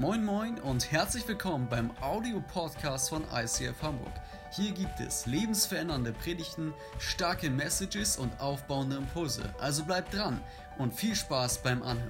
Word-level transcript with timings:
Moin 0.00 0.24
Moin 0.24 0.58
und 0.60 0.90
herzlich 0.90 1.28
willkommen 1.28 1.68
beim 1.68 1.90
Audio-Podcast 2.00 3.10
von 3.10 3.22
ICF 3.34 3.82
Hamburg. 3.82 4.14
Hier 4.50 4.72
gibt 4.72 4.98
es 4.98 5.26
lebensverändernde 5.26 6.14
Predigten, 6.14 6.72
starke 6.98 7.50
Messages 7.50 8.16
und 8.16 8.32
aufbauende 8.40 8.96
Impulse. 8.96 9.42
Also 9.60 9.84
bleibt 9.84 10.14
dran 10.14 10.40
und 10.78 10.94
viel 10.94 11.14
Spaß 11.14 11.58
beim 11.62 11.82
Anhören. 11.82 12.08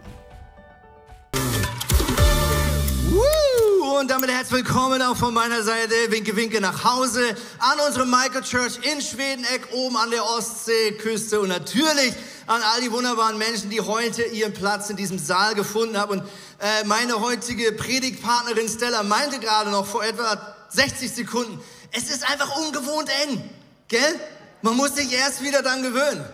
Und 3.99 4.09
damit 4.09 4.31
herzlich 4.31 4.65
willkommen 4.65 5.03
auch 5.03 5.17
von 5.17 5.35
meiner 5.35 5.65
Seite. 5.65 5.93
Winke, 6.11 6.37
winke 6.37 6.61
nach 6.61 6.85
Hause 6.85 7.35
an 7.59 7.79
unsere 7.85 8.07
Michael 8.07 8.43
Church 8.43 8.79
in 8.83 9.03
Schwedeneck, 9.03 9.69
oben 9.72 9.97
an 9.97 10.13
der 10.13 10.25
Ostseeküste 10.25 11.41
und 11.41 11.49
natürlich 11.49 12.15
an 12.47 12.63
all 12.63 12.81
die 12.81 12.91
wunderbaren 12.91 13.38
Menschen, 13.38 13.69
die 13.71 13.81
heute 13.81 14.22
ihren 14.22 14.53
Platz 14.53 14.91
in 14.91 14.97
diesem 14.97 15.19
Saal 15.19 15.54
gefunden 15.54 15.99
haben. 15.99 16.20
Und 16.20 16.29
äh, 16.61 16.84
meine 16.84 17.20
heutige 17.20 17.73
Predigtpartnerin 17.73 18.69
Stella 18.69 19.02
meinte 19.02 19.39
gerade 19.41 19.71
noch 19.71 19.87
vor 19.87 20.05
etwa 20.05 20.57
60 20.69 21.11
Sekunden, 21.11 21.61
es 21.93 22.11
ist 22.11 22.29
einfach 22.30 22.57
ungewohnt 22.57 23.09
eng, 23.25 23.51
gell? 23.89 24.21
Man 24.62 24.77
muss 24.77 24.95
sich 24.95 25.12
erst 25.12 25.43
wieder 25.43 25.62
dann 25.62 25.83
gewöhnen. 25.83 26.25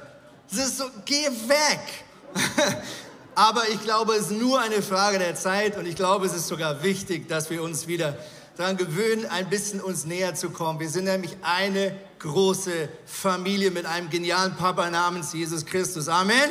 Es 0.51 0.59
ist 0.59 0.79
so, 0.79 0.85
geh 1.05 1.27
weg. 1.47 1.81
Aber 3.35 3.69
ich 3.69 3.81
glaube, 3.83 4.15
es 4.15 4.31
ist 4.31 4.33
nur 4.33 4.61
eine 4.61 4.83
Frage 4.83 5.19
der 5.19 5.35
Zeit 5.37 5.77
und 5.77 5.87
ich 5.87 5.95
glaube, 5.95 6.27
es 6.27 6.35
ist 6.35 6.49
sogar 6.49 6.83
wichtig, 6.83 7.29
dass 7.29 7.51
wir 7.51 7.63
uns 7.63 7.87
wieder 7.87 8.17
daran 8.57 8.77
gewöhnen, 8.77 9.27
ein 9.27 9.49
bisschen 9.49 9.81
uns 9.81 10.07
näher 10.07 10.35
zu 10.35 10.51
kommen. 10.51 10.81
Wir 10.81 10.89
sind 10.89 11.05
nämlich 11.05 11.37
eine 11.43 11.95
große 12.19 12.89
Familie 13.05 13.71
mit 13.71 13.87
einem 13.87 14.11
genialen 14.11 14.57
Papa 14.57 14.91
namens 14.91 15.33
Jesus 15.33 15.67
Christus. 15.67 16.09
Amen. 16.09 16.51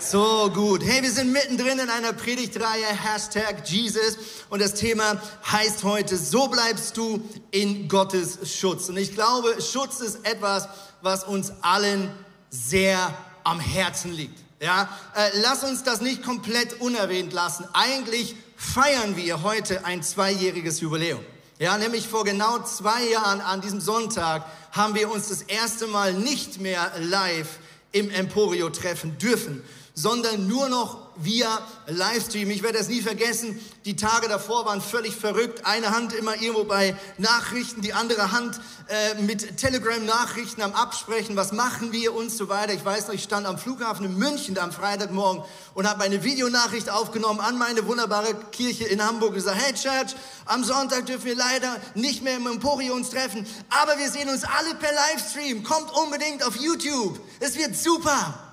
So 0.00 0.48
gut. 0.54 0.84
Hey, 0.84 1.02
wir 1.02 1.10
sind 1.10 1.32
mittendrin 1.32 1.80
in 1.80 1.90
einer 1.90 2.12
Predigtreihe 2.12 2.86
Hashtag 2.86 3.68
Jesus 3.68 4.16
und 4.48 4.62
das 4.62 4.74
Thema 4.74 5.20
heißt 5.50 5.82
heute, 5.82 6.16
so 6.16 6.46
bleibst 6.46 6.96
du 6.96 7.28
in 7.50 7.88
Gottes 7.88 8.38
Schutz. 8.56 8.88
Und 8.88 8.96
ich 8.96 9.16
glaube, 9.16 9.60
Schutz 9.60 9.98
ist 9.98 10.24
etwas, 10.24 10.68
was 11.02 11.24
uns 11.24 11.52
allen 11.62 12.12
sehr 12.48 13.12
am 13.42 13.58
Herzen 13.58 14.12
liegt. 14.12 14.38
Ja, 14.62 14.88
äh, 15.16 15.30
lass 15.42 15.64
uns 15.64 15.82
das 15.82 16.00
nicht 16.00 16.22
komplett 16.22 16.80
unerwähnt 16.80 17.32
lassen. 17.32 17.66
Eigentlich 17.72 18.36
feiern 18.56 19.16
wir 19.16 19.42
heute 19.42 19.84
ein 19.84 20.04
zweijähriges 20.04 20.78
Jubiläum. 20.80 21.24
Ja, 21.58 21.76
nämlich 21.76 22.06
vor 22.06 22.22
genau 22.22 22.60
zwei 22.60 23.02
Jahren 23.08 23.40
an 23.40 23.62
diesem 23.62 23.80
Sonntag 23.80 24.44
haben 24.70 24.94
wir 24.94 25.10
uns 25.10 25.28
das 25.28 25.42
erste 25.42 25.88
Mal 25.88 26.14
nicht 26.14 26.60
mehr 26.60 26.92
live 27.00 27.58
im 27.90 28.10
Emporio 28.10 28.70
treffen 28.70 29.18
dürfen, 29.18 29.64
sondern 29.98 30.46
nur 30.46 30.68
noch 30.68 31.08
via 31.16 31.58
Livestream. 31.88 32.50
Ich 32.50 32.62
werde 32.62 32.78
das 32.78 32.88
nie 32.88 33.00
vergessen. 33.00 33.58
Die 33.84 33.96
Tage 33.96 34.28
davor 34.28 34.64
waren 34.64 34.80
völlig 34.80 35.16
verrückt. 35.16 35.66
Eine 35.66 35.90
Hand 35.90 36.12
immer 36.12 36.40
irgendwo 36.40 36.62
bei 36.62 36.96
Nachrichten, 37.16 37.82
die 37.82 37.92
andere 37.94 38.30
Hand 38.30 38.60
äh, 38.86 39.20
mit 39.22 39.56
Telegram-Nachrichten 39.56 40.62
am 40.62 40.72
Absprechen. 40.72 41.34
Was 41.34 41.50
machen 41.50 41.90
wir 41.90 42.14
und 42.14 42.30
so 42.30 42.48
weiter. 42.48 42.74
Ich 42.74 42.84
weiß 42.84 43.08
noch, 43.08 43.14
ich 43.14 43.24
stand 43.24 43.44
am 43.44 43.58
Flughafen 43.58 44.06
in 44.06 44.16
München 44.16 44.56
am 44.56 44.70
Freitagmorgen 44.70 45.42
und 45.74 45.88
habe 45.88 46.04
eine 46.04 46.22
Videonachricht 46.22 46.90
aufgenommen 46.90 47.40
an 47.40 47.58
meine 47.58 47.84
wunderbare 47.88 48.34
Kirche 48.52 48.84
in 48.84 49.04
Hamburg 49.04 49.30
und 49.30 49.34
gesagt, 49.34 49.60
hey 49.60 49.74
Church, 49.74 50.14
am 50.44 50.62
Sonntag 50.62 51.06
dürfen 51.06 51.24
wir 51.24 51.36
leider 51.36 51.76
nicht 51.96 52.22
mehr 52.22 52.36
im 52.36 52.46
Emporio 52.46 52.94
uns 52.94 53.10
treffen, 53.10 53.44
aber 53.68 53.98
wir 53.98 54.10
sehen 54.12 54.28
uns 54.28 54.44
alle 54.44 54.76
per 54.76 54.92
Livestream. 54.92 55.64
Kommt 55.64 55.90
unbedingt 55.90 56.44
auf 56.44 56.54
YouTube. 56.54 57.18
Es 57.40 57.56
wird 57.56 57.74
super. 57.76 58.47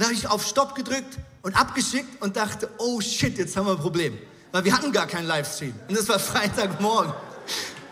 Dann 0.00 0.08
habe 0.08 0.14
ich 0.14 0.26
auf 0.26 0.46
Stopp 0.46 0.74
gedrückt 0.74 1.18
und 1.42 1.54
abgeschickt 1.54 2.22
und 2.22 2.34
dachte, 2.34 2.70
oh 2.78 3.02
shit, 3.02 3.36
jetzt 3.36 3.54
haben 3.54 3.66
wir 3.66 3.72
ein 3.72 3.78
Problem. 3.78 4.16
Weil 4.50 4.64
wir 4.64 4.72
hatten 4.72 4.92
gar 4.92 5.06
keinen 5.06 5.26
Livestream. 5.26 5.74
Und 5.88 5.98
das 5.98 6.08
war 6.08 6.18
Freitagmorgen. 6.18 7.12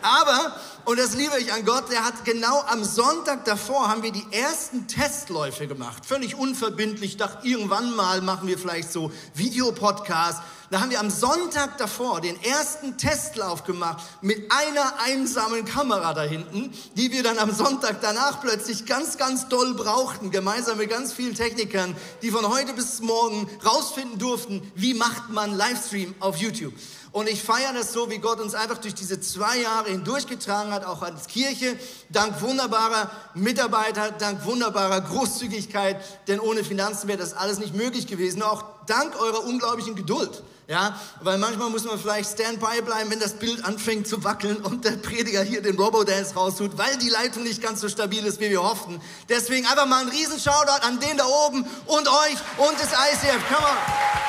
Aber, 0.01 0.55
und 0.85 0.99
das 0.99 1.15
liebe 1.15 1.39
ich 1.39 1.53
an 1.53 1.65
Gott, 1.65 1.91
der 1.91 2.05
hat 2.05 2.25
genau 2.25 2.63
am 2.67 2.83
Sonntag 2.83 3.45
davor 3.45 3.89
haben 3.89 4.03
wir 4.03 4.11
die 4.11 4.25
ersten 4.31 4.87
Testläufe 4.87 5.67
gemacht. 5.67 6.05
Völlig 6.05 6.35
unverbindlich, 6.35 7.17
dachte, 7.17 7.47
irgendwann 7.47 7.95
mal 7.95 8.21
machen 8.21 8.47
wir 8.47 8.57
vielleicht 8.57 8.91
so 8.91 9.11
Videopodcasts. 9.33 10.41
Da 10.71 10.81
haben 10.81 10.91
wir 10.91 10.99
am 10.99 11.09
Sonntag 11.09 11.79
davor 11.79 12.21
den 12.21 12.41
ersten 12.43 12.95
Testlauf 12.97 13.63
gemacht 13.63 14.03
mit 14.21 14.51
einer 14.51 14.99
einsamen 15.03 15.65
Kamera 15.65 16.13
da 16.13 16.21
hinten, 16.21 16.71
die 16.95 17.11
wir 17.11 17.23
dann 17.23 17.39
am 17.39 17.51
Sonntag 17.51 18.01
danach 18.01 18.39
plötzlich 18.39 18.85
ganz, 18.85 19.17
ganz 19.17 19.47
doll 19.49 19.73
brauchten, 19.73 20.29
gemeinsam 20.29 20.77
mit 20.77 20.91
ganz 20.91 21.11
vielen 21.11 21.33
Technikern, 21.33 21.95
die 22.21 22.29
von 22.29 22.47
heute 22.47 22.73
bis 22.73 22.99
morgen 22.99 23.49
rausfinden 23.65 24.19
durften, 24.19 24.71
wie 24.75 24.93
macht 24.93 25.29
man 25.29 25.57
Livestream 25.57 26.13
auf 26.19 26.37
YouTube. 26.37 26.73
Und 27.11 27.27
ich 27.27 27.41
feiere 27.41 27.73
das 27.73 27.91
so, 27.91 28.09
wie 28.11 28.19
Gott 28.19 28.39
uns 28.39 28.53
einfach 28.53 28.77
durch 28.77 28.93
diese 28.93 29.19
zwei 29.19 29.57
Jahre 29.57 29.89
hindurchgetragen 29.89 30.71
hat, 30.71 30.85
auch 30.85 31.01
als 31.01 31.27
Kirche, 31.27 31.75
dank 32.09 32.39
wunderbarer 32.41 33.09
Mitarbeiter, 33.33 34.11
dank 34.11 34.45
wunderbarer 34.45 35.01
Großzügigkeit, 35.01 35.97
denn 36.27 36.39
ohne 36.39 36.63
Finanzen 36.63 37.07
wäre 37.07 37.17
das 37.17 37.33
alles 37.33 37.57
nicht 37.57 37.73
möglich 37.73 38.05
gewesen, 38.05 38.43
auch 38.43 38.63
dank 38.85 39.19
eurer 39.19 39.43
unglaublichen 39.43 39.95
Geduld. 39.95 40.43
Ja, 40.67 40.99
weil 41.21 41.39
manchmal 41.39 41.71
muss 41.71 41.83
man 41.83 41.97
vielleicht 41.97 42.31
Standby 42.31 42.83
bleiben, 42.83 43.09
wenn 43.09 43.19
das 43.19 43.33
Bild 43.33 43.65
anfängt 43.65 44.07
zu 44.07 44.23
wackeln 44.23 44.57
und 44.57 44.85
der 44.85 44.91
Prediger 44.91 45.41
hier 45.41 45.63
den 45.63 45.75
Robo-Dance 45.75 46.35
raustut, 46.35 46.77
weil 46.77 46.95
die 46.97 47.09
Leitung 47.09 47.41
nicht 47.41 47.59
ganz 47.59 47.81
so 47.81 47.89
stabil 47.89 48.23
ist, 48.23 48.39
wie 48.39 48.51
wir 48.51 48.61
hofften. 48.61 49.01
Deswegen 49.29 49.65
einfach 49.65 49.87
mal 49.87 50.01
einen 50.01 50.11
riesen 50.11 50.39
Shoutout 50.39 50.85
an 50.85 50.99
den 50.99 51.17
da 51.17 51.25
oben 51.25 51.65
und 51.87 52.07
euch 52.07 52.37
und 52.57 52.79
das 52.79 52.91
ICF. 52.91 53.47
Come 53.47 53.65
on. 53.65 54.28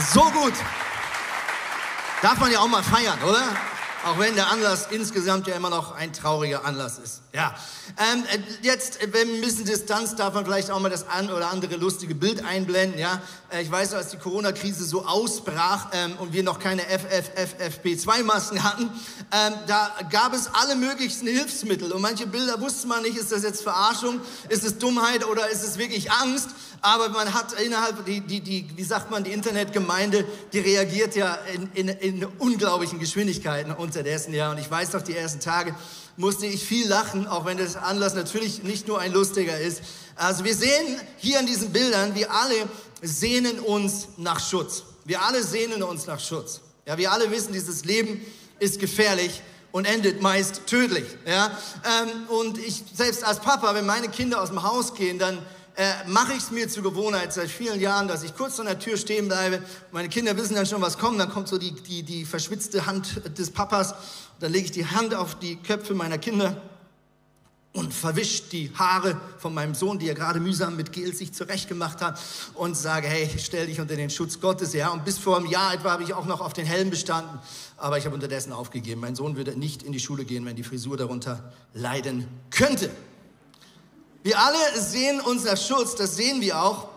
So 0.00 0.22
gut. 0.30 0.54
Darf 2.22 2.38
man 2.38 2.50
ja 2.50 2.60
auch 2.60 2.68
mal 2.68 2.82
feiern, 2.82 3.18
oder? 3.22 3.56
Auch 4.04 4.18
wenn 4.18 4.36
der 4.36 4.48
Anlass 4.50 4.88
insgesamt 4.90 5.48
ja 5.48 5.56
immer 5.56 5.70
noch 5.70 5.92
ein 5.92 6.12
trauriger 6.12 6.64
Anlass 6.64 6.98
ist. 6.98 7.20
Ja. 7.32 7.54
Ähm, 8.12 8.22
äh, 8.32 8.38
jetzt, 8.62 9.02
äh, 9.02 9.12
wenn 9.12 9.28
ein 9.34 9.40
bisschen 9.40 9.64
Distanz, 9.64 10.14
darf 10.14 10.34
man 10.34 10.44
vielleicht 10.44 10.70
auch 10.70 10.78
mal 10.78 10.88
das 10.88 11.08
ein 11.08 11.30
oder 11.30 11.50
andere 11.50 11.74
lustige 11.76 12.14
Bild 12.14 12.44
einblenden. 12.44 12.98
Ja. 12.98 13.20
Äh, 13.50 13.62
ich 13.62 13.70
weiß, 13.70 13.94
als 13.94 14.10
die 14.10 14.16
Corona-Krise 14.16 14.84
so 14.84 15.04
ausbrach 15.04 15.88
ähm, 15.92 16.16
und 16.18 16.32
wir 16.32 16.44
noch 16.44 16.60
keine 16.60 16.82
FFFFP2-Masken 16.82 18.62
hatten, 18.62 18.84
ähm, 18.84 19.54
da 19.66 19.90
gab 20.10 20.32
es 20.32 20.48
alle 20.54 20.76
möglichen 20.76 21.26
Hilfsmittel. 21.26 21.90
Und 21.90 22.00
manche 22.00 22.28
Bilder 22.28 22.60
wusste 22.60 22.86
man 22.86 23.02
nicht, 23.02 23.16
ist 23.16 23.32
das 23.32 23.42
jetzt 23.42 23.62
Verarschung, 23.62 24.20
ist 24.48 24.64
es 24.64 24.78
Dummheit 24.78 25.26
oder 25.26 25.48
ist 25.48 25.64
es 25.64 25.76
wirklich 25.76 26.12
Angst? 26.12 26.50
aber 26.82 27.08
man 27.08 27.34
hat 27.34 27.52
innerhalb, 27.60 28.04
die, 28.06 28.20
die, 28.20 28.40
die, 28.40 28.66
wie 28.76 28.84
sagt 28.84 29.10
man, 29.10 29.24
die 29.24 29.32
Internetgemeinde, 29.32 30.24
die 30.52 30.60
reagiert 30.60 31.16
ja 31.16 31.38
in, 31.54 31.70
in, 31.74 31.88
in 31.88 32.24
unglaublichen 32.38 32.98
Geschwindigkeiten 32.98 33.72
unterdessen, 33.88 34.34
ja. 34.34 34.50
Und 34.50 34.58
ich 34.58 34.70
weiß 34.70 34.92
noch, 34.92 35.02
die 35.02 35.16
ersten 35.16 35.40
Tage 35.40 35.74
musste 36.16 36.46
ich 36.46 36.62
viel 36.64 36.86
lachen, 36.86 37.26
auch 37.26 37.46
wenn 37.46 37.56
das 37.56 37.76
Anlass 37.76 38.14
natürlich 38.14 38.62
nicht 38.62 38.86
nur 38.86 39.00
ein 39.00 39.12
lustiger 39.12 39.58
ist. 39.58 39.82
Also 40.14 40.44
wir 40.44 40.54
sehen 40.54 41.00
hier 41.16 41.38
an 41.38 41.46
diesen 41.46 41.72
Bildern, 41.72 42.14
wir 42.14 42.30
alle 42.30 42.54
sehnen 43.00 43.58
uns 43.60 44.08
nach 44.18 44.40
Schutz. 44.40 44.82
Wir 45.04 45.22
alle 45.22 45.42
sehnen 45.42 45.82
uns 45.82 46.06
nach 46.06 46.20
Schutz. 46.20 46.60
Ja, 46.86 46.98
wir 46.98 47.12
alle 47.12 47.30
wissen, 47.30 47.52
dieses 47.52 47.84
Leben 47.84 48.20
ist 48.58 48.78
gefährlich 48.78 49.42
und 49.72 49.86
endet 49.86 50.20
meist 50.20 50.66
tödlich. 50.66 51.06
Ja? 51.26 51.50
Ähm, 52.02 52.28
und 52.28 52.58
ich 52.58 52.84
selbst 52.92 53.24
als 53.24 53.40
Papa, 53.40 53.74
wenn 53.74 53.86
meine 53.86 54.08
Kinder 54.08 54.42
aus 54.42 54.50
dem 54.50 54.62
Haus 54.62 54.94
gehen, 54.94 55.18
dann 55.18 55.38
äh, 55.78 56.08
mache 56.08 56.32
ich 56.32 56.38
es 56.38 56.50
mir 56.50 56.68
zur 56.68 56.82
Gewohnheit 56.82 57.32
seit 57.32 57.48
vielen 57.48 57.80
Jahren, 57.80 58.08
dass 58.08 58.24
ich 58.24 58.34
kurz 58.34 58.58
an 58.58 58.66
der 58.66 58.80
Tür 58.80 58.96
stehen 58.96 59.28
bleibe. 59.28 59.62
Meine 59.92 60.08
Kinder 60.08 60.36
wissen 60.36 60.56
dann 60.56 60.66
schon, 60.66 60.82
was 60.82 60.98
kommt. 60.98 61.20
Dann 61.20 61.30
kommt 61.30 61.46
so 61.46 61.56
die, 61.56 61.70
die, 61.70 62.02
die 62.02 62.24
verschwitzte 62.24 62.86
Hand 62.86 63.22
des 63.38 63.52
Papas. 63.52 63.94
Dann 64.40 64.50
lege 64.50 64.64
ich 64.64 64.72
die 64.72 64.86
Hand 64.86 65.14
auf 65.14 65.38
die 65.38 65.54
Köpfe 65.54 65.94
meiner 65.94 66.18
Kinder 66.18 66.60
und 67.74 67.94
verwischt 67.94 68.50
die 68.50 68.72
Haare 68.74 69.20
von 69.38 69.54
meinem 69.54 69.72
Sohn, 69.76 70.00
die 70.00 70.08
er 70.08 70.16
gerade 70.16 70.40
mühsam 70.40 70.74
mit 70.74 70.90
Gel 70.90 71.14
sich 71.14 71.32
zurechtgemacht 71.32 72.02
hat 72.02 72.18
und 72.54 72.76
sage, 72.76 73.06
hey, 73.06 73.30
stell 73.38 73.66
dich 73.66 73.80
unter 73.80 73.94
den 73.94 74.10
Schutz 74.10 74.40
Gottes. 74.40 74.72
Ja, 74.72 74.88
und 74.88 75.04
bis 75.04 75.18
vor 75.18 75.36
einem 75.36 75.46
Jahr 75.46 75.74
etwa 75.74 75.92
habe 75.92 76.02
ich 76.02 76.12
auch 76.12 76.26
noch 76.26 76.40
auf 76.40 76.54
den 76.54 76.66
Helm 76.66 76.90
bestanden, 76.90 77.38
aber 77.76 77.98
ich 77.98 78.04
habe 78.04 78.16
unterdessen 78.16 78.52
aufgegeben. 78.52 79.00
Mein 79.00 79.14
Sohn 79.14 79.36
würde 79.36 79.56
nicht 79.56 79.84
in 79.84 79.92
die 79.92 80.00
Schule 80.00 80.24
gehen, 80.24 80.44
wenn 80.44 80.56
die 80.56 80.64
Frisur 80.64 80.96
darunter 80.96 81.52
leiden 81.72 82.26
könnte. 82.50 82.90
Wir 84.28 84.38
alle 84.38 84.78
sehen 84.78 85.20
unser 85.22 85.56
Schutz, 85.56 85.94
das 85.94 86.16
sehen 86.16 86.42
wir 86.42 86.60
auch 86.60 86.88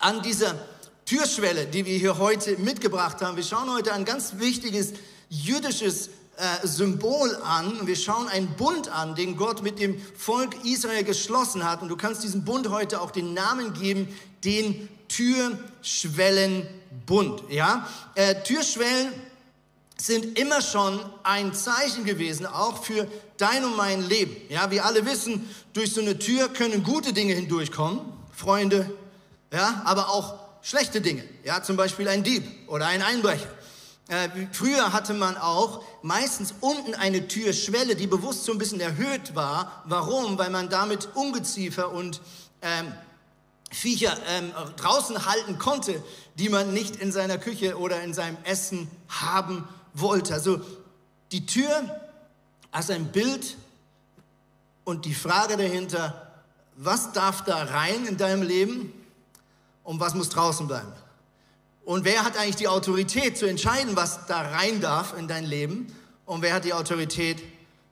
an 0.00 0.22
dieser 0.22 0.56
Türschwelle, 1.04 1.66
die 1.66 1.86
wir 1.86 1.96
hier 1.96 2.18
heute 2.18 2.58
mitgebracht 2.58 3.22
haben. 3.22 3.36
Wir 3.36 3.44
schauen 3.44 3.72
heute 3.72 3.92
ein 3.92 4.04
ganz 4.04 4.38
wichtiges 4.38 4.94
jüdisches 5.28 6.08
äh, 6.36 6.66
Symbol 6.66 7.36
an. 7.44 7.86
Wir 7.86 7.94
schauen 7.94 8.26
einen 8.26 8.48
Bund 8.56 8.88
an, 8.88 9.14
den 9.14 9.36
Gott 9.36 9.62
mit 9.62 9.78
dem 9.78 10.02
Volk 10.16 10.64
Israel 10.64 11.04
geschlossen 11.04 11.62
hat. 11.62 11.80
Und 11.80 11.90
du 11.90 11.96
kannst 11.96 12.24
diesem 12.24 12.44
Bund 12.44 12.70
heute 12.70 13.02
auch 13.02 13.12
den 13.12 13.34
Namen 13.34 13.72
geben, 13.72 14.08
den 14.42 14.88
Türschwellenbund. 15.06 17.44
Ja? 17.50 17.86
Äh, 18.16 18.42
Türschwellen 18.42 19.12
sind 20.00 20.38
immer 20.38 20.62
schon 20.62 21.00
ein 21.24 21.52
Zeichen 21.54 22.04
gewesen, 22.04 22.46
auch 22.46 22.82
für 22.84 23.06
dein 23.36 23.64
und 23.64 23.76
mein 23.76 24.02
Leben. 24.02 24.36
Ja, 24.48 24.70
wir 24.70 24.84
alle 24.84 25.04
wissen, 25.06 25.48
durch 25.72 25.92
so 25.92 26.00
eine 26.00 26.18
Tür 26.18 26.48
können 26.48 26.82
gute 26.82 27.12
Dinge 27.12 27.34
hindurchkommen. 27.34 28.00
Freunde, 28.32 28.90
ja, 29.52 29.82
aber 29.84 30.10
auch 30.10 30.38
schlechte 30.62 31.00
Dinge, 31.00 31.24
ja, 31.44 31.62
zum 31.62 31.76
Beispiel 31.76 32.08
ein 32.08 32.22
Dieb 32.22 32.44
oder 32.68 32.86
ein 32.86 33.02
Einbrecher. 33.02 33.48
Äh, 34.08 34.28
früher 34.52 34.92
hatte 34.92 35.12
man 35.12 35.36
auch 35.36 35.82
meistens 36.02 36.54
unten 36.60 36.94
eine 36.94 37.28
Türschwelle, 37.28 37.94
die 37.94 38.06
bewusst 38.06 38.44
so 38.44 38.52
ein 38.52 38.58
bisschen 38.58 38.80
erhöht 38.80 39.34
war. 39.34 39.82
Warum? 39.84 40.38
Weil 40.38 40.50
man 40.50 40.70
damit 40.70 41.08
Ungeziefer 41.14 41.90
und 41.90 42.22
ähm, 42.62 42.92
Viecher 43.70 44.16
ähm, 44.28 44.50
draußen 44.76 45.26
halten 45.26 45.58
konnte, 45.58 46.02
die 46.36 46.48
man 46.48 46.72
nicht 46.72 46.96
in 46.96 47.12
seiner 47.12 47.36
Küche 47.36 47.76
oder 47.76 48.00
in 48.00 48.14
seinem 48.14 48.38
Essen 48.44 48.90
haben 49.08 49.68
wollte. 50.00 50.34
Also 50.34 50.60
die 51.32 51.46
Tür 51.46 52.00
als 52.70 52.90
ein 52.90 53.06
Bild 53.12 53.56
und 54.84 55.04
die 55.04 55.14
Frage 55.14 55.56
dahinter, 55.56 56.32
was 56.76 57.12
darf 57.12 57.44
da 57.44 57.64
rein 57.64 58.06
in 58.06 58.16
deinem 58.16 58.42
Leben 58.42 58.92
und 59.82 60.00
was 60.00 60.14
muss 60.14 60.28
draußen 60.28 60.66
bleiben? 60.66 60.92
Und 61.84 62.04
wer 62.04 62.24
hat 62.24 62.36
eigentlich 62.36 62.56
die 62.56 62.68
Autorität 62.68 63.38
zu 63.38 63.46
entscheiden, 63.46 63.96
was 63.96 64.26
da 64.26 64.42
rein 64.42 64.80
darf 64.80 65.16
in 65.16 65.26
dein 65.26 65.44
Leben? 65.44 65.94
Und 66.26 66.42
wer 66.42 66.54
hat 66.54 66.64
die 66.64 66.74
Autorität, 66.74 67.42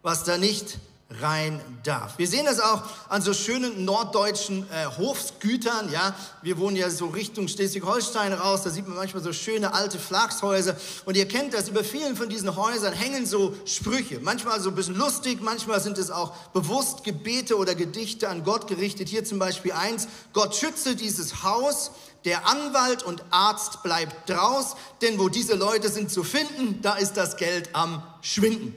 was 0.02 0.24
da 0.24 0.36
nicht 0.36 0.78
rein 1.08 1.60
darf. 1.84 2.18
Wir 2.18 2.26
sehen 2.26 2.46
das 2.46 2.58
auch 2.58 2.82
an 3.08 3.22
so 3.22 3.32
schönen 3.32 3.84
norddeutschen 3.84 4.66
äh, 4.70 4.86
Hofsgütern. 4.98 5.90
Ja, 5.92 6.16
wir 6.42 6.58
wohnen 6.58 6.74
ja 6.74 6.90
so 6.90 7.06
Richtung 7.06 7.46
Schleswig-Holstein 7.46 8.32
raus. 8.32 8.62
Da 8.64 8.70
sieht 8.70 8.88
man 8.88 8.96
manchmal 8.96 9.22
so 9.22 9.32
schöne 9.32 9.72
alte 9.72 10.00
Flachshäuser. 10.00 10.76
Und 11.04 11.16
ihr 11.16 11.28
kennt 11.28 11.54
das. 11.54 11.68
Über 11.68 11.84
vielen 11.84 12.16
von 12.16 12.28
diesen 12.28 12.56
Häusern 12.56 12.92
hängen 12.92 13.24
so 13.24 13.54
Sprüche. 13.64 14.18
Manchmal 14.20 14.60
so 14.60 14.70
ein 14.70 14.74
bisschen 14.74 14.96
lustig, 14.96 15.40
manchmal 15.40 15.80
sind 15.80 15.96
es 15.96 16.10
auch 16.10 16.34
bewusst 16.52 17.04
Gebete 17.04 17.56
oder 17.56 17.76
Gedichte 17.76 18.28
an 18.28 18.42
Gott 18.42 18.66
gerichtet. 18.66 19.08
Hier 19.08 19.24
zum 19.24 19.38
Beispiel 19.38 19.72
eins: 19.72 20.08
Gott 20.32 20.56
schütze 20.56 20.96
dieses 20.96 21.44
Haus. 21.44 21.92
Der 22.24 22.48
Anwalt 22.48 23.04
und 23.04 23.22
Arzt 23.30 23.84
bleibt 23.84 24.28
draus, 24.28 24.74
denn 25.00 25.20
wo 25.20 25.28
diese 25.28 25.54
Leute 25.54 25.88
sind 25.88 26.10
zu 26.10 26.24
finden, 26.24 26.82
da 26.82 26.96
ist 26.96 27.12
das 27.16 27.36
Geld 27.36 27.70
am 27.72 28.02
Schwinden. 28.20 28.74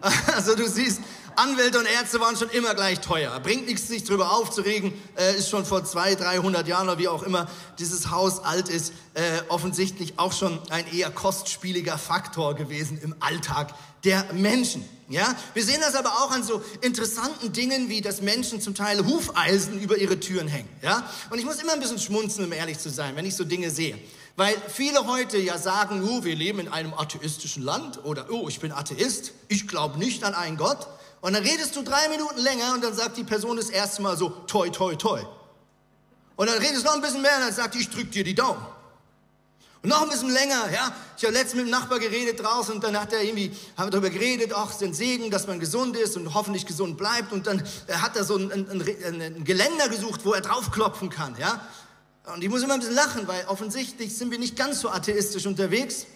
Also 0.34 0.54
du 0.54 0.66
siehst, 0.66 1.00
Anwälte 1.40 1.78
und 1.78 1.86
Ärzte 1.86 2.20
waren 2.20 2.36
schon 2.36 2.50
immer 2.50 2.74
gleich 2.74 3.00
teuer. 3.00 3.40
Bringt 3.40 3.66
nichts, 3.66 3.88
sich 3.88 4.04
darüber 4.04 4.32
aufzuregen. 4.32 4.92
Äh, 5.16 5.36
ist 5.36 5.48
schon 5.48 5.64
vor 5.64 5.82
200, 5.82 6.20
300 6.20 6.68
Jahren 6.68 6.86
oder 6.86 6.98
wie 6.98 7.08
auch 7.08 7.22
immer 7.22 7.48
dieses 7.78 8.10
Haus 8.10 8.44
alt 8.44 8.68
ist, 8.68 8.92
äh, 9.14 9.40
offensichtlich 9.48 10.18
auch 10.18 10.34
schon 10.34 10.58
ein 10.68 10.84
eher 10.92 11.10
kostspieliger 11.10 11.96
Faktor 11.96 12.54
gewesen 12.56 13.00
im 13.02 13.14
Alltag 13.20 13.72
der 14.04 14.30
Menschen. 14.34 14.84
Ja, 15.08 15.34
wir 15.54 15.64
sehen 15.64 15.80
das 15.80 15.94
aber 15.94 16.10
auch 16.10 16.30
an 16.30 16.42
so 16.42 16.62
interessanten 16.82 17.52
Dingen, 17.54 17.88
wie 17.88 18.02
dass 18.02 18.20
Menschen 18.20 18.60
zum 18.60 18.74
Teil 18.74 19.04
Hufeisen 19.06 19.80
über 19.80 19.96
ihre 19.96 20.20
Türen 20.20 20.46
hängen. 20.46 20.68
Ja, 20.82 21.10
und 21.30 21.38
ich 21.38 21.46
muss 21.46 21.56
immer 21.56 21.72
ein 21.72 21.80
bisschen 21.80 21.98
schmunzeln, 21.98 22.48
um 22.48 22.52
ehrlich 22.52 22.78
zu 22.78 22.90
sein, 22.90 23.16
wenn 23.16 23.24
ich 23.24 23.34
so 23.34 23.44
Dinge 23.44 23.70
sehe. 23.70 23.98
Weil 24.36 24.54
viele 24.68 25.06
heute 25.06 25.38
ja 25.38 25.56
sagen, 25.56 26.06
oh, 26.06 26.22
wir 26.22 26.36
leben 26.36 26.60
in 26.60 26.68
einem 26.68 26.92
atheistischen 26.92 27.62
Land 27.62 28.04
oder 28.04 28.26
oh, 28.30 28.46
ich 28.48 28.60
bin 28.60 28.72
Atheist, 28.72 29.32
ich 29.48 29.66
glaube 29.66 29.98
nicht 29.98 30.22
an 30.22 30.34
einen 30.34 30.58
Gott. 30.58 30.86
Und 31.20 31.34
dann 31.34 31.42
redest 31.42 31.76
du 31.76 31.82
drei 31.82 32.08
Minuten 32.08 32.38
länger 32.40 32.74
und 32.74 32.82
dann 32.82 32.94
sagt 32.94 33.16
die 33.16 33.24
Person 33.24 33.56
das 33.56 33.68
erste 33.68 34.00
Mal 34.02 34.16
so, 34.16 34.30
toi, 34.46 34.70
toi, 34.70 34.94
toi. 34.94 35.20
Und 36.36 36.48
dann 36.48 36.58
redest 36.58 36.82
du 36.82 36.84
noch 36.84 36.94
ein 36.94 37.02
bisschen 37.02 37.20
mehr 37.20 37.36
und 37.36 37.42
dann 37.42 37.52
sagt 37.52 37.74
die, 37.74 37.80
ich 37.80 37.90
drück 37.90 38.10
dir 38.10 38.24
die 38.24 38.34
Daumen. 38.34 38.64
Und 39.82 39.88
noch 39.88 40.02
ein 40.02 40.08
bisschen 40.10 40.30
länger, 40.30 40.70
ja. 40.72 40.94
Ich 41.16 41.24
habe 41.24 41.34
letztens 41.34 41.54
mit 41.54 41.66
dem 41.66 41.70
Nachbar 41.70 41.98
geredet 41.98 42.40
draußen 42.42 42.74
und 42.74 42.84
dann 42.84 42.98
hat 42.98 43.12
er 43.12 43.22
irgendwie, 43.22 43.50
haben 43.76 43.86
wir 43.86 43.90
darüber 43.90 44.10
geredet, 44.10 44.52
ach, 44.54 44.78
ein 44.80 44.92
Segen, 44.92 45.30
dass 45.30 45.46
man 45.46 45.58
gesund 45.58 45.96
ist 45.96 46.16
und 46.16 46.34
hoffentlich 46.34 46.66
gesund 46.66 46.98
bleibt. 46.98 47.32
Und 47.32 47.46
dann 47.46 47.62
hat 47.88 48.16
er 48.16 48.24
so 48.24 48.36
ein, 48.36 48.52
ein, 48.52 48.70
ein, 48.70 49.20
ein 49.22 49.44
Geländer 49.44 49.88
gesucht, 49.88 50.24
wo 50.24 50.32
er 50.32 50.42
draufklopfen 50.42 51.08
kann, 51.08 51.36
ja. 51.38 51.60
Und 52.32 52.44
ich 52.44 52.50
muss 52.50 52.62
immer 52.62 52.74
ein 52.74 52.80
bisschen 52.80 52.94
lachen, 52.94 53.26
weil 53.26 53.44
offensichtlich 53.46 54.16
sind 54.16 54.30
wir 54.30 54.38
nicht 54.38 54.54
ganz 54.56 54.80
so 54.80 54.90
atheistisch 54.90 55.46
unterwegs, 55.46 56.06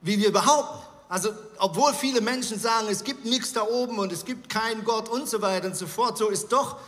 wie 0.00 0.18
wir 0.18 0.32
behaupten. 0.32 0.91
Also, 1.12 1.28
obwohl 1.58 1.92
viele 1.92 2.22
Menschen 2.22 2.58
sagen, 2.58 2.86
es 2.90 3.04
gibt 3.04 3.26
nichts 3.26 3.52
da 3.52 3.64
oben 3.64 3.98
und 3.98 4.10
es 4.14 4.24
gibt 4.24 4.48
keinen 4.48 4.82
Gott 4.82 5.10
und 5.10 5.28
so 5.28 5.42
weiter 5.42 5.66
und 5.66 5.76
so 5.76 5.86
fort, 5.86 6.16
so 6.16 6.30
ist 6.30 6.50
doch, 6.50 6.78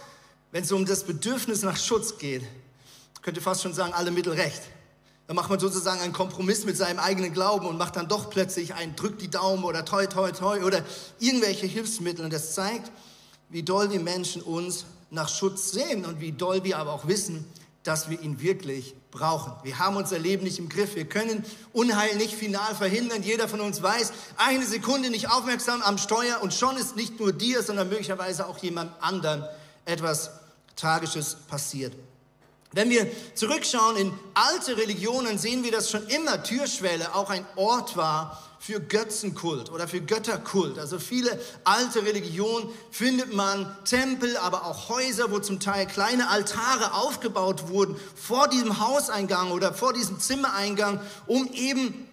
wenn 0.50 0.64
es 0.64 0.72
um 0.72 0.86
das 0.86 1.04
Bedürfnis 1.04 1.60
nach 1.60 1.76
Schutz 1.76 2.16
geht, 2.16 2.42
könnte 3.20 3.42
fast 3.42 3.60
schon 3.60 3.74
sagen, 3.74 3.92
alle 3.92 4.10
Mittel 4.10 4.32
recht. 4.32 4.62
Da 5.26 5.34
macht 5.34 5.50
man 5.50 5.60
sozusagen 5.60 6.00
einen 6.00 6.14
Kompromiss 6.14 6.64
mit 6.64 6.74
seinem 6.74 7.00
eigenen 7.00 7.34
Glauben 7.34 7.66
und 7.66 7.76
macht 7.76 7.96
dann 7.96 8.08
doch 8.08 8.30
plötzlich 8.30 8.72
ein 8.72 8.96
Drück 8.96 9.18
die 9.18 9.28
Daumen 9.28 9.62
oder 9.62 9.84
toi, 9.84 10.06
toi, 10.06 10.32
toi 10.32 10.64
oder 10.64 10.82
irgendwelche 11.18 11.66
Hilfsmittel. 11.66 12.24
Und 12.24 12.32
das 12.32 12.54
zeigt, 12.54 12.90
wie 13.50 13.62
doll 13.62 13.88
die 13.88 13.98
Menschen 13.98 14.40
uns 14.40 14.86
nach 15.10 15.28
Schutz 15.28 15.72
sehen 15.72 16.06
und 16.06 16.22
wie 16.22 16.32
doll 16.32 16.64
wir 16.64 16.78
aber 16.78 16.94
auch 16.94 17.06
wissen, 17.08 17.44
dass 17.82 18.08
wir 18.08 18.18
ihn 18.22 18.40
wirklich 18.40 18.94
brauchen. 19.14 19.52
Wir 19.62 19.78
haben 19.78 19.96
unser 19.96 20.18
Leben 20.18 20.44
nicht 20.44 20.58
im 20.58 20.68
Griff. 20.68 20.94
Wir 20.94 21.08
können 21.08 21.44
Unheil 21.72 22.16
nicht 22.16 22.34
final 22.34 22.74
verhindern. 22.74 23.22
Jeder 23.22 23.48
von 23.48 23.60
uns 23.62 23.82
weiß, 23.82 24.12
eine 24.36 24.66
Sekunde 24.66 25.08
nicht 25.08 25.30
aufmerksam 25.30 25.80
am 25.80 25.96
Steuer 25.96 26.42
und 26.42 26.52
schon 26.52 26.76
ist 26.76 26.96
nicht 26.96 27.18
nur 27.18 27.32
dir, 27.32 27.62
sondern 27.62 27.88
möglicherweise 27.88 28.46
auch 28.46 28.58
jemand 28.58 28.92
anderen 29.00 29.44
etwas 29.86 30.30
Tragisches 30.76 31.36
passiert. 31.48 31.94
Wenn 32.72 32.90
wir 32.90 33.06
zurückschauen 33.34 33.96
in 33.96 34.12
alte 34.34 34.76
Religionen, 34.76 35.38
sehen 35.38 35.62
wir, 35.62 35.70
dass 35.70 35.90
schon 35.90 36.06
immer 36.08 36.42
Türschwelle 36.42 37.14
auch 37.14 37.30
ein 37.30 37.46
Ort 37.54 37.96
war 37.96 38.42
für 38.64 38.80
Götzenkult 38.80 39.70
oder 39.70 39.86
für 39.86 40.00
Götterkult. 40.00 40.78
Also 40.78 40.98
viele 40.98 41.38
alte 41.64 42.02
Religionen 42.02 42.66
findet 42.90 43.34
man 43.34 43.76
Tempel, 43.84 44.38
aber 44.38 44.64
auch 44.64 44.88
Häuser, 44.88 45.30
wo 45.30 45.38
zum 45.38 45.60
Teil 45.60 45.86
kleine 45.86 46.30
Altare 46.30 46.94
aufgebaut 46.94 47.68
wurden 47.68 47.94
vor 48.14 48.48
diesem 48.48 48.80
Hauseingang 48.80 49.50
oder 49.50 49.74
vor 49.74 49.92
diesem 49.92 50.18
Zimmereingang, 50.18 50.98
um 51.26 51.52
eben 51.52 52.08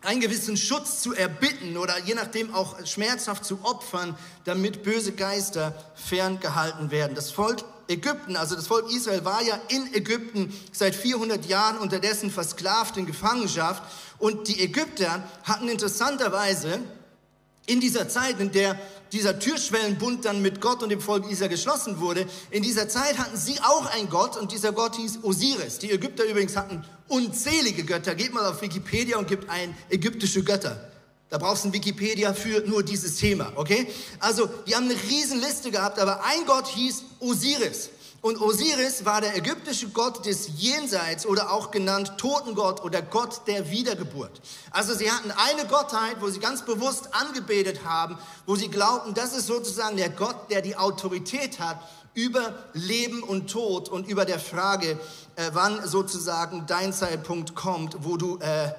einen 0.00 0.22
gewissen 0.22 0.56
Schutz 0.56 1.02
zu 1.02 1.12
erbitten 1.12 1.76
oder 1.76 1.98
je 1.98 2.14
nachdem 2.14 2.54
auch 2.54 2.86
schmerzhaft 2.86 3.44
zu 3.44 3.58
opfern, 3.62 4.16
damit 4.44 4.82
böse 4.84 5.12
Geister 5.12 5.74
ferngehalten 5.94 6.90
werden. 6.90 7.14
Das 7.14 7.30
Volk 7.30 7.64
Ägypten, 7.88 8.36
also 8.36 8.54
das 8.54 8.66
Volk 8.66 8.90
Israel 8.90 9.24
war 9.24 9.42
ja 9.42 9.58
in 9.68 9.92
Ägypten 9.94 10.52
seit 10.72 10.94
400 10.94 11.46
Jahren 11.46 11.78
unterdessen 11.78 12.30
versklavt 12.30 12.96
in 12.96 13.06
Gefangenschaft 13.06 13.82
und 14.18 14.48
die 14.48 14.60
Ägypter 14.60 15.22
hatten 15.44 15.68
interessanterweise 15.68 16.80
in 17.66 17.80
dieser 17.80 18.08
Zeit, 18.08 18.40
in 18.40 18.52
der 18.52 18.78
dieser 19.12 19.38
Türschwellenbund 19.38 20.24
dann 20.24 20.40
mit 20.40 20.60
Gott 20.60 20.82
und 20.82 20.88
dem 20.88 21.00
Volk 21.00 21.30
Israel 21.30 21.50
geschlossen 21.50 22.00
wurde, 22.00 22.26
in 22.50 22.62
dieser 22.62 22.88
Zeit 22.88 23.18
hatten 23.18 23.36
sie 23.36 23.60
auch 23.60 23.86
einen 23.94 24.08
Gott 24.08 24.36
und 24.38 24.52
dieser 24.52 24.72
Gott 24.72 24.96
hieß 24.96 25.20
Osiris. 25.22 25.78
Die 25.78 25.90
Ägypter 25.90 26.24
übrigens 26.24 26.56
hatten 26.56 26.82
unzählige 27.08 27.84
Götter. 27.84 28.14
Geht 28.14 28.32
mal 28.32 28.46
auf 28.46 28.62
Wikipedia 28.62 29.18
und 29.18 29.28
gibt 29.28 29.50
ein 29.50 29.76
ägyptische 29.90 30.42
Götter. 30.42 30.91
Da 31.32 31.38
brauchst 31.38 31.64
du 31.64 31.70
ein 31.70 31.72
Wikipedia 31.72 32.34
für 32.34 32.60
nur 32.66 32.82
dieses 32.82 33.16
Thema, 33.16 33.54
okay? 33.56 33.90
Also, 34.18 34.50
die 34.66 34.76
haben 34.76 34.84
eine 34.84 35.02
riesen 35.02 35.40
Liste 35.40 35.70
gehabt, 35.70 35.98
aber 35.98 36.22
ein 36.26 36.44
Gott 36.44 36.66
hieß 36.66 37.04
Osiris. 37.20 37.88
Und 38.20 38.38
Osiris 38.38 39.06
war 39.06 39.22
der 39.22 39.34
ägyptische 39.34 39.88
Gott 39.88 40.26
des 40.26 40.50
Jenseits 40.58 41.24
oder 41.24 41.50
auch 41.50 41.70
genannt 41.70 42.12
Totengott 42.18 42.84
oder 42.84 43.00
Gott 43.00 43.40
der 43.46 43.70
Wiedergeburt. 43.70 44.42
Also 44.72 44.92
sie 44.92 45.10
hatten 45.10 45.30
eine 45.30 45.66
Gottheit, 45.66 46.16
wo 46.20 46.28
sie 46.28 46.38
ganz 46.38 46.66
bewusst 46.66 47.14
angebetet 47.14 47.82
haben, 47.82 48.18
wo 48.44 48.54
sie 48.54 48.68
glaubten, 48.68 49.14
das 49.14 49.34
ist 49.34 49.46
sozusagen 49.46 49.96
der 49.96 50.10
Gott, 50.10 50.50
der 50.50 50.60
die 50.60 50.76
Autorität 50.76 51.60
hat 51.60 51.80
über 52.12 52.52
Leben 52.74 53.22
und 53.22 53.50
Tod 53.50 53.88
und 53.88 54.06
über 54.06 54.26
der 54.26 54.38
Frage, 54.38 55.00
äh, 55.36 55.48
wann 55.54 55.88
sozusagen 55.88 56.66
dein 56.66 56.92
Zeitpunkt 56.92 57.54
kommt, 57.54 58.04
wo 58.04 58.18
du 58.18 58.38
äh, 58.40 58.70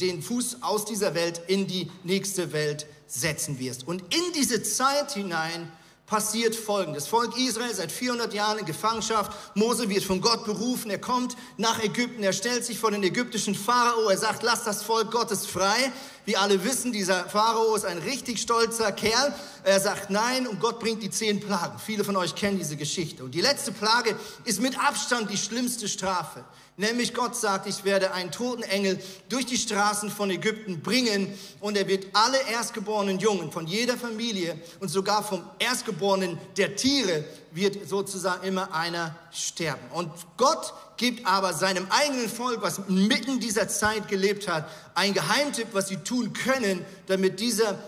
den 0.00 0.22
Fuß 0.22 0.62
aus 0.62 0.84
dieser 0.84 1.14
Welt 1.14 1.42
in 1.46 1.66
die 1.66 1.90
nächste 2.04 2.52
Welt 2.52 2.86
setzen 3.06 3.58
wirst. 3.58 3.86
Und 3.86 4.02
in 4.14 4.32
diese 4.34 4.62
Zeit 4.62 5.12
hinein 5.12 5.70
passiert 6.10 6.56
Folgendes. 6.56 7.06
Volk 7.06 7.38
Israel 7.38 7.72
seit 7.72 7.92
400 7.92 8.34
Jahren 8.34 8.58
in 8.58 8.66
Gefangenschaft. 8.66 9.32
Mose 9.54 9.88
wird 9.88 10.02
von 10.02 10.20
Gott 10.20 10.44
berufen. 10.44 10.90
Er 10.90 11.00
kommt 11.00 11.36
nach 11.56 11.80
Ägypten. 11.82 12.24
Er 12.24 12.32
stellt 12.32 12.64
sich 12.64 12.80
vor 12.80 12.90
den 12.90 13.04
ägyptischen 13.04 13.54
Pharao. 13.54 14.08
Er 14.08 14.18
sagt, 14.18 14.42
lass 14.42 14.64
das 14.64 14.82
Volk 14.82 15.12
Gottes 15.12 15.46
frei. 15.46 15.92
Wie 16.24 16.36
alle 16.36 16.64
wissen, 16.64 16.90
dieser 16.90 17.28
Pharao 17.28 17.76
ist 17.76 17.84
ein 17.84 17.98
richtig 17.98 18.40
stolzer 18.42 18.90
Kerl. 18.90 19.32
Er 19.62 19.78
sagt 19.78 20.10
nein 20.10 20.48
und 20.48 20.58
Gott 20.58 20.80
bringt 20.80 21.00
die 21.00 21.10
zehn 21.10 21.38
Plagen. 21.38 21.78
Viele 21.78 22.02
von 22.02 22.16
euch 22.16 22.34
kennen 22.34 22.58
diese 22.58 22.76
Geschichte. 22.76 23.22
Und 23.22 23.32
die 23.32 23.40
letzte 23.40 23.70
Plage 23.70 24.16
ist 24.44 24.60
mit 24.60 24.76
Abstand 24.80 25.30
die 25.30 25.38
schlimmste 25.38 25.86
Strafe. 25.86 26.44
Nämlich 26.80 27.12
Gott 27.12 27.36
sagt, 27.36 27.66
ich 27.66 27.84
werde 27.84 28.14
einen 28.14 28.30
toten 28.30 28.62
Engel 28.62 28.98
durch 29.28 29.44
die 29.44 29.58
Straßen 29.58 30.08
von 30.08 30.30
Ägypten 30.30 30.80
bringen 30.80 31.30
und 31.60 31.76
er 31.76 31.86
wird 31.86 32.06
alle 32.14 32.38
erstgeborenen 32.50 33.18
Jungen 33.18 33.52
von 33.52 33.66
jeder 33.66 33.98
Familie 33.98 34.58
und 34.80 34.88
sogar 34.88 35.22
vom 35.22 35.44
Erstgeborenen 35.58 36.38
der 36.56 36.76
Tiere 36.76 37.26
wird 37.50 37.86
sozusagen 37.86 38.46
immer 38.46 38.72
einer 38.72 39.14
sterben. 39.30 39.82
Und 39.92 40.10
Gott 40.38 40.72
gibt 40.96 41.26
aber 41.26 41.52
seinem 41.52 41.86
eigenen 41.90 42.30
Volk, 42.30 42.62
was 42.62 42.88
mitten 42.88 43.40
dieser 43.40 43.68
Zeit 43.68 44.08
gelebt 44.08 44.48
hat, 44.48 44.66
ein 44.94 45.12
Geheimtipp, 45.12 45.68
was 45.72 45.88
sie 45.88 45.98
tun 45.98 46.32
können, 46.32 46.82
damit 47.08 47.40
dieser 47.40 47.78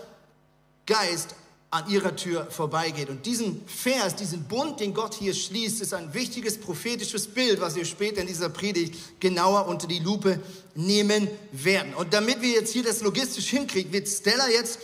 Geist 0.85 1.33
an 1.73 1.89
ihrer 1.89 2.15
Tür 2.15 2.45
vorbeigeht. 2.51 3.09
Und 3.09 3.25
diesen 3.25 3.67
Vers, 3.67 4.15
diesen 4.15 4.43
Bund, 4.43 4.79
den 4.79 4.93
Gott 4.93 5.15
hier 5.15 5.33
schließt, 5.33 5.81
ist 5.81 5.93
ein 5.95 6.13
wichtiges 6.13 6.59
prophetisches 6.59 7.27
Bild, 7.27 7.59
was 7.61 7.75
wir 7.75 7.83
später 7.83 8.21
in 8.21 8.27
dieser 8.27 8.49
Predigt 8.49 9.19
genauer 9.19 9.67
unter 9.67 9.87
die 9.87 9.97
Lupe 9.97 10.39
nehmen 10.75 11.27
werden. 11.51 11.95
Und 11.95 12.13
damit 12.13 12.41
wir 12.41 12.51
jetzt 12.51 12.73
hier 12.73 12.83
das 12.83 13.01
logistisch 13.01 13.49
hinkriegen, 13.49 13.91
wird 13.91 14.07
Stella 14.07 14.47
jetzt 14.49 14.79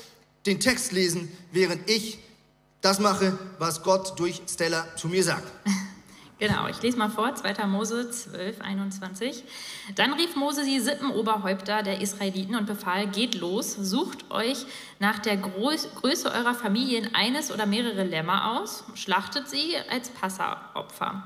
den 0.48 0.60
Text 0.60 0.92
lesen, 0.92 1.32
während 1.52 1.88
ich 1.88 2.18
das 2.82 2.98
mache, 2.98 3.38
was 3.60 3.84
Gott 3.84 4.18
durch 4.18 4.42
Stella 4.50 4.88
zu 4.96 5.10
mir 5.10 5.24
sagt. 5.24 5.48
Genau, 6.40 6.68
ich 6.70 6.82
lese 6.82 6.98
mal 6.98 7.10
vor, 7.10 7.36
2. 7.36 7.66
Mose 7.68 8.10
12, 8.10 8.62
21. 8.62 9.44
Dann 9.96 10.14
rief 10.14 10.38
Mose 10.38 10.64
die 10.64 10.80
Sippenoberhäupter 10.80 11.84
der 11.84 12.00
Israeliten 12.00 12.56
und 12.56 12.66
befahl, 12.66 13.08
geht 13.08 13.36
los, 13.36 13.74
sucht 13.74 14.32
euch 14.32 14.66
nach 15.00 15.20
der 15.20 15.36
Größe 15.36 16.32
eurer 16.32 16.54
Familien 16.54 17.14
eines 17.14 17.52
oder 17.52 17.66
mehrere 17.66 18.06
Lämmer 18.06 18.58
aus, 18.58 18.86
schlachtet 18.96 19.50
sie 19.50 19.76
als 19.90 20.12
Passaopfer. 20.12 21.24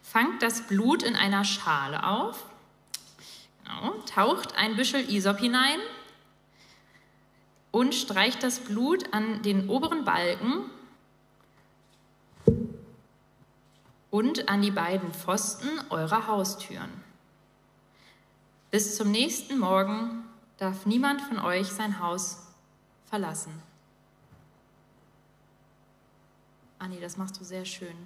Fangt 0.00 0.42
das 0.42 0.68
Blut 0.68 1.02
in 1.02 1.16
einer 1.16 1.44
Schale 1.44 2.06
auf, 2.06 2.44
genau, 3.64 3.94
taucht 4.14 4.56
ein 4.56 4.76
Büschel 4.76 5.10
Isop 5.10 5.40
hinein 5.40 5.80
und 7.72 7.96
streicht 7.96 8.44
das 8.44 8.60
Blut 8.60 9.12
an 9.12 9.42
den 9.42 9.68
oberen 9.68 10.04
Balken 10.04 10.70
und 14.12 14.50
an 14.50 14.60
die 14.60 14.70
beiden 14.70 15.10
Pfosten 15.12 15.68
eurer 15.88 16.26
Haustüren. 16.26 16.90
Bis 18.70 18.94
zum 18.94 19.10
nächsten 19.10 19.58
Morgen 19.58 20.24
darf 20.58 20.84
niemand 20.84 21.22
von 21.22 21.38
euch 21.38 21.68
sein 21.68 21.98
Haus 21.98 22.36
verlassen. 23.06 23.52
Anni, 26.78 27.00
das 27.00 27.16
machst 27.16 27.40
du 27.40 27.44
sehr 27.44 27.64
schön. 27.64 27.96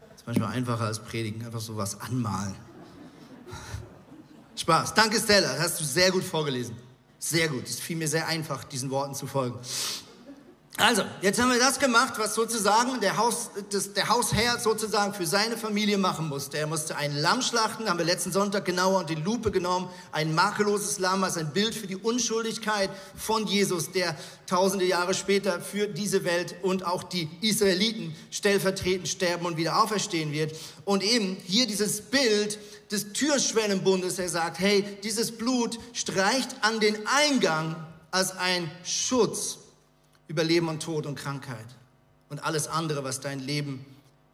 Das 0.00 0.16
ist 0.16 0.26
manchmal 0.26 0.52
einfacher 0.52 0.84
als 0.84 0.98
predigen, 0.98 1.44
einfach 1.46 1.60
so 1.60 1.76
was 1.76 2.00
anmalen. 2.00 2.56
Spaß. 4.56 4.94
Danke, 4.94 5.20
Stella, 5.20 5.52
das 5.54 5.60
hast 5.60 5.80
du 5.80 5.84
sehr 5.84 6.10
gut 6.10 6.24
vorgelesen. 6.24 6.87
Sehr 7.18 7.48
gut, 7.48 7.64
es 7.68 7.80
fiel 7.80 7.96
mir 7.96 8.08
sehr 8.08 8.28
einfach, 8.28 8.64
diesen 8.64 8.90
Worten 8.90 9.14
zu 9.14 9.26
folgen. 9.26 9.58
Also, 10.80 11.02
jetzt 11.22 11.42
haben 11.42 11.50
wir 11.50 11.58
das 11.58 11.80
gemacht, 11.80 12.14
was 12.18 12.36
sozusagen 12.36 13.00
der, 13.00 13.16
Haus, 13.16 13.50
das, 13.72 13.94
der 13.94 14.08
Hausherr 14.08 14.60
sozusagen 14.60 15.12
für 15.12 15.26
seine 15.26 15.56
Familie 15.56 15.98
machen 15.98 16.28
musste. 16.28 16.56
Er 16.56 16.68
musste 16.68 16.94
ein 16.94 17.16
Lamm 17.16 17.42
schlachten, 17.42 17.90
haben 17.90 17.98
wir 17.98 18.06
letzten 18.06 18.30
Sonntag 18.30 18.64
genauer 18.64 19.00
unter 19.00 19.16
die 19.16 19.20
Lupe 19.20 19.50
genommen. 19.50 19.88
Ein 20.12 20.36
makelloses 20.36 21.00
Lamm 21.00 21.24
als 21.24 21.36
ein 21.36 21.52
Bild 21.52 21.74
für 21.74 21.88
die 21.88 21.96
Unschuldigkeit 21.96 22.90
von 23.16 23.48
Jesus, 23.48 23.90
der 23.90 24.14
tausende 24.46 24.84
Jahre 24.84 25.14
später 25.14 25.60
für 25.60 25.88
diese 25.88 26.22
Welt 26.22 26.54
und 26.62 26.86
auch 26.86 27.02
die 27.02 27.28
Israeliten 27.40 28.14
stellvertretend 28.30 29.08
sterben 29.08 29.46
und 29.46 29.56
wieder 29.56 29.82
auferstehen 29.82 30.30
wird. 30.30 30.54
Und 30.84 31.02
eben 31.02 31.38
hier 31.44 31.66
dieses 31.66 32.02
Bild 32.02 32.56
des 32.90 33.12
Türschwellenbundes, 33.12 34.18
er 34.18 34.28
sagt, 34.28 34.58
hey, 34.58 34.84
dieses 35.02 35.32
Blut 35.32 35.78
streicht 35.92 36.56
an 36.62 36.80
den 36.80 36.96
Eingang 37.06 37.76
als 38.10 38.36
ein 38.36 38.70
Schutz 38.84 39.58
über 40.26 40.44
Leben 40.44 40.68
und 40.68 40.82
Tod 40.82 41.06
und 41.06 41.14
Krankheit 41.14 41.66
und 42.28 42.44
alles 42.44 42.68
andere, 42.68 43.04
was 43.04 43.20
dein 43.20 43.40
Leben 43.40 43.84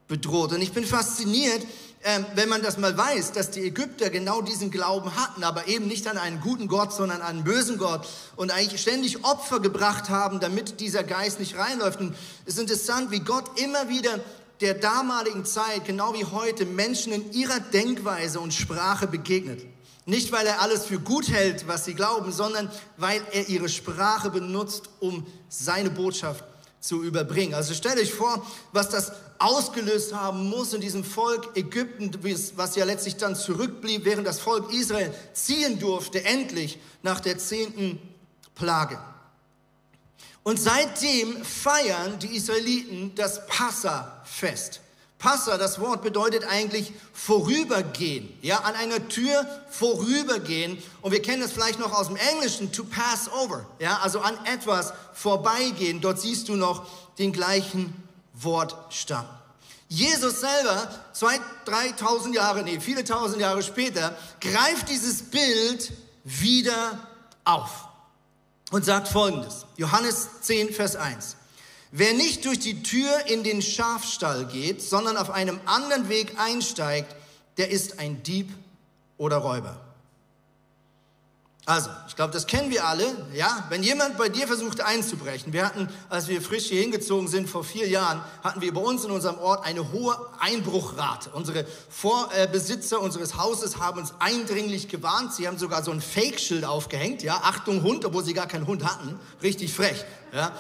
bedroht. 0.09 0.53
Und 0.53 0.61
ich 0.61 0.73
bin 0.73 0.85
fasziniert, 0.85 1.63
äh, 2.03 2.21
wenn 2.35 2.49
man 2.49 2.63
das 2.63 2.77
mal 2.77 2.97
weiß, 2.97 3.33
dass 3.33 3.51
die 3.51 3.63
Ägypter 3.63 4.11
genau 4.11 4.43
diesen 4.43 4.71
Glauben 4.71 5.17
hatten, 5.17 5.43
aber 5.43 5.69
eben 5.69 5.87
nicht 5.87 6.07
an 6.07 6.19
einen 6.19 6.41
guten 6.41 6.69
Gott, 6.69 6.93
sondern 6.93 7.23
an 7.23 7.37
einen 7.37 7.45
bösen 7.45 7.79
Gott 7.79 8.07
und 8.37 8.53
eigentlich 8.53 8.83
ständig 8.83 9.25
Opfer 9.25 9.61
gebracht 9.61 10.11
haben, 10.11 10.41
damit 10.41 10.81
dieser 10.81 11.03
Geist 11.03 11.41
nicht 11.41 11.57
reinläuft. 11.57 12.01
Und 12.01 12.15
es 12.45 12.55
ist 12.55 12.61
interessant, 12.61 13.11
wie 13.11 13.21
Gott 13.21 13.59
immer 13.59 13.89
wieder 13.89 14.21
der 14.65 14.75
damaligen 14.75 15.45
Zeit, 15.45 15.85
genau 15.85 16.15
wie 16.15 16.25
heute, 16.25 16.65
Menschen 16.65 17.13
in 17.13 17.33
ihrer 17.33 17.61
Denkweise 17.61 18.41
und 18.41 18.55
Sprache 18.55 19.07
begegnet. 19.07 19.61
Nicht, 20.07 20.33
weil 20.33 20.47
er 20.47 20.63
alles 20.63 20.87
für 20.87 20.99
gut 20.99 21.29
hält, 21.29 21.69
was 21.69 21.85
sie 21.85 21.93
glauben, 21.93 22.33
sondern 22.33 22.71
weil 22.97 23.21
er 23.33 23.47
ihre 23.51 23.69
Sprache 23.69 24.31
benutzt, 24.31 24.89
um 25.01 25.27
seine 25.51 25.91
Botschaft 25.91 26.45
zu 26.81 27.03
überbringen. 27.03 27.53
Also 27.53 27.75
stellt 27.75 27.99
euch 27.99 28.15
vor, 28.15 28.45
was 28.73 28.89
das 28.89 29.13
ausgelöst 29.39 30.15
haben 30.15 30.49
muss 30.49 30.73
in 30.73 30.81
diesem 30.81 31.05
Volk 31.05 31.55
Ägypten, 31.57 32.11
was 32.57 32.75
ja 32.75 32.87
letztlich 32.87 33.17
dann 33.17 33.37
zurückblieb, 33.37 34.07
während 34.07 34.27
das 34.27 34.41
Volk 34.41 34.73
Israel 34.73 35.13
ziehen 35.35 35.79
durfte, 35.79 36.25
endlich 36.25 36.79
nach 37.03 37.21
der 37.21 37.37
zehnten 37.37 38.01
Plage. 38.55 38.99
Und 40.45 40.61
seitdem 40.61 41.43
feiern 41.43 42.19
die 42.19 42.37
Israeliten 42.37 43.15
das 43.15 43.47
Passa-Fest. 43.47 44.81
Passa, 45.19 45.57
das 45.57 45.81
Wort 45.81 46.03
bedeutet 46.03 46.45
eigentlich 46.45 46.93
vorübergehen, 47.15 48.29
ja, 48.43 48.59
an 48.59 48.75
einer 48.75 49.09
Tür 49.09 49.47
vorübergehen. 49.71 50.83
Und 51.01 51.13
wir 51.13 51.23
kennen 51.23 51.41
das 51.41 51.53
vielleicht 51.53 51.79
noch 51.79 51.93
aus 51.93 52.09
dem 52.09 52.17
Englischen, 52.17 52.73
to 52.73 52.85
pass 52.85 53.31
over, 53.33 53.67
ja, 53.79 54.01
also 54.03 54.21
an 54.21 54.37
etwas 54.45 54.93
vorbeigehen. 55.15 56.03
Dort 56.03 56.21
siehst 56.21 56.51
du 56.51 56.57
noch 56.57 56.87
den 57.17 57.33
gleichen 57.33 57.95
Wortstamm. 58.35 59.27
Jesus 59.89 60.41
selber, 60.41 60.91
zwei, 61.15 61.41
dreitausend 61.65 62.35
Jahre, 62.35 62.63
nee, 62.63 62.79
viele 62.81 63.05
tausend 63.05 63.41
Jahre 63.41 63.63
später, 63.63 64.15
greift 64.43 64.91
dieses 64.91 65.23
Bild 65.23 65.91
wieder 66.25 66.99
auf 67.45 67.89
und 68.75 68.85
sagt 68.85 69.07
folgendes. 69.07 69.67
Johannes 69.77 70.29
10, 70.41 70.73
Vers 70.73 70.97
1. 70.97 71.37
Wer 71.93 72.13
nicht 72.13 72.45
durch 72.45 72.59
die 72.59 72.83
Tür 72.83 73.09
in 73.27 73.45
den 73.45 73.63
Schafstall 73.63 74.47
geht, 74.47 74.83
sondern 74.83 75.17
auf 75.17 75.31
einem 75.31 75.61
anderen 75.65 76.09
Weg 76.09 76.41
einsteigt, 76.41 77.15
der 77.57 77.71
ist 77.71 78.01
ein 78.01 78.25
Dieb 78.25 78.53
oder 79.17 79.37
Räuber. 79.37 79.81
Also, 81.67 81.89
ich 82.09 82.15
glaube, 82.15 82.31
das 82.31 82.47
kennen 82.47 82.71
wir 82.71 82.87
alle. 82.87 83.07
Ja, 83.33 83.65
wenn 83.71 83.83
jemand 83.83 84.19
bei 84.19 84.29
dir 84.29 84.47
versucht 84.47 84.83
einzubrechen, 84.83 85.55
wir 85.55 85.65
hatten, 85.65 85.89
als 86.11 86.29
wir 86.29 86.43
frisch 86.43 86.67
hier 86.67 86.83
hingezogen 86.83 87.27
sind 87.27 87.49
vor 87.49 87.65
vier 87.65 87.89
Jahren, 87.89 88.23
hatten 88.43 88.61
wir 88.61 88.75
bei 88.75 88.83
uns 88.83 89.05
in 89.05 89.11
unserem 89.11 89.39
Ort 89.39 89.65
eine 89.65 89.91
hohe 89.91 90.15
Einbruchrate. 90.41 91.31
Unsere 91.31 91.65
Vorbesitzer 91.89 93.01
unseres 93.01 93.39
Hauses 93.39 93.79
haben 93.79 93.99
uns 93.99 94.13
eindringlich 94.19 94.89
gewarnt. 94.89 95.33
Sie 95.33 95.49
haben 95.49 95.57
sogar 95.57 95.83
so 95.83 95.91
ein 95.91 96.03
Fake-Schild 96.03 96.67
aufgehängt. 96.67 97.23
Ja, 97.23 97.41
Achtung 97.43 97.83
Hund, 97.83 98.05
obwohl 98.05 98.25
sie 98.25 98.35
gar 98.35 98.47
keinen 98.47 98.67
Hund 98.67 98.85
hatten. 98.85 99.19
Richtig 99.43 99.73
frech. 99.73 100.05
Ja. 100.35 100.53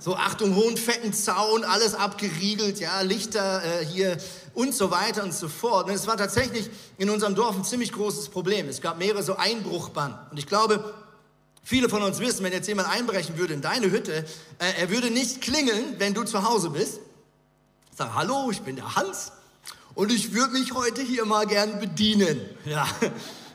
So 0.00 0.16
Achtung, 0.16 0.56
hohen 0.56 0.78
fetten 0.78 1.12
Zaun, 1.12 1.62
alles 1.62 1.94
abgeriegelt, 1.94 2.80
ja, 2.80 3.02
Lichter 3.02 3.62
äh, 3.62 3.84
hier 3.84 4.16
und 4.54 4.74
so 4.74 4.90
weiter 4.90 5.22
und 5.22 5.34
so 5.34 5.48
fort. 5.48 5.88
Und 5.88 5.94
es 5.94 6.06
war 6.06 6.16
tatsächlich 6.16 6.70
in 6.98 7.10
unserem 7.10 7.34
Dorf 7.34 7.56
ein 7.56 7.64
ziemlich 7.64 7.92
großes 7.92 8.28
Problem. 8.28 8.68
Es 8.68 8.80
gab 8.80 8.98
mehrere 8.98 9.22
so 9.22 9.36
Einbruchbannen. 9.36 10.16
Und 10.30 10.38
ich 10.38 10.46
glaube, 10.46 10.94
viele 11.62 11.88
von 11.88 12.02
uns 12.02 12.18
wissen, 12.18 12.44
wenn 12.44 12.52
jetzt 12.52 12.68
jemand 12.68 12.88
einbrechen 12.88 13.38
würde 13.38 13.54
in 13.54 13.62
deine 13.62 13.90
Hütte, 13.90 14.24
äh, 14.58 14.72
er 14.80 14.90
würde 14.90 15.10
nicht 15.10 15.40
klingeln, 15.40 15.96
wenn 15.98 16.14
du 16.14 16.24
zu 16.24 16.44
Hause 16.48 16.70
bist. 16.70 17.00
Sag, 17.96 18.14
hallo, 18.14 18.50
ich 18.50 18.62
bin 18.62 18.76
der 18.76 18.96
Hans 18.96 19.32
und 19.94 20.10
ich 20.10 20.32
würde 20.32 20.54
mich 20.54 20.72
heute 20.72 21.02
hier 21.02 21.24
mal 21.24 21.46
gern 21.46 21.80
bedienen. 21.80 22.40
Ja, 22.64 22.86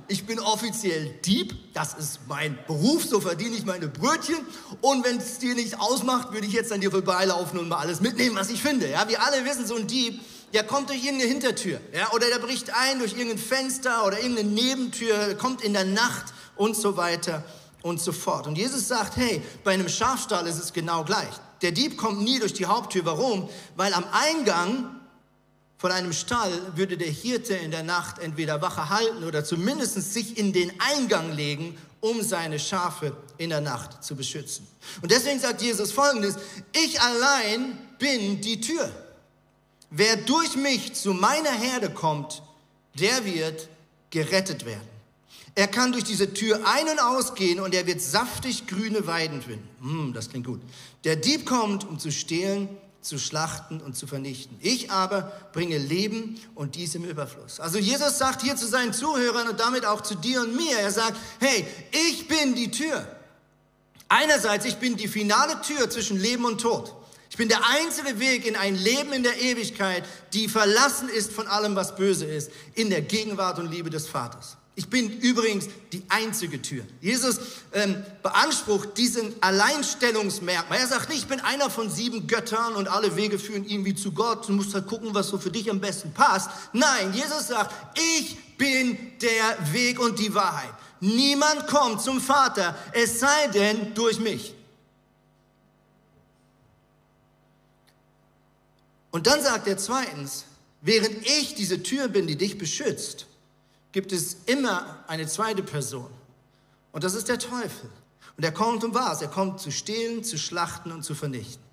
ich 0.08 0.26
bin 0.28 0.40
offiziell 0.40 1.16
Dieb, 1.26 1.56
das 1.74 1.96
ist 1.96 2.20
mein 2.28 2.60
Beruf, 2.68 3.06
so 3.06 3.20
verdiene 3.20 3.56
ich 3.56 3.66
meine 3.66 3.88
Brötchen. 3.88 4.38
Und 4.82 5.04
wenn 5.04 5.18
es 5.18 5.40
dir 5.40 5.56
nicht 5.56 5.80
ausmacht, 5.80 6.32
würde 6.32 6.46
ich 6.46 6.54
jetzt 6.54 6.72
an 6.72 6.82
dir 6.82 6.92
vorbeilaufen 6.92 7.58
und 7.58 7.70
mal 7.70 7.80
alles 7.80 8.02
mitnehmen, 8.02 8.36
was 8.36 8.52
ich 8.52 8.62
finde. 8.62 8.88
Ja, 8.88 9.08
wir 9.08 9.24
alle 9.24 9.44
wissen, 9.46 9.66
so 9.66 9.76
ein 9.76 9.88
Dieb, 9.88 10.22
der 10.56 10.64
kommt 10.64 10.90
durch 10.90 11.04
irgendeine 11.04 11.30
Hintertür, 11.30 11.82
ja, 11.94 12.12
oder 12.14 12.28
der 12.30 12.40
bricht 12.40 12.74
ein 12.74 13.00
durch 13.00 13.12
irgendein 13.12 13.38
Fenster 13.38 14.06
oder 14.06 14.20
irgendeine 14.22 14.50
Nebentür, 14.50 15.36
kommt 15.36 15.62
in 15.62 15.74
der 15.74 15.84
Nacht 15.84 16.34
und 16.56 16.78
so 16.78 16.96
weiter 16.96 17.44
und 17.82 18.00
so 18.00 18.14
fort. 18.14 18.48
Und 18.48 18.58
Jesus 18.58 18.88
sagt, 18.88 19.18
hey, 19.18 19.42
bei 19.66 19.74
einem 19.74 19.90
Schafstall 19.90 20.48
ist 20.48 20.58
es 20.58 20.72
genau 20.72 21.04
gleich. 21.04 21.34
Der 21.62 21.74
Dieb 21.74 21.98
kommt 21.98 22.22
nie 22.22 22.40
durch 22.40 22.54
die 22.54 22.66
Haupttür. 22.66 23.04
Warum? 23.06 23.50
Weil 23.76 23.94
am 23.94 24.06
Eingang 24.14 24.96
von 25.78 25.92
einem 25.92 26.14
Stall 26.14 26.54
würde 26.76 26.98
der 26.98 27.10
Hirte 27.10 27.54
in 27.56 27.72
der 27.72 27.84
Nacht 27.84 28.20
entweder 28.20 28.62
Wache 28.62 28.90
halten 28.90 29.26
oder 29.26 29.44
zumindest 29.44 30.14
sich 30.14 30.38
in 30.38 30.54
den 30.54 30.72
Eingang 30.80 31.34
legen, 31.34 31.78
um 32.00 32.22
seine 32.22 32.60
Schafe 32.60 33.16
in 33.38 33.50
der 33.50 33.62
Nacht 33.62 34.06
zu 34.06 34.16
beschützen. 34.16 34.66
Und 35.02 35.12
deswegen 35.12 35.42
sagt 35.42 35.62
Jesus 35.62 35.92
folgendes, 35.92 36.38
ich 36.72 37.02
allein 37.02 37.78
bin 38.00 38.40
die 38.40 38.62
Tür. 38.62 38.90
Wer 39.90 40.18
durch 40.18 40.56
mich 40.56 40.94
zu 40.94 41.14
meiner 41.14 41.52
Herde 41.52 41.90
kommt, 41.90 42.42
der 43.00 43.26
wird 43.26 43.70
gerettet 44.10 44.66
werden. 44.66 44.88
Er 45.56 45.68
kann 45.68 45.94
durch 45.94 46.04
diese 46.04 46.34
Tür 46.34 46.62
ein- 46.66 46.90
und 46.90 47.00
ausgehen 47.00 47.62
und 47.62 47.74
er 47.74 47.88
wird 47.88 48.02
saftig 48.02 48.68
grüne 48.68 49.08
Weiden 49.08 49.42
finden. 49.42 49.68
Hm, 49.80 50.14
das 50.14 50.30
klingt 50.30 50.46
gut. 50.46 50.62
Der 51.06 51.16
Dieb 51.16 51.46
kommt, 51.46 51.86
um 51.86 51.98
zu 51.98 52.12
stehlen, 52.12 52.68
zu 53.06 53.18
schlachten 53.20 53.80
und 53.80 53.96
zu 53.96 54.08
vernichten. 54.08 54.58
Ich 54.62 54.92
aber 54.92 55.32
bringe 55.54 55.78
Leben 55.78 56.40
und 56.56 56.76
dies 56.76 56.96
im 56.96 57.06
Überfluss. 57.06 57.60
Also 57.60 57.78
Jesus 57.78 58.18
sagt 58.18 58.42
hier 58.42 58.56
zu 58.58 58.68
seinen 58.68 58.94
Zuhörern 58.94 59.48
und 59.48 59.60
damit 59.60 59.86
auch 59.86 60.02
zu 60.02 60.16
dir 60.16 60.42
und 60.42 60.56
mir, 60.56 60.78
er 60.78 60.92
sagt, 60.92 61.16
hey, 61.40 61.66
ich 61.92 62.28
bin 62.28 62.56
die 62.56 62.72
Tür. 62.72 63.08
Einerseits, 64.10 64.66
ich 64.66 64.76
bin 64.76 64.98
die 64.98 65.08
finale 65.08 65.62
Tür 65.62 65.90
zwischen 65.90 66.20
Leben 66.20 66.46
und 66.46 66.60
Tod. 66.60 66.94
Ich 67.36 67.38
bin 67.38 67.50
der 67.50 67.68
einzige 67.68 68.18
Weg 68.18 68.46
in 68.46 68.56
ein 68.56 68.76
Leben 68.76 69.12
in 69.12 69.22
der 69.22 69.38
Ewigkeit, 69.42 70.06
die 70.32 70.48
verlassen 70.48 71.10
ist 71.10 71.34
von 71.34 71.48
allem, 71.48 71.76
was 71.76 71.94
böse 71.94 72.24
ist, 72.24 72.50
in 72.76 72.90
der 72.90 73.02
Gegenwart 73.02 73.60
und 73.60 73.70
Liebe 73.70 73.90
des 73.90 74.08
Vaters. 74.08 74.56
Ich 74.76 74.90
bin 74.90 75.10
übrigens 75.20 75.68
die 75.92 76.02
einzige 76.08 76.62
Tür. 76.62 76.86
Jesus 77.02 77.42
ähm, 77.74 78.02
beansprucht 78.24 78.98
diesen 78.98 79.34
Alleinstellungsmerkmal. 79.42 80.80
Er 80.80 80.88
sagt 80.88 81.10
nicht, 81.10 81.24
ich 81.24 81.28
bin 81.28 81.42
einer 81.42 81.70
von 81.70 81.90
sieben 81.90 82.26
Göttern 82.26 82.74
und 82.74 82.88
alle 82.88 83.18
Wege 83.18 83.38
führen 83.38 83.66
irgendwie 83.68 83.96
zu 83.96 84.14
Gott. 84.14 84.48
Du 84.48 84.54
musst 84.54 84.74
halt 84.74 84.88
gucken, 84.88 85.10
was 85.12 85.28
so 85.28 85.38
für 85.38 85.52
dich 85.52 85.70
am 85.70 85.82
besten 85.82 86.14
passt. 86.14 86.50
Nein, 86.72 87.14
Jesus 87.14 87.50
sagt, 87.50 87.76
ich 88.16 88.38
bin 88.58 88.98
der 89.22 89.74
Weg 89.74 90.00
und 90.00 90.20
die 90.20 90.34
Wahrheit. 90.34 90.74
Niemand 91.02 91.68
kommt 91.68 92.02
zum 92.02 92.22
Vater, 92.22 92.78
es 92.94 93.20
sei 93.20 93.48
denn 93.54 93.94
durch 93.94 94.22
mich. 94.22 94.56
Und 99.16 99.28
dann 99.28 99.42
sagt 99.42 99.66
er 99.68 99.78
zweitens, 99.78 100.44
während 100.82 101.26
ich 101.26 101.56
diese 101.56 101.82
Tür 101.82 102.10
bin, 102.10 102.28
die 102.28 102.36
dich 102.36 102.58
beschützt, 102.58 103.28
gibt 103.94 104.12
es 104.12 104.36
immer 104.46 105.06
eine 105.08 105.26
zweite 105.26 105.64
Person. 105.64 106.10
Und 106.92 107.06
das 107.06 107.14
ist 107.14 107.30
der 107.30 107.40
Teufel. 107.40 107.90
Und 108.36 108.44
er 108.44 108.52
kommt 108.52 108.84
um 108.84 108.94
was? 108.94 109.22
Er 109.22 109.30
kommt 109.30 109.62
zu 109.62 109.72
stehlen, 109.72 110.26
zu 110.26 110.38
schlachten 110.38 110.92
und 110.92 111.04
zu 111.04 111.16
vernichten. 111.16 111.64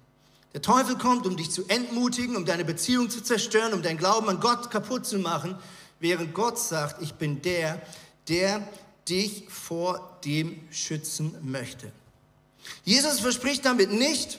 Der 0.53 0.63
Teufel 0.63 0.97
kommt, 0.97 1.27
um 1.27 1.37
dich 1.37 1.51
zu 1.51 1.67
entmutigen, 1.67 2.37
um 2.37 2.45
deine 2.45 2.65
Beziehung 2.65 3.11
zu 3.11 3.25
zerstören, 3.25 3.73
um 3.73 3.83
dein 3.83 3.99
Glauben 3.99 4.29
an 4.29 4.39
Gott 4.39 4.71
kaputt 4.71 5.05
zu 5.05 5.19
machen, 5.19 5.57
während 5.99 6.35
Gott 6.35 6.61
sagt, 6.61 7.03
ich 7.03 7.15
bin 7.15 7.43
der, 7.43 7.83
der 8.29 8.63
dich 9.09 9.49
vor 9.49 10.21
dem 10.25 10.61
schützen 10.71 11.35
möchte. 11.43 11.91
Jesus 12.85 13.19
verspricht 13.19 13.65
damit 13.65 13.91
nicht, 13.91 14.39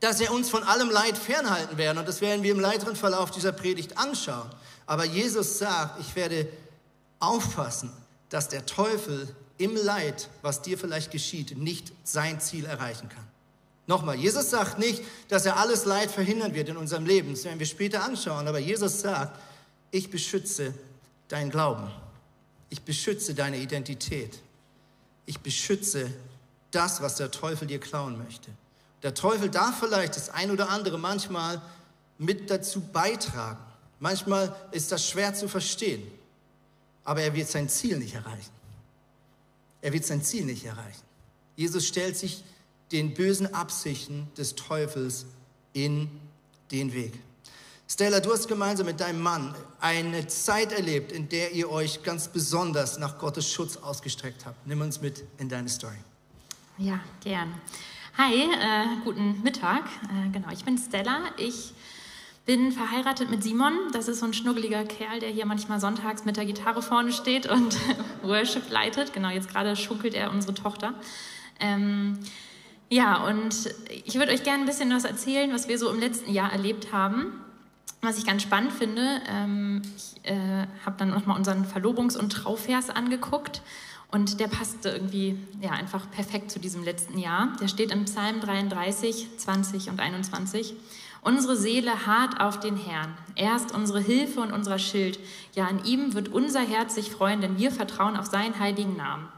dass 0.00 0.20
er 0.20 0.32
uns 0.32 0.50
von 0.50 0.62
allem 0.62 0.90
Leid 0.90 1.16
fernhalten 1.16 1.78
werden. 1.78 1.98
Und 1.98 2.08
das 2.08 2.20
werden 2.20 2.42
wir 2.42 2.52
im 2.52 2.62
weiteren 2.62 2.96
Verlauf 2.96 3.30
dieser 3.30 3.52
Predigt 3.52 3.96
anschauen. 3.98 4.50
Aber 4.86 5.04
Jesus 5.04 5.58
sagt, 5.58 6.00
ich 6.00 6.14
werde 6.14 6.48
aufpassen, 7.18 7.90
dass 8.28 8.48
der 8.48 8.66
Teufel 8.66 9.34
im 9.58 9.74
Leid, 9.74 10.28
was 10.42 10.62
dir 10.62 10.78
vielleicht 10.78 11.10
geschieht, 11.10 11.56
nicht 11.56 11.92
sein 12.04 12.40
Ziel 12.40 12.66
erreichen 12.66 13.08
kann. 13.08 13.26
Nochmal, 13.86 14.16
Jesus 14.16 14.50
sagt 14.50 14.78
nicht, 14.78 15.02
dass 15.28 15.46
er 15.46 15.56
alles 15.58 15.84
Leid 15.84 16.10
verhindern 16.10 16.54
wird 16.54 16.68
in 16.68 16.76
unserem 16.76 17.06
Leben. 17.06 17.30
Das 17.30 17.44
werden 17.44 17.58
wir 17.58 17.66
später 17.66 18.02
anschauen. 18.02 18.48
Aber 18.48 18.58
Jesus 18.58 19.00
sagt, 19.00 19.38
ich 19.92 20.10
beschütze 20.10 20.74
dein 21.28 21.50
Glauben. 21.50 21.90
Ich 22.68 22.82
beschütze 22.82 23.34
deine 23.34 23.58
Identität. 23.58 24.40
Ich 25.24 25.38
beschütze 25.40 26.10
das, 26.72 27.00
was 27.00 27.16
der 27.16 27.30
Teufel 27.30 27.68
dir 27.68 27.78
klauen 27.78 28.18
möchte. 28.18 28.50
Der 29.02 29.14
Teufel 29.14 29.50
darf 29.50 29.80
vielleicht 29.80 30.16
das 30.16 30.30
ein 30.30 30.50
oder 30.50 30.68
andere 30.70 30.98
manchmal 30.98 31.60
mit 32.18 32.50
dazu 32.50 32.80
beitragen. 32.80 33.58
Manchmal 34.00 34.54
ist 34.72 34.92
das 34.92 35.08
schwer 35.08 35.34
zu 35.34 35.48
verstehen, 35.48 36.02
aber 37.04 37.22
er 37.22 37.34
wird 37.34 37.48
sein 37.48 37.68
Ziel 37.68 37.98
nicht 37.98 38.14
erreichen. 38.14 38.50
Er 39.80 39.92
wird 39.92 40.04
sein 40.04 40.22
Ziel 40.22 40.44
nicht 40.44 40.64
erreichen. 40.64 41.02
Jesus 41.56 41.86
stellt 41.86 42.16
sich 42.16 42.44
den 42.92 43.14
bösen 43.14 43.52
Absichten 43.54 44.28
des 44.36 44.54
Teufels 44.54 45.26
in 45.72 46.10
den 46.70 46.92
Weg. 46.92 47.12
Stella, 47.88 48.20
du 48.20 48.32
hast 48.32 48.48
gemeinsam 48.48 48.86
mit 48.86 49.00
deinem 49.00 49.20
Mann 49.20 49.54
eine 49.80 50.26
Zeit 50.26 50.72
erlebt, 50.72 51.12
in 51.12 51.28
der 51.28 51.52
ihr 51.52 51.70
euch 51.70 52.02
ganz 52.02 52.28
besonders 52.28 52.98
nach 52.98 53.18
Gottes 53.18 53.50
Schutz 53.50 53.76
ausgestreckt 53.76 54.44
habt. 54.44 54.66
Nimm 54.66 54.80
uns 54.80 55.00
mit 55.00 55.24
in 55.38 55.48
deine 55.48 55.68
Story. 55.68 55.96
Ja, 56.78 57.00
gern. 57.22 57.60
Hi, 58.18 58.32
äh, 58.32 58.86
guten 59.04 59.42
Mittag. 59.42 59.84
Äh, 60.04 60.30
genau, 60.30 60.48
ich 60.50 60.64
bin 60.64 60.78
Stella. 60.78 61.18
Ich 61.36 61.74
bin 62.46 62.72
verheiratet 62.72 63.30
mit 63.30 63.42
Simon. 63.42 63.74
Das 63.92 64.08
ist 64.08 64.20
so 64.20 64.24
ein 64.24 64.32
schnuggeliger 64.32 64.84
Kerl, 64.84 65.20
der 65.20 65.28
hier 65.28 65.44
manchmal 65.44 65.80
sonntags 65.80 66.24
mit 66.24 66.38
der 66.38 66.46
Gitarre 66.46 66.80
vorne 66.80 67.12
steht 67.12 67.44
und 67.46 67.76
Worship 68.22 68.70
leitet. 68.70 69.12
Genau, 69.12 69.28
jetzt 69.28 69.50
gerade 69.50 69.76
schunkelt 69.76 70.14
er 70.14 70.30
unsere 70.30 70.54
Tochter. 70.54 70.94
Ähm, 71.60 72.18
ja, 72.88 73.22
und 73.22 73.74
ich 74.06 74.14
würde 74.14 74.32
euch 74.32 74.44
gerne 74.44 74.62
ein 74.62 74.66
bisschen 74.66 74.90
was 74.94 75.04
erzählen, 75.04 75.52
was 75.52 75.68
wir 75.68 75.78
so 75.78 75.90
im 75.90 76.00
letzten 76.00 76.32
Jahr 76.32 76.50
erlebt 76.50 76.94
haben. 76.94 77.44
Was 78.00 78.16
ich 78.16 78.24
ganz 78.24 78.42
spannend 78.42 78.72
finde, 78.72 79.20
ähm, 79.28 79.82
ich 79.94 80.24
äh, 80.24 80.66
habe 80.86 80.96
dann 80.96 81.10
nochmal 81.10 81.36
unseren 81.36 81.66
Verlobungs- 81.66 82.16
und 82.16 82.30
Trauvers 82.30 82.88
angeguckt 82.88 83.60
und 84.10 84.40
der 84.40 84.48
passte 84.48 84.90
irgendwie 84.90 85.38
ja, 85.60 85.70
einfach 85.70 86.10
perfekt 86.10 86.50
zu 86.50 86.58
diesem 86.58 86.84
letzten 86.84 87.18
Jahr. 87.18 87.56
Der 87.60 87.68
steht 87.68 87.90
im 87.90 88.04
Psalm 88.04 88.40
33, 88.40 89.28
20 89.36 89.90
und 89.90 90.00
21. 90.00 90.74
Unsere 91.22 91.56
Seele 91.56 92.06
harrt 92.06 92.40
auf 92.40 92.60
den 92.60 92.76
Herrn. 92.76 93.16
Er 93.34 93.56
ist 93.56 93.74
unsere 93.74 94.00
Hilfe 94.00 94.40
und 94.40 94.52
unser 94.52 94.78
Schild. 94.78 95.18
Ja, 95.54 95.66
an 95.66 95.84
ihm 95.84 96.14
wird 96.14 96.28
unser 96.28 96.60
Herz 96.60 96.94
sich 96.94 97.10
freuen, 97.10 97.40
denn 97.40 97.58
wir 97.58 97.72
vertrauen 97.72 98.16
auf 98.16 98.26
seinen 98.26 98.60
heiligen 98.60 98.96
Namen. 98.96 99.28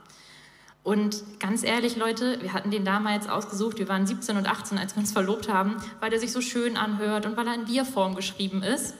Und 0.82 1.22
ganz 1.40 1.64
ehrlich, 1.64 1.96
Leute, 1.96 2.40
wir 2.42 2.52
hatten 2.52 2.70
den 2.70 2.84
damals 2.84 3.28
ausgesucht, 3.28 3.78
wir 3.78 3.88
waren 3.88 4.06
17 4.06 4.36
und 4.36 4.46
18, 4.46 4.78
als 4.78 4.96
wir 4.96 5.00
uns 5.00 5.12
verlobt 5.12 5.48
haben, 5.48 5.76
weil 6.00 6.12
er 6.12 6.20
sich 6.20 6.32
so 6.32 6.40
schön 6.40 6.76
anhört 6.76 7.26
und 7.26 7.36
weil 7.36 7.46
er 7.46 7.54
in 7.54 7.64
Bierform 7.64 8.14
geschrieben 8.14 8.62
ist. 8.62 8.94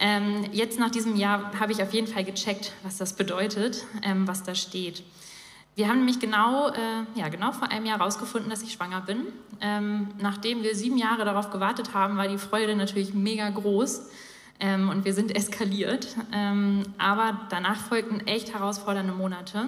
Ähm, 0.00 0.46
jetzt 0.52 0.78
nach 0.78 0.90
diesem 0.90 1.14
Jahr 1.14 1.52
habe 1.60 1.72
ich 1.72 1.82
auf 1.82 1.92
jeden 1.92 2.06
Fall 2.06 2.24
gecheckt, 2.24 2.72
was 2.82 2.96
das 2.96 3.12
bedeutet, 3.12 3.84
ähm, 4.02 4.26
was 4.26 4.42
da 4.42 4.54
steht. 4.54 5.02
Wir 5.76 5.88
haben 5.88 5.98
nämlich 5.98 6.18
genau, 6.18 6.68
äh, 6.68 7.04
ja, 7.14 7.28
genau 7.28 7.52
vor 7.52 7.70
einem 7.70 7.86
Jahr 7.86 7.98
herausgefunden, 7.98 8.50
dass 8.50 8.62
ich 8.62 8.72
schwanger 8.72 9.02
bin. 9.02 9.26
Ähm, 9.60 10.08
nachdem 10.18 10.62
wir 10.62 10.74
sieben 10.74 10.96
Jahre 10.96 11.24
darauf 11.24 11.50
gewartet 11.50 11.94
haben, 11.94 12.16
war 12.16 12.28
die 12.28 12.38
Freude 12.38 12.74
natürlich 12.76 13.14
mega 13.14 13.48
groß 13.50 14.08
ähm, 14.58 14.88
und 14.88 15.04
wir 15.04 15.14
sind 15.14 15.36
eskaliert. 15.36 16.16
Ähm, 16.32 16.82
aber 16.98 17.38
danach 17.50 17.76
folgten 17.76 18.26
echt 18.26 18.54
herausfordernde 18.54 19.12
Monate. 19.12 19.66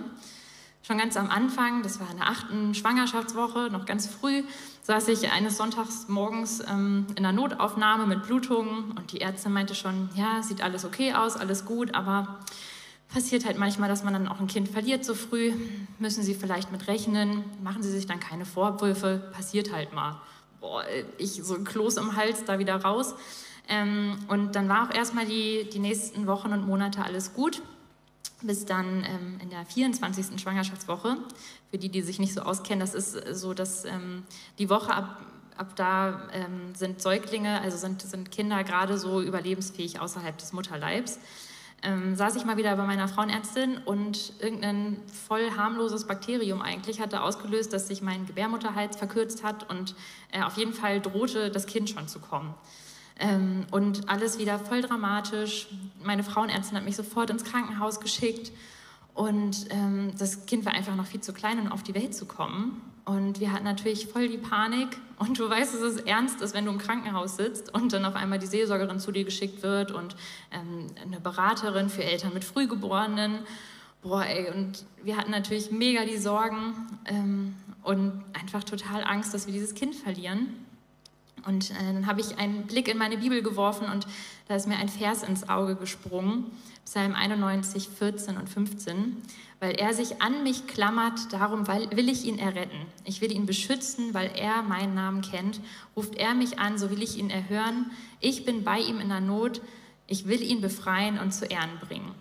Schon 0.84 0.98
ganz 0.98 1.16
am 1.16 1.30
Anfang, 1.30 1.84
das 1.84 2.00
war 2.00 2.10
in 2.10 2.16
der 2.16 2.26
achten 2.26 2.74
Schwangerschaftswoche, 2.74 3.70
noch 3.70 3.86
ganz 3.86 4.08
früh, 4.08 4.42
saß 4.82 5.06
ich 5.08 5.30
eines 5.30 5.56
Sonntags 5.56 6.08
morgens 6.08 6.58
ähm, 6.68 7.06
in 7.14 7.22
der 7.22 7.30
Notaufnahme 7.30 8.04
mit 8.04 8.24
Blutungen 8.24 8.90
und 8.98 9.12
die 9.12 9.20
Ärztin 9.20 9.52
meinte 9.52 9.76
schon, 9.76 10.08
ja, 10.16 10.42
sieht 10.42 10.60
alles 10.60 10.84
okay 10.84 11.14
aus, 11.14 11.36
alles 11.36 11.66
gut, 11.66 11.94
aber 11.94 12.40
passiert 13.06 13.44
halt 13.44 13.58
manchmal, 13.58 13.88
dass 13.88 14.02
man 14.02 14.12
dann 14.12 14.26
auch 14.26 14.40
ein 14.40 14.48
Kind 14.48 14.68
verliert 14.68 15.04
so 15.04 15.14
früh. 15.14 15.52
Müssen 16.00 16.24
Sie 16.24 16.34
vielleicht 16.34 16.72
mit 16.72 16.88
rechnen, 16.88 17.44
machen 17.62 17.84
Sie 17.84 17.90
sich 17.90 18.06
dann 18.08 18.18
keine 18.18 18.44
Vorwürfe, 18.44 19.30
passiert 19.32 19.72
halt 19.72 19.92
mal. 19.92 20.20
Boah, 20.60 20.82
ich 21.16 21.44
so 21.44 21.54
ein 21.54 21.64
Kloß 21.64 21.98
im 21.98 22.16
Hals, 22.16 22.44
da 22.44 22.58
wieder 22.58 22.74
raus. 22.82 23.14
Ähm, 23.68 24.16
und 24.26 24.56
dann 24.56 24.68
war 24.68 24.88
auch 24.88 24.94
erstmal 24.94 25.26
die, 25.26 25.68
die 25.72 25.78
nächsten 25.78 26.26
Wochen 26.26 26.52
und 26.52 26.66
Monate 26.66 27.04
alles 27.04 27.34
gut 27.34 27.62
bis 28.42 28.64
dann 28.64 29.04
ähm, 29.04 29.38
in 29.40 29.50
der 29.50 29.64
24. 29.64 30.40
Schwangerschaftswoche. 30.40 31.16
Für 31.70 31.78
die, 31.78 31.88
die 31.88 32.02
sich 32.02 32.18
nicht 32.18 32.34
so 32.34 32.42
auskennen, 32.42 32.80
das 32.80 32.94
ist 32.94 33.36
so, 33.36 33.54
dass 33.54 33.84
ähm, 33.84 34.24
die 34.58 34.68
Woche 34.70 34.94
ab, 34.94 35.22
ab 35.56 35.76
da 35.76 36.28
ähm, 36.32 36.74
sind 36.74 37.00
Säuglinge, 37.00 37.60
also 37.60 37.76
sind, 37.76 38.02
sind 38.02 38.30
Kinder 38.30 38.64
gerade 38.64 38.98
so 38.98 39.20
überlebensfähig 39.20 40.00
außerhalb 40.00 40.36
des 40.38 40.52
Mutterleibs. 40.52 41.18
Ähm, 41.84 42.14
saß 42.14 42.36
ich 42.36 42.44
mal 42.44 42.56
wieder 42.56 42.76
bei 42.76 42.84
meiner 42.84 43.08
Frauenärztin 43.08 43.78
und 43.78 44.34
irgendein 44.38 45.00
voll 45.26 45.50
harmloses 45.56 46.06
Bakterium 46.06 46.62
eigentlich 46.62 47.00
hatte 47.00 47.22
ausgelöst, 47.22 47.72
dass 47.72 47.88
sich 47.88 48.02
mein 48.02 48.24
Gebärmutterhals 48.24 48.96
verkürzt 48.96 49.42
hat 49.42 49.68
und 49.68 49.96
äh, 50.30 50.42
auf 50.42 50.56
jeden 50.56 50.74
Fall 50.74 51.00
drohte, 51.00 51.50
das 51.50 51.66
Kind 51.66 51.90
schon 51.90 52.06
zu 52.06 52.20
kommen. 52.20 52.54
Ähm, 53.22 53.66
und 53.70 54.08
alles 54.08 54.38
wieder 54.38 54.58
voll 54.58 54.82
dramatisch. 54.82 55.68
Meine 56.02 56.24
Frauenärztin 56.24 56.76
hat 56.76 56.84
mich 56.84 56.96
sofort 56.96 57.30
ins 57.30 57.44
Krankenhaus 57.44 58.00
geschickt. 58.00 58.50
Und 59.14 59.66
ähm, 59.70 60.10
das 60.18 60.46
Kind 60.46 60.64
war 60.64 60.72
einfach 60.72 60.96
noch 60.96 61.06
viel 61.06 61.20
zu 61.20 61.32
klein, 61.32 61.60
um 61.60 61.70
auf 61.70 61.84
die 61.84 61.94
Welt 61.94 62.14
zu 62.14 62.26
kommen. 62.26 62.80
Und 63.04 63.38
wir 63.38 63.52
hatten 63.52 63.64
natürlich 63.64 64.08
voll 64.08 64.28
die 64.28 64.38
Panik. 64.38 64.88
Und 65.18 65.38
du 65.38 65.48
weißt, 65.48 65.72
dass 65.74 65.82
es 65.82 65.96
ernst 65.98 66.40
ist, 66.40 66.52
wenn 66.52 66.64
du 66.64 66.72
im 66.72 66.78
Krankenhaus 66.78 67.36
sitzt 67.36 67.72
und 67.72 67.92
dann 67.92 68.04
auf 68.04 68.16
einmal 68.16 68.40
die 68.40 68.46
Seelsorgerin 68.46 68.98
zu 68.98 69.12
dir 69.12 69.24
geschickt 69.24 69.62
wird 69.62 69.92
und 69.92 70.16
ähm, 70.50 70.88
eine 71.04 71.20
Beraterin 71.20 71.90
für 71.90 72.02
Eltern 72.02 72.34
mit 72.34 72.44
Frühgeborenen. 72.44 73.40
Boah, 74.02 74.24
ey, 74.24 74.50
und 74.50 74.84
wir 75.04 75.16
hatten 75.16 75.30
natürlich 75.30 75.70
mega 75.70 76.04
die 76.04 76.16
Sorgen 76.16 76.74
ähm, 77.04 77.54
und 77.84 78.24
einfach 78.32 78.64
total 78.64 79.04
Angst, 79.04 79.32
dass 79.32 79.46
wir 79.46 79.52
dieses 79.52 79.74
Kind 79.74 79.94
verlieren. 79.94 80.61
Und 81.46 81.70
äh, 81.70 81.74
dann 81.92 82.06
habe 82.06 82.20
ich 82.20 82.38
einen 82.38 82.66
Blick 82.66 82.88
in 82.88 82.98
meine 82.98 83.18
Bibel 83.18 83.42
geworfen 83.42 83.86
und 83.90 84.06
da 84.48 84.54
ist 84.54 84.68
mir 84.68 84.76
ein 84.76 84.88
Vers 84.88 85.22
ins 85.22 85.48
Auge 85.48 85.76
gesprungen, 85.76 86.50
Psalm 86.84 87.14
91, 87.14 87.88
14 87.88 88.36
und 88.36 88.48
15. 88.48 89.16
Weil 89.60 89.76
er 89.76 89.94
sich 89.94 90.20
an 90.20 90.42
mich 90.42 90.66
klammert, 90.66 91.32
darum 91.32 91.68
will 91.68 92.08
ich 92.08 92.24
ihn 92.24 92.38
erretten. 92.38 92.86
Ich 93.04 93.20
will 93.20 93.30
ihn 93.30 93.46
beschützen, 93.46 94.12
weil 94.12 94.32
er 94.34 94.62
meinen 94.62 94.94
Namen 94.94 95.22
kennt. 95.22 95.60
Ruft 95.96 96.16
er 96.16 96.34
mich 96.34 96.58
an, 96.58 96.78
so 96.78 96.90
will 96.90 97.02
ich 97.02 97.16
ihn 97.16 97.30
erhören. 97.30 97.92
Ich 98.18 98.44
bin 98.44 98.64
bei 98.64 98.80
ihm 98.80 98.98
in 98.98 99.08
der 99.08 99.20
Not. 99.20 99.60
Ich 100.08 100.26
will 100.26 100.42
ihn 100.42 100.60
befreien 100.60 101.18
und 101.20 101.32
zu 101.32 101.46
Ehren 101.46 101.78
bringen. 101.80 102.12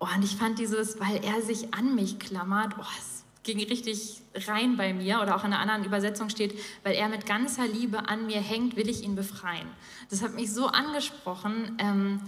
Oh, 0.00 0.08
und 0.14 0.24
ich 0.24 0.36
fand 0.36 0.58
dieses, 0.58 0.98
weil 0.98 1.24
er 1.24 1.40
sich 1.42 1.72
an 1.72 1.94
mich 1.94 2.18
klammert, 2.18 2.74
oh, 2.78 2.84
es 2.98 3.23
ging 3.44 3.58
richtig 3.58 4.22
rein 4.48 4.76
bei 4.76 4.92
mir. 4.92 5.20
Oder 5.20 5.36
auch 5.36 5.44
in 5.44 5.52
einer 5.52 5.60
anderen 5.60 5.84
Übersetzung 5.84 6.30
steht, 6.30 6.58
weil 6.82 6.94
er 6.94 7.08
mit 7.08 7.26
ganzer 7.26 7.66
Liebe 7.68 8.08
an 8.08 8.26
mir 8.26 8.40
hängt, 8.40 8.76
will 8.76 8.88
ich 8.88 9.04
ihn 9.04 9.14
befreien. 9.14 9.68
Das 10.10 10.22
hat 10.22 10.34
mich 10.34 10.52
so 10.52 10.66
angesprochen. 10.66 11.76
Ähm, 11.78 12.20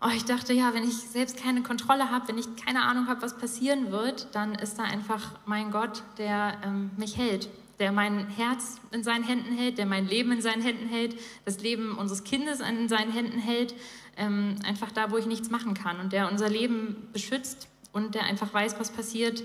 oh, 0.00 0.10
ich 0.14 0.24
dachte, 0.24 0.52
ja, 0.52 0.74
wenn 0.74 0.84
ich 0.84 0.96
selbst 0.96 1.36
keine 1.36 1.62
Kontrolle 1.62 2.10
habe, 2.10 2.28
wenn 2.28 2.38
ich 2.38 2.56
keine 2.56 2.82
Ahnung 2.82 3.06
habe, 3.06 3.22
was 3.22 3.38
passieren 3.38 3.92
wird, 3.92 4.34
dann 4.34 4.54
ist 4.54 4.78
da 4.78 4.82
einfach 4.82 5.38
mein 5.46 5.70
Gott, 5.70 6.02
der 6.18 6.58
ähm, 6.64 6.90
mich 6.96 7.16
hält, 7.16 7.48
der 7.78 7.92
mein 7.92 8.28
Herz 8.28 8.80
in 8.90 9.04
seinen 9.04 9.24
Händen 9.24 9.54
hält, 9.54 9.78
der 9.78 9.86
mein 9.86 10.06
Leben 10.06 10.32
in 10.32 10.42
seinen 10.42 10.62
Händen 10.62 10.88
hält, 10.88 11.16
das 11.44 11.60
Leben 11.60 11.96
unseres 11.96 12.24
Kindes 12.24 12.60
in 12.60 12.88
seinen 12.88 13.12
Händen 13.12 13.38
hält, 13.38 13.74
ähm, 14.16 14.56
einfach 14.66 14.92
da, 14.92 15.10
wo 15.10 15.16
ich 15.16 15.26
nichts 15.26 15.50
machen 15.50 15.74
kann 15.74 16.00
und 16.00 16.12
der 16.12 16.30
unser 16.30 16.48
Leben 16.48 17.08
beschützt 17.12 17.68
und 17.92 18.14
der 18.14 18.24
einfach 18.24 18.52
weiß, 18.52 18.78
was 18.78 18.90
passiert, 18.90 19.42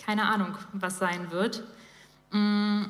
keine 0.00 0.26
Ahnung, 0.26 0.56
was 0.72 0.98
sein 0.98 1.30
wird. 1.30 1.64
Mm, 2.30 2.84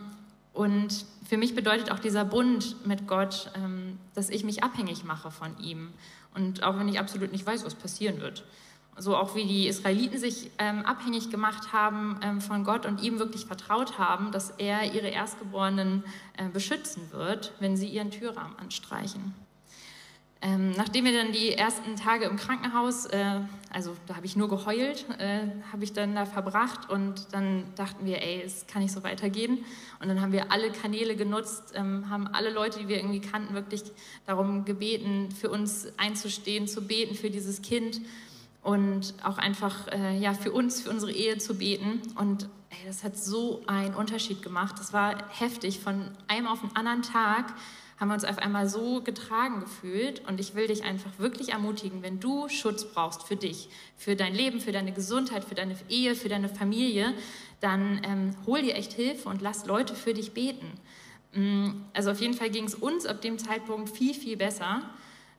und 0.53 1.05
für 1.29 1.37
mich 1.37 1.55
bedeutet 1.55 1.91
auch 1.91 1.99
dieser 1.99 2.25
Bund 2.25 2.87
mit 2.87 3.07
Gott, 3.07 3.51
ähm, 3.55 3.99
dass 4.15 4.31
ich 4.31 4.45
mich 4.45 4.63
abhängig 4.63 5.05
mache 5.05 5.31
von 5.31 5.59
ihm. 5.59 5.93
Und 6.35 6.63
auch 6.63 6.79
wenn 6.79 6.89
ich 6.89 6.99
absolut 6.99 7.33
nicht 7.33 7.47
weiß, 7.47 7.65
was 7.65 7.75
passieren 7.75 8.21
wird. 8.21 8.45
So 8.97 9.17
auch 9.17 9.35
wie 9.35 9.47
die 9.47 9.67
Israeliten 9.67 10.19
sich 10.19 10.51
ähm, 10.59 10.85
abhängig 10.85 11.31
gemacht 11.31 11.73
haben 11.73 12.19
ähm, 12.23 12.41
von 12.41 12.65
Gott 12.65 12.85
und 12.85 13.03
ihm 13.03 13.19
wirklich 13.19 13.47
vertraut 13.47 13.99
haben, 13.99 14.33
dass 14.33 14.51
er 14.51 14.93
ihre 14.93 15.09
Erstgeborenen 15.09 16.05
äh, 16.37 16.49
beschützen 16.49 17.11
wird, 17.13 17.53
wenn 17.61 17.77
sie 17.77 17.89
ihren 17.89 18.11
Türrahmen 18.11 18.59
anstreichen. 18.59 19.35
Ähm, 20.43 20.71
nachdem 20.71 21.05
wir 21.05 21.13
dann 21.13 21.33
die 21.33 21.53
ersten 21.53 21.97
Tage 21.97 22.25
im 22.25 22.37
Krankenhaus, 22.37 23.05
äh, 23.07 23.41
also 23.71 23.95
da 24.07 24.17
habe 24.17 24.25
ich 24.25 24.37
nur 24.37 24.49
geheult, 24.49 25.05
äh, 25.19 25.41
habe 25.71 25.85
ich 25.85 25.93
dann 25.93 26.15
da 26.15 26.25
verbracht 26.25 26.89
und 26.89 27.27
dann 27.33 27.65
dachten 27.77 28.07
wir, 28.07 28.23
ey, 28.23 28.43
es 28.43 28.67
kann 28.67 28.81
nicht 28.81 28.93
so 28.93 29.03
weitergehen. 29.03 29.59
Und 30.01 30.09
dann 30.09 30.23
haben 30.23 30.33
wir 30.33 30.51
alle 30.51 30.71
Kanäle 30.71 31.15
genutzt, 31.15 31.75
ähm, 31.75 32.09
haben 32.09 32.27
alle 32.27 32.51
Leute, 32.51 32.79
die 32.79 32.89
wir 32.89 32.97
irgendwie 32.97 33.21
kannten, 33.21 33.53
wirklich 33.53 33.83
darum 34.25 34.65
gebeten, 34.65 35.31
für 35.31 35.51
uns 35.51 35.89
einzustehen, 35.99 36.67
zu 36.67 36.87
beten 36.87 37.15
für 37.15 37.29
dieses 37.29 37.61
Kind 37.61 38.01
und 38.63 39.15
auch 39.23 39.37
einfach 39.37 39.89
äh, 39.89 40.19
ja, 40.19 40.33
für 40.33 40.53
uns, 40.53 40.81
für 40.81 40.89
unsere 40.91 41.13
Ehe 41.13 41.37
zu 41.37 41.59
beten. 41.59 42.01
Und 42.17 42.49
ey, 42.71 42.87
das 42.87 43.05
hat 43.05 43.15
so 43.19 43.63
einen 43.67 43.95
Unterschied 43.95 44.43
gemacht. 44.43 44.77
Das 44.79 44.95
war 44.95 45.29
heftig. 45.29 45.81
Von 45.81 46.11
einem 46.29 46.47
auf 46.47 46.63
den 46.63 46.75
anderen 46.77 47.03
Tag 47.03 47.53
haben 48.01 48.09
wir 48.09 48.15
uns 48.15 48.25
auf 48.25 48.39
einmal 48.39 48.67
so 48.67 49.03
getragen 49.03 49.61
gefühlt. 49.61 50.27
Und 50.27 50.41
ich 50.41 50.55
will 50.55 50.67
dich 50.67 50.85
einfach 50.85 51.19
wirklich 51.19 51.51
ermutigen, 51.51 52.03
wenn 52.03 52.19
du 52.19 52.49
Schutz 52.49 52.87
brauchst 52.87 53.25
für 53.25 53.37
dich, 53.37 53.69
für 53.99 54.17
dein 54.17 54.35
Leben, 54.35 54.61
für 54.61 54.73
deine 54.73 54.93
Gesundheit, 54.93 55.45
für 55.45 55.55
deine 55.55 55.77
Ehe, 55.91 56.15
für 56.15 56.31
deine 56.31 56.49
Familie, 56.49 57.13
dann 57.61 58.01
ähm, 58.05 58.35
hol 58.47 58.63
dir 58.63 58.75
echt 58.75 58.95
Hilfe 58.95 59.29
und 59.29 59.43
lass 59.43 59.67
Leute 59.67 59.95
für 59.95 60.15
dich 60.15 60.33
beten. 60.33 60.67
Mm, 61.35 61.73
also 61.93 62.11
auf 62.11 62.21
jeden 62.23 62.33
Fall 62.33 62.49
ging 62.49 62.65
es 62.65 62.75
uns 62.75 63.05
ab 63.05 63.21
dem 63.21 63.39
Zeitpunkt 63.39 63.91
viel, 63.91 64.15
viel 64.15 64.39
besser. 64.39 64.81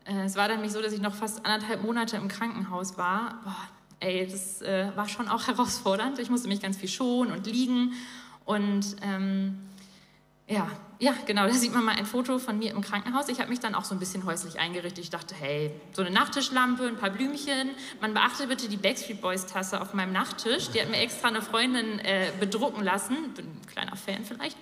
Äh, 0.06 0.26
es 0.26 0.36
war 0.36 0.48
dann 0.48 0.58
nämlich 0.58 0.72
so, 0.72 0.84
dass 0.84 0.94
ich 0.94 1.02
noch 1.02 1.16
fast 1.16 1.44
anderthalb 1.44 1.82
Monate 1.82 2.16
im 2.18 2.28
Krankenhaus 2.28 2.96
war. 2.96 3.42
Boah, 3.44 3.68
ey, 4.02 4.28
das 4.28 4.62
äh, 4.62 4.92
war 4.96 5.10
schon 5.10 5.28
auch 5.30 5.48
herausfordernd. 5.48 6.20
Ich 6.20 6.30
musste 6.30 6.48
mich 6.48 6.62
ganz 6.62 6.78
viel 6.78 6.90
schonen 6.90 7.34
und 7.34 7.48
liegen. 7.48 7.94
Und 8.46 8.98
ähm, 9.02 9.58
ja, 10.48 10.70
ja, 11.02 11.16
genau, 11.26 11.48
da 11.48 11.54
sieht 11.54 11.74
man 11.74 11.84
mal 11.84 11.96
ein 11.96 12.06
Foto 12.06 12.38
von 12.38 12.60
mir 12.60 12.70
im 12.70 12.82
Krankenhaus. 12.82 13.28
Ich 13.28 13.40
habe 13.40 13.50
mich 13.50 13.60
dann 13.60 13.74
auch 13.74 13.86
so 13.86 13.96
ein 13.96 14.00
bisschen 14.00 14.24
häuslich 14.24 14.60
eingerichtet. 14.60 15.04
Ich 15.04 15.10
dachte, 15.10 15.34
hey, 15.34 15.72
so 15.94 16.04
eine 16.04 16.12
Nachttischlampe, 16.12 16.86
ein 16.86 16.96
paar 16.96 17.10
Blümchen. 17.10 17.72
Man 18.02 18.14
beachte 18.14 18.46
bitte 18.46 18.70
die 18.70 18.78
Backstreet 18.78 19.20
Boys 19.20 19.48
Tasse 19.48 19.82
auf 19.82 19.96
meinem 19.96 20.14
Nachttisch. 20.14 20.70
Die 20.70 20.80
hat 20.80 20.92
mir 20.92 20.98
extra 20.98 21.30
eine 21.30 21.42
Freundin 21.42 21.98
äh, 21.98 22.28
bedrucken 22.40 22.84
lassen. 22.84 23.34
Bin 23.36 23.48
ein 23.48 23.62
kleiner 23.66 23.96
Fan 23.96 24.24
vielleicht. 24.24 24.56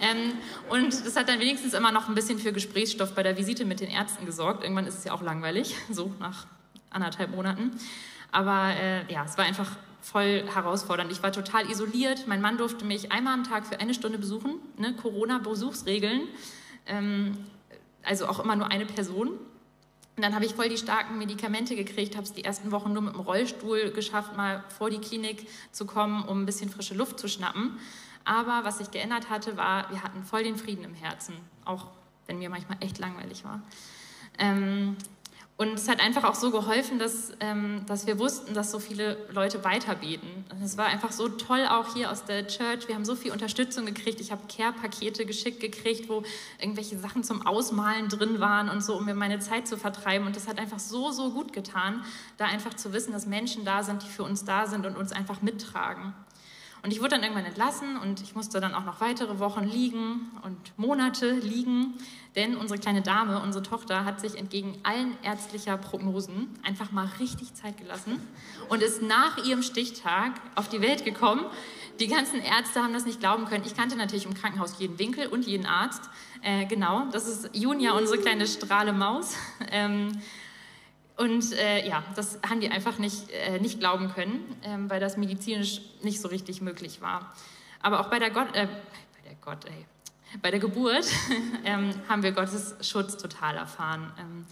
Ähm, 0.00 0.32
und 0.70 1.06
das 1.06 1.14
hat 1.14 1.28
dann 1.28 1.38
wenigstens 1.38 1.72
immer 1.72 1.92
noch 1.92 2.08
ein 2.08 2.16
bisschen 2.16 2.40
für 2.40 2.52
Gesprächsstoff 2.52 3.14
bei 3.14 3.22
der 3.22 3.36
Visite 3.36 3.64
mit 3.64 3.78
den 3.78 3.88
Ärzten 3.88 4.26
gesorgt. 4.26 4.64
Irgendwann 4.64 4.88
ist 4.88 4.98
es 4.98 5.04
ja 5.04 5.12
auch 5.12 5.22
langweilig, 5.22 5.76
so 5.92 6.12
nach 6.18 6.48
anderthalb 6.90 7.30
Monaten. 7.30 7.78
Aber 8.32 8.74
äh, 8.74 9.12
ja, 9.12 9.24
es 9.24 9.38
war 9.38 9.44
einfach 9.44 9.70
voll 10.06 10.44
herausfordernd. 10.54 11.10
Ich 11.10 11.22
war 11.22 11.32
total 11.32 11.68
isoliert. 11.68 12.28
Mein 12.28 12.40
Mann 12.40 12.58
durfte 12.58 12.84
mich 12.84 13.10
einmal 13.10 13.34
am 13.34 13.44
Tag 13.44 13.66
für 13.66 13.80
eine 13.80 13.92
Stunde 13.92 14.18
besuchen. 14.18 14.54
Ne? 14.78 14.94
Corona-Besuchsregeln. 14.94 16.28
Ähm, 16.86 17.36
also 18.04 18.28
auch 18.28 18.38
immer 18.38 18.54
nur 18.54 18.70
eine 18.70 18.86
Person. 18.86 19.28
Und 19.28 20.22
dann 20.22 20.34
habe 20.34 20.46
ich 20.46 20.54
voll 20.54 20.68
die 20.68 20.78
starken 20.78 21.18
Medikamente 21.18 21.74
gekriegt, 21.74 22.14
habe 22.14 22.24
es 22.24 22.32
die 22.32 22.44
ersten 22.44 22.70
Wochen 22.70 22.92
nur 22.92 23.02
mit 23.02 23.14
dem 23.14 23.20
Rollstuhl 23.20 23.90
geschafft, 23.90 24.36
mal 24.36 24.64
vor 24.78 24.90
die 24.90 24.98
Klinik 24.98 25.46
zu 25.72 25.84
kommen, 25.86 26.22
um 26.24 26.42
ein 26.42 26.46
bisschen 26.46 26.70
frische 26.70 26.94
Luft 26.94 27.18
zu 27.18 27.28
schnappen. 27.28 27.78
Aber 28.24 28.64
was 28.64 28.78
sich 28.78 28.90
geändert 28.90 29.28
hatte, 29.28 29.56
war, 29.56 29.90
wir 29.90 30.02
hatten 30.02 30.24
voll 30.24 30.44
den 30.44 30.56
Frieden 30.56 30.84
im 30.84 30.94
Herzen, 30.94 31.34
auch 31.64 31.88
wenn 32.26 32.38
mir 32.38 32.48
manchmal 32.48 32.78
echt 32.80 32.98
langweilig 32.98 33.44
war. 33.44 33.60
Ähm, 34.38 34.96
und 35.58 35.72
es 35.72 35.88
hat 35.88 36.00
einfach 36.00 36.24
auch 36.24 36.34
so 36.34 36.50
geholfen, 36.50 36.98
dass, 36.98 37.32
ähm, 37.40 37.80
dass 37.86 38.06
wir 38.06 38.18
wussten, 38.18 38.52
dass 38.52 38.70
so 38.70 38.78
viele 38.78 39.16
Leute 39.32 39.64
weiterbeten. 39.64 40.44
Es 40.62 40.76
war 40.76 40.84
einfach 40.84 41.12
so 41.12 41.28
toll 41.30 41.66
auch 41.66 41.94
hier 41.94 42.10
aus 42.10 42.24
der 42.26 42.46
Church. 42.46 42.88
Wir 42.88 42.94
haben 42.94 43.06
so 43.06 43.16
viel 43.16 43.32
Unterstützung 43.32 43.86
gekriegt. 43.86 44.20
Ich 44.20 44.32
habe 44.32 44.42
Care-Pakete 44.54 45.24
geschickt 45.24 45.60
gekriegt, 45.60 46.10
wo 46.10 46.24
irgendwelche 46.60 46.98
Sachen 46.98 47.24
zum 47.24 47.46
Ausmalen 47.46 48.10
drin 48.10 48.38
waren 48.38 48.68
und 48.68 48.84
so, 48.84 48.98
um 48.98 49.06
mir 49.06 49.14
meine 49.14 49.38
Zeit 49.38 49.66
zu 49.66 49.78
vertreiben. 49.78 50.26
Und 50.26 50.36
das 50.36 50.46
hat 50.46 50.58
einfach 50.58 50.78
so, 50.78 51.10
so 51.10 51.30
gut 51.30 51.54
getan, 51.54 52.04
da 52.36 52.44
einfach 52.44 52.74
zu 52.74 52.92
wissen, 52.92 53.12
dass 53.12 53.24
Menschen 53.24 53.64
da 53.64 53.82
sind, 53.82 54.02
die 54.02 54.08
für 54.08 54.24
uns 54.24 54.44
da 54.44 54.66
sind 54.66 54.84
und 54.84 54.94
uns 54.94 55.12
einfach 55.12 55.40
mittragen. 55.40 56.12
Und 56.82 56.92
ich 56.92 57.00
wurde 57.00 57.10
dann 57.10 57.22
irgendwann 57.22 57.46
entlassen 57.46 57.96
und 57.96 58.22
ich 58.22 58.34
musste 58.34 58.60
dann 58.60 58.74
auch 58.74 58.84
noch 58.84 59.00
weitere 59.00 59.38
Wochen 59.38 59.64
liegen 59.64 60.30
und 60.42 60.56
Monate 60.76 61.32
liegen, 61.32 61.94
denn 62.36 62.56
unsere 62.56 62.78
kleine 62.78 63.02
Dame, 63.02 63.40
unsere 63.40 63.64
Tochter, 63.64 64.04
hat 64.04 64.20
sich 64.20 64.36
entgegen 64.36 64.78
allen 64.82 65.16
ärztlicher 65.22 65.76
Prognosen 65.78 66.48
einfach 66.62 66.92
mal 66.92 67.08
richtig 67.18 67.54
Zeit 67.54 67.78
gelassen 67.78 68.20
und 68.68 68.82
ist 68.82 69.02
nach 69.02 69.44
ihrem 69.44 69.62
Stichtag 69.62 70.32
auf 70.54 70.68
die 70.68 70.80
Welt 70.80 71.04
gekommen. 71.04 71.46
Die 71.98 72.08
ganzen 72.08 72.40
Ärzte 72.40 72.82
haben 72.82 72.92
das 72.92 73.06
nicht 73.06 73.20
glauben 73.20 73.46
können. 73.46 73.64
Ich 73.64 73.74
kannte 73.74 73.96
natürlich 73.96 74.26
im 74.26 74.34
Krankenhaus 74.34 74.78
jeden 74.78 74.98
Winkel 74.98 75.28
und 75.28 75.46
jeden 75.46 75.64
Arzt. 75.64 76.02
Äh, 76.42 76.66
genau, 76.66 77.06
das 77.10 77.26
ist 77.26 77.50
Junia, 77.54 77.92
unsere 77.92 78.18
kleine 78.18 78.46
Strahlemaus. 78.46 79.34
Ähm, 79.72 80.12
und 81.16 81.52
äh, 81.52 81.88
ja, 81.88 82.04
das 82.14 82.38
haben 82.48 82.60
die 82.60 82.70
einfach 82.70 82.98
nicht, 82.98 83.30
äh, 83.30 83.58
nicht 83.58 83.80
glauben 83.80 84.12
können, 84.12 84.56
ähm, 84.62 84.90
weil 84.90 85.00
das 85.00 85.16
medizinisch 85.16 85.80
nicht 86.02 86.20
so 86.20 86.28
richtig 86.28 86.60
möglich 86.60 87.00
war. 87.00 87.32
Aber 87.80 88.00
auch 88.00 88.10
bei 88.10 88.18
der 88.18 88.30
Gott, 88.30 88.54
äh, 88.54 88.66
bei 88.66 89.28
der 89.28 89.36
Gott, 89.40 89.64
ey, 89.64 89.86
bei 90.42 90.50
der 90.50 90.60
Geburt 90.60 91.06
ähm, 91.64 91.90
haben 92.08 92.22
wir 92.22 92.32
Gottes 92.32 92.74
Schutz 92.82 93.16
total 93.16 93.56
erfahren. 93.56 94.12
Ähm, 94.18 94.46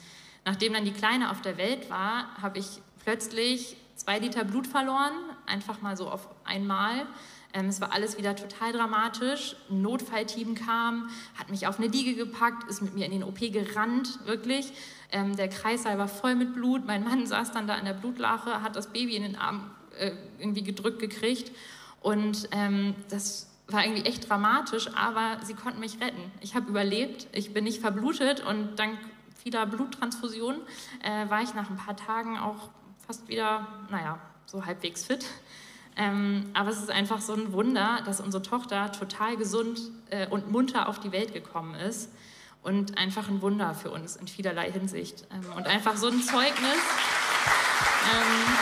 nachdem 0.47 0.73
dann 0.73 0.87
die 0.87 0.93
Kleine 0.93 1.31
auf 1.31 1.43
der 1.43 1.59
Welt 1.59 1.91
war, 1.91 2.29
habe 2.41 2.59
ich 2.59 2.81
plötzlich 3.03 3.77
zwei 3.97 4.19
Liter 4.19 4.45
Blut 4.45 4.67
verloren, 4.67 5.13
einfach 5.47 5.83
mal 5.83 5.97
so 5.97 6.09
auf 6.09 6.29
einmal. 6.45 7.07
Ähm, 7.53 7.67
es 7.67 7.81
war 7.81 7.93
alles 7.93 8.19
wieder 8.19 8.35
total 8.35 8.73
dramatisch. 8.73 9.55
Ein 9.71 9.83
Notfallteam 9.83 10.55
kam, 10.55 11.11
hat 11.39 11.51
mich 11.51 11.67
auf 11.67 11.79
eine 11.79 11.89
Liege 11.89 12.15
gepackt, 12.15 12.69
ist 12.71 12.83
mit 12.83 12.95
mir 12.95 13.05
in 13.05 13.13
den 13.13 13.23
OP 13.23 13.39
gerannt, 13.39 14.19
wirklich. 14.25 14.73
Ähm, 15.15 15.37
der 15.37 15.49
Kreißsaal 15.49 15.97
war 15.97 16.09
voll 16.09 16.35
mit 16.35 16.55
Blut. 16.55 16.85
Mein 16.85 17.05
Mann 17.05 17.25
saß 17.25 17.53
dann 17.53 17.69
da 17.69 17.77
in 17.77 17.85
der 17.85 17.93
Blutlache, 17.93 18.63
hat 18.63 18.75
das 18.75 18.89
Baby 18.89 19.15
in 19.15 19.23
den 19.23 19.37
Arm 19.37 19.71
äh, 19.97 20.11
irgendwie 20.41 20.65
gedrückt 20.65 20.99
gekriegt. 20.99 21.53
Und 22.01 22.49
ähm, 22.51 22.97
das 23.09 23.49
war 23.69 23.85
irgendwie 23.85 24.03
echt 24.03 24.29
dramatisch, 24.29 24.89
aber 24.95 25.39
sie 25.45 25.55
konnten 25.55 25.79
mich 25.79 26.01
retten. 26.01 26.33
Ich 26.41 26.57
habe 26.57 26.69
überlebt, 26.69 27.29
ich 27.31 27.55
bin 27.55 27.63
nicht 27.63 27.81
verblutet 27.81 28.45
und 28.45 28.77
dank 28.77 28.99
vieler 29.41 29.67
Bluttransfusionen 29.67 30.61
äh, 31.03 31.31
war 31.31 31.43
ich 31.43 31.55
nach 31.55 31.71
ein 31.71 31.77
paar 31.77 31.97
Tagen 31.97 32.37
auch 32.37 32.71
fast 33.07 33.29
wieder, 33.29 33.69
naja, 33.91 34.19
so 34.47 34.67
halbwegs 34.67 35.05
fit. 35.05 35.25
Ähm, 35.97 36.51
aber 36.55 36.71
es 36.71 36.79
ist 36.79 36.91
einfach 36.91 37.21
so 37.21 37.35
ein 37.35 37.53
Wunder, 37.53 38.01
dass 38.05 38.21
unsere 38.21 38.43
Tochter 38.43 38.91
total 38.91 39.37
gesund 39.37 39.81
äh, 40.11 40.27
und 40.27 40.51
munter 40.51 40.89
auf 40.89 40.99
die 40.99 41.13
Welt 41.13 41.33
gekommen 41.33 41.77
ist 41.77 42.11
und 42.65 42.97
einfach 42.97 43.29
ein 43.29 43.43
Wunder 43.43 43.75
für 43.75 43.91
uns 43.91 44.17
in 44.17 44.27
vielerlei 44.27 44.73
Hinsicht. 44.73 45.27
Ähm, 45.31 45.53
und 45.55 45.67
einfach 45.67 45.97
so 45.97 46.09
ein 46.09 46.21
Zeugnis. 46.23 46.79
Ähm, 48.11 48.55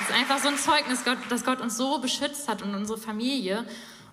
ist 0.00 0.12
einfach 0.12 0.38
so 0.38 0.48
ein 0.48 0.56
Zeugnis, 0.56 1.04
dass 1.28 1.44
Gott 1.44 1.60
uns 1.60 1.76
so 1.76 1.98
beschützt 1.98 2.48
hat 2.48 2.62
und 2.62 2.74
unsere 2.74 2.98
Familie. 2.98 3.66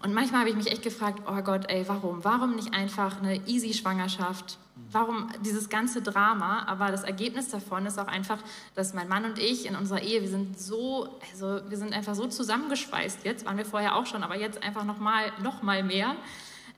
Und 0.04 0.14
manchmal 0.14 0.42
habe 0.42 0.50
ich 0.50 0.56
mich 0.56 0.72
echt 0.72 0.82
gefragt, 0.82 1.22
oh 1.28 1.42
Gott, 1.42 1.70
ey, 1.70 1.88
warum? 1.88 2.24
Warum 2.24 2.56
nicht 2.56 2.74
einfach 2.74 3.22
eine 3.22 3.48
easy 3.48 3.74
Schwangerschaft? 3.74 4.58
Warum 4.92 5.30
dieses 5.46 5.70
ganze 5.70 6.02
Drama? 6.02 6.64
Aber 6.66 6.88
das 6.92 7.04
Ergebnis 7.04 7.50
davon 7.50 7.86
ist 7.86 8.00
auch 8.00 8.08
einfach, 8.08 8.40
dass 8.74 8.94
mein 8.94 9.08
Mann 9.08 9.26
und 9.26 9.38
ich 9.38 9.68
in 9.68 9.76
unserer 9.76 10.02
Ehe, 10.02 10.22
wir 10.22 10.30
sind 10.30 10.60
so, 10.60 11.20
also 11.32 11.62
wir 11.70 11.78
sind 11.78 11.94
einfach 11.94 12.16
so 12.16 12.28
zusammengeschweißt 12.28 13.26
jetzt, 13.26 13.46
waren 13.46 13.58
wir 13.58 13.66
vorher 13.66 13.96
auch 13.96 14.08
schon, 14.08 14.24
aber 14.24 14.38
jetzt 14.38 14.64
einfach 14.64 14.86
noch 14.86 14.98
mal, 14.98 15.32
noch 15.42 15.62
mal 15.62 15.84
mehr. 15.84 16.16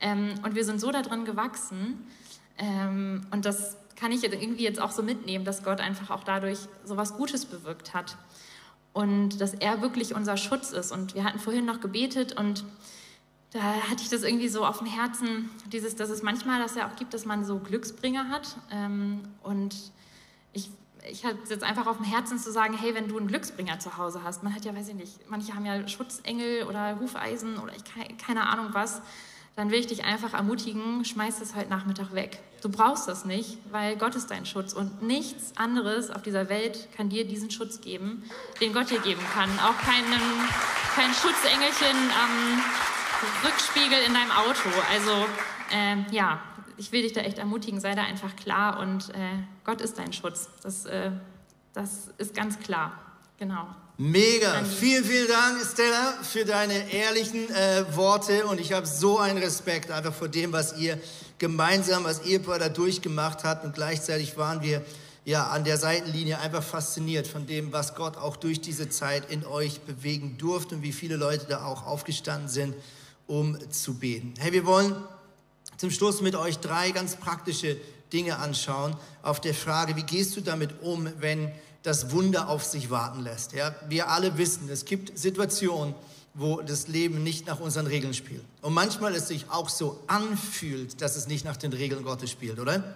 Ähm, 0.01 0.33
und 0.43 0.55
wir 0.55 0.65
sind 0.65 0.81
so 0.81 0.91
darin 0.91 1.23
gewachsen. 1.23 2.05
Ähm, 2.57 3.25
und 3.31 3.45
das 3.45 3.77
kann 3.95 4.12
ich 4.12 4.23
irgendwie 4.23 4.63
jetzt 4.63 4.81
auch 4.81 4.91
so 4.91 5.01
mitnehmen, 5.01 5.45
dass 5.45 5.63
Gott 5.63 5.79
einfach 5.79 6.09
auch 6.09 6.25
dadurch 6.25 6.59
so 6.83 6.97
was 6.97 7.15
Gutes 7.15 7.45
bewirkt 7.45 7.93
hat. 7.93 8.17
Und 8.91 9.39
dass 9.39 9.53
er 9.53 9.81
wirklich 9.81 10.13
unser 10.13 10.36
Schutz 10.36 10.71
ist. 10.71 10.91
Und 10.91 11.15
wir 11.15 11.23
hatten 11.23 11.39
vorhin 11.39 11.65
noch 11.65 11.79
gebetet 11.79 12.33
und 12.33 12.65
da 13.53 13.61
hatte 13.61 14.01
ich 14.01 14.09
das 14.09 14.23
irgendwie 14.23 14.47
so 14.47 14.65
auf 14.65 14.79
dem 14.79 14.87
Herzen, 14.87 15.49
dieses, 15.71 15.95
dass 15.95 16.09
es 16.09 16.23
manchmal 16.23 16.59
das 16.59 16.73
ja 16.75 16.89
auch 16.89 16.95
gibt, 16.95 17.13
dass 17.13 17.25
man 17.25 17.45
so 17.45 17.59
Glücksbringer 17.59 18.29
hat. 18.29 18.57
Ähm, 18.71 19.21
und 19.43 19.75
ich, 20.53 20.71
ich 21.09 21.23
hatte 21.23 21.37
es 21.43 21.51
jetzt 21.51 21.63
einfach 21.63 21.85
auf 21.85 21.97
dem 21.97 22.05
Herzen 22.05 22.39
zu 22.39 22.51
sagen, 22.51 22.75
hey, 22.75 22.95
wenn 22.95 23.07
du 23.07 23.17
einen 23.17 23.27
Glücksbringer 23.27 23.77
zu 23.77 23.97
Hause 23.97 24.21
hast, 24.23 24.41
man 24.41 24.55
hat 24.55 24.65
ja, 24.65 24.75
weiß 24.75 24.89
ich 24.89 24.95
nicht, 24.95 25.29
manche 25.29 25.53
haben 25.53 25.65
ja 25.67 25.87
Schutzengel 25.87 26.63
oder 26.63 26.99
Hufeisen 26.99 27.59
oder 27.59 27.73
ich, 27.75 27.83
keine 28.17 28.47
Ahnung 28.47 28.69
was, 28.71 29.03
dann 29.55 29.69
will 29.69 29.79
ich 29.79 29.85
dich 29.85 30.03
einfach 30.03 30.33
ermutigen, 30.33 31.05
schmeiß 31.05 31.37
das 31.37 31.53
heute 31.53 31.69
Nachmittag 31.69 32.15
weg. 32.15 32.39
Du 32.63 32.69
brauchst 32.69 33.07
das 33.07 33.23
nicht, 33.23 33.59
weil 33.69 33.97
Gott 33.97 34.15
ist 34.15 34.31
dein 34.31 34.47
Schutz 34.47 34.73
und 34.73 35.03
nichts 35.03 35.55
anderes 35.57 36.09
auf 36.09 36.23
dieser 36.23 36.49
Welt 36.49 36.87
kann 36.97 37.09
dir 37.09 37.27
diesen 37.27 37.51
Schutz 37.51 37.81
geben, 37.81 38.23
den 38.61 38.73
Gott 38.73 38.89
dir 38.89 38.99
geben 38.99 39.21
kann. 39.35 39.49
Auch 39.59 39.77
keinen, 39.77 40.09
kein 40.95 41.13
Schutzengelchen 41.13 41.97
am 42.19 42.63
Rückspiegel 43.43 43.99
in 44.07 44.13
deinem 44.13 44.31
Auto. 44.31 44.69
Also 44.91 45.25
äh, 45.71 46.12
ja, 46.12 46.41
ich 46.77 46.91
will 46.91 47.01
dich 47.01 47.13
da 47.13 47.21
echt 47.21 47.38
ermutigen, 47.38 47.79
sei 47.79 47.95
da 47.95 48.03
einfach 48.03 48.36
klar 48.36 48.79
und 48.79 49.09
äh, 49.09 49.38
Gott 49.63 49.81
ist 49.81 49.97
dein 49.97 50.13
Schutz. 50.13 50.49
Das, 50.62 50.86
äh, 50.86 51.12
das 51.73 52.09
ist 52.17 52.36
ganz 52.36 52.59
klar. 52.59 52.99
Genau. 53.38 53.67
Mega. 53.97 54.53
Andi. 54.53 54.69
Vielen, 54.69 55.03
vielen 55.03 55.27
Dank, 55.27 55.57
Stella, 55.71 56.13
für 56.23 56.45
deine 56.45 56.91
ehrlichen 56.91 57.49
äh, 57.49 57.86
Worte. 57.95 58.45
Und 58.45 58.59
ich 58.59 58.73
habe 58.73 58.88
so 58.88 59.19
einen 59.19 59.38
Respekt 59.38 59.91
einfach 59.91 60.13
vor 60.13 60.27
dem, 60.27 60.51
was 60.51 60.77
ihr 60.77 60.99
gemeinsam 61.38 62.05
als 62.05 62.21
Ehepaar 62.21 62.59
da 62.59 62.69
durchgemacht 62.69 63.43
habt. 63.43 63.65
Und 63.65 63.75
gleichzeitig 63.75 64.38
waren 64.38 64.62
wir 64.62 64.83
ja 65.25 65.47
an 65.47 65.63
der 65.63 65.77
Seitenlinie 65.77 66.39
einfach 66.39 66.63
fasziniert 66.63 67.27
von 67.27 67.45
dem, 67.45 67.71
was 67.71 67.95
Gott 67.95 68.17
auch 68.17 68.36
durch 68.36 68.62
diese 68.62 68.89
Zeit 68.89 69.29
in 69.29 69.45
euch 69.45 69.81
bewegen 69.81 70.38
durfte 70.38 70.75
und 70.75 70.81
wie 70.81 70.91
viele 70.91 71.15
Leute 71.15 71.45
da 71.47 71.65
auch 71.65 71.86
aufgestanden 71.86 72.49
sind 72.49 72.75
um 73.27 73.57
zu 73.71 73.95
beten. 73.95 74.33
Hey, 74.38 74.51
wir 74.51 74.65
wollen 74.65 74.95
zum 75.77 75.91
Schluss 75.91 76.21
mit 76.21 76.36
euch 76.36 76.59
drei 76.59 76.91
ganz 76.91 77.15
praktische 77.15 77.77
Dinge 78.12 78.38
anschauen 78.38 78.95
auf 79.21 79.41
der 79.41 79.53
Frage, 79.53 79.95
wie 79.95 80.03
gehst 80.03 80.36
du 80.38 80.41
damit 80.41 80.81
um, 80.81 81.09
wenn 81.19 81.51
das 81.81 82.12
Wunder 82.12 82.47
auf 82.47 82.63
sich 82.63 82.89
warten 82.89 83.21
lässt. 83.21 83.53
Ja, 83.53 83.75
wir 83.89 84.09
alle 84.09 84.38
wissen, 84.38 84.69
es 84.69 84.86
gibt 84.86 85.17
Situationen, 85.17 85.93
wo 86.33 86.62
das 86.62 86.88
Leben 86.88 87.23
nicht 87.23 87.45
nach 87.45 87.59
unseren 87.59 87.86
Regeln 87.86 88.13
spielt. 88.13 88.43
Und 88.62 88.73
manchmal 88.73 89.13
es 89.15 89.27
sich 89.27 89.49
auch 89.49 89.69
so 89.69 89.99
anfühlt, 90.07 91.01
dass 91.01 91.15
es 91.15 91.27
nicht 91.27 91.45
nach 91.45 91.57
den 91.57 91.73
Regeln 91.73 92.03
Gottes 92.03 92.31
spielt, 92.31 92.59
oder? 92.59 92.95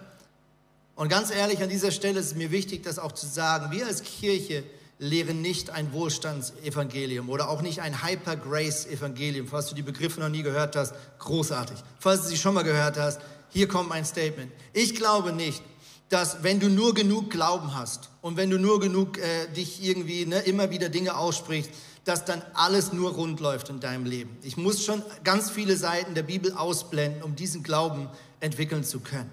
Und 0.96 1.08
ganz 1.08 1.30
ehrlich, 1.30 1.62
an 1.62 1.68
dieser 1.68 1.92
Stelle 1.92 2.18
ist 2.18 2.26
es 2.26 2.34
mir 2.34 2.50
wichtig, 2.50 2.82
das 2.82 2.98
auch 2.98 3.12
zu 3.12 3.26
sagen. 3.26 3.70
Wir 3.70 3.86
als 3.86 4.02
Kirche 4.02 4.64
lehren 4.98 5.42
nicht 5.42 5.70
ein 5.70 5.92
Wohlstandsevangelium 5.92 7.28
oder 7.30 7.48
auch 7.48 7.62
nicht 7.62 7.80
ein 7.80 8.02
Hyper-Grace-Evangelium. 8.04 9.46
Falls 9.46 9.68
du 9.68 9.74
die 9.74 9.82
Begriffe 9.82 10.20
noch 10.20 10.28
nie 10.28 10.42
gehört 10.42 10.76
hast, 10.76 10.94
großartig. 11.18 11.78
Falls 12.00 12.22
du 12.22 12.28
sie 12.28 12.36
schon 12.36 12.54
mal 12.54 12.64
gehört 12.64 12.98
hast, 12.98 13.20
hier 13.50 13.68
kommt 13.68 13.88
mein 13.88 14.04
Statement. 14.04 14.52
Ich 14.72 14.94
glaube 14.94 15.32
nicht, 15.32 15.62
dass 16.08 16.42
wenn 16.42 16.58
du 16.58 16.68
nur 16.68 16.94
genug 16.94 17.30
Glauben 17.30 17.74
hast 17.74 18.10
und 18.22 18.36
wenn 18.36 18.50
du 18.50 18.58
nur 18.58 18.80
genug 18.80 19.18
äh, 19.18 19.46
dich 19.54 19.84
irgendwie 19.84 20.26
ne, 20.26 20.40
immer 20.40 20.70
wieder 20.70 20.88
Dinge 20.88 21.16
aussprichst, 21.16 21.70
dass 22.04 22.24
dann 22.24 22.42
alles 22.54 22.92
nur 22.92 23.12
rund 23.12 23.38
läuft 23.40 23.68
in 23.68 23.80
deinem 23.80 24.06
Leben. 24.06 24.36
Ich 24.42 24.56
muss 24.56 24.82
schon 24.82 25.02
ganz 25.24 25.50
viele 25.50 25.76
Seiten 25.76 26.14
der 26.14 26.22
Bibel 26.22 26.52
ausblenden, 26.54 27.22
um 27.22 27.36
diesen 27.36 27.62
Glauben 27.62 28.08
entwickeln 28.40 28.82
zu 28.82 29.00
können. 29.00 29.30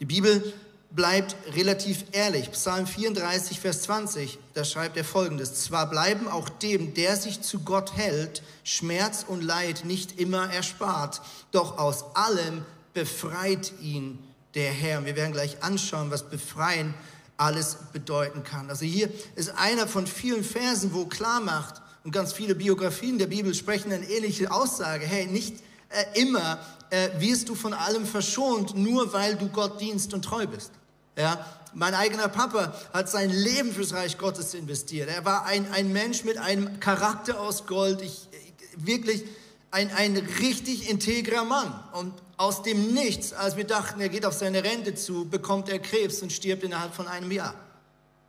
Die 0.00 0.06
Bibel 0.06 0.52
bleibt 0.96 1.36
relativ 1.54 2.04
ehrlich. 2.12 2.50
Psalm 2.52 2.86
34, 2.86 3.60
Vers 3.60 3.82
20, 3.82 4.38
da 4.54 4.64
schreibt 4.64 4.96
er 4.96 5.04
folgendes. 5.04 5.54
Zwar 5.54 5.88
bleiben 5.88 6.26
auch 6.26 6.48
dem, 6.48 6.94
der 6.94 7.16
sich 7.16 7.42
zu 7.42 7.60
Gott 7.60 7.96
hält, 7.96 8.42
Schmerz 8.64 9.24
und 9.28 9.44
Leid 9.44 9.84
nicht 9.84 10.18
immer 10.18 10.50
erspart, 10.52 11.20
doch 11.52 11.78
aus 11.78 12.16
allem 12.16 12.64
befreit 12.94 13.74
ihn 13.80 14.18
der 14.54 14.72
Herr. 14.72 14.98
Und 14.98 15.04
wir 15.04 15.16
werden 15.16 15.32
gleich 15.32 15.62
anschauen, 15.62 16.10
was 16.10 16.30
befreien 16.30 16.94
alles 17.36 17.76
bedeuten 17.92 18.42
kann. 18.42 18.70
Also 18.70 18.86
hier 18.86 19.10
ist 19.34 19.50
einer 19.50 19.86
von 19.86 20.06
vielen 20.06 20.42
Versen, 20.42 20.94
wo 20.94 21.04
klar 21.04 21.40
macht, 21.40 21.82
und 22.04 22.12
ganz 22.12 22.32
viele 22.32 22.54
Biografien 22.54 23.18
der 23.18 23.26
Bibel 23.26 23.52
sprechen 23.52 23.92
eine 23.92 24.08
ähnliche 24.08 24.52
Aussage, 24.52 25.04
hey, 25.04 25.26
nicht 25.26 25.56
äh, 25.88 26.20
immer 26.22 26.60
äh, 26.90 27.08
wirst 27.18 27.48
du 27.48 27.56
von 27.56 27.74
allem 27.74 28.06
verschont, 28.06 28.76
nur 28.76 29.12
weil 29.12 29.34
du 29.34 29.48
Gott 29.48 29.80
dienst 29.80 30.14
und 30.14 30.24
treu 30.24 30.46
bist. 30.46 30.70
Ja, 31.16 31.44
mein 31.74 31.94
eigener 31.94 32.28
Papa 32.28 32.74
hat 32.92 33.10
sein 33.10 33.30
Leben 33.30 33.72
fürs 33.72 33.94
Reich 33.94 34.18
Gottes 34.18 34.54
investiert. 34.54 35.08
Er 35.08 35.24
war 35.24 35.44
ein, 35.44 35.70
ein 35.72 35.92
Mensch 35.92 36.24
mit 36.24 36.38
einem 36.38 36.80
Charakter 36.80 37.40
aus 37.40 37.66
Gold. 37.66 38.02
Ich, 38.02 38.28
wirklich 38.76 39.24
ein, 39.70 39.90
ein 39.92 40.16
richtig 40.16 40.88
integrer 40.90 41.44
Mann. 41.44 41.72
Und 41.92 42.14
aus 42.36 42.62
dem 42.62 42.92
Nichts, 42.94 43.32
als 43.32 43.56
wir 43.56 43.64
dachten, 43.64 44.00
er 44.00 44.08
geht 44.08 44.26
auf 44.26 44.34
seine 44.34 44.62
Rente 44.62 44.94
zu, 44.94 45.28
bekommt 45.28 45.68
er 45.68 45.78
Krebs 45.78 46.22
und 46.22 46.32
stirbt 46.32 46.62
innerhalb 46.62 46.94
von 46.94 47.08
einem 47.08 47.30
Jahr. 47.30 47.54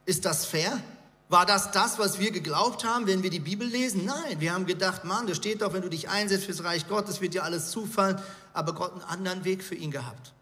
Ist 0.06 0.26
das 0.26 0.46
fair? 0.46 0.82
War 1.30 1.46
das 1.46 1.72
das, 1.72 2.00
was 2.00 2.20
wir 2.20 2.32
geglaubt 2.32 2.86
haben, 2.86 3.06
wenn 3.06 3.22
wir 3.22 3.30
die 3.30 3.42
Bibel 3.42 3.68
lesen? 3.68 4.06
Nein, 4.06 4.40
wir 4.40 4.54
haben 4.54 4.66
gedacht, 4.66 5.04
Mann, 5.04 5.28
da 5.28 5.36
steht 5.36 5.62
doch, 5.62 5.74
wenn 5.74 5.82
du 5.82 5.90
dich 5.90 6.08
einsetzt 6.08 6.46
fürs 6.46 6.64
Reich 6.64 6.88
Gottes, 6.88 7.20
wird 7.20 7.34
dir 7.34 7.44
alles 7.44 7.70
zufallen. 7.72 8.18
Aber 8.54 8.74
Gott 8.74 8.94
einen 8.94 9.04
anderen 9.04 9.44
Weg 9.44 9.62
für 9.62 9.76
ihn 9.76 9.92
gehabt. 9.92 10.34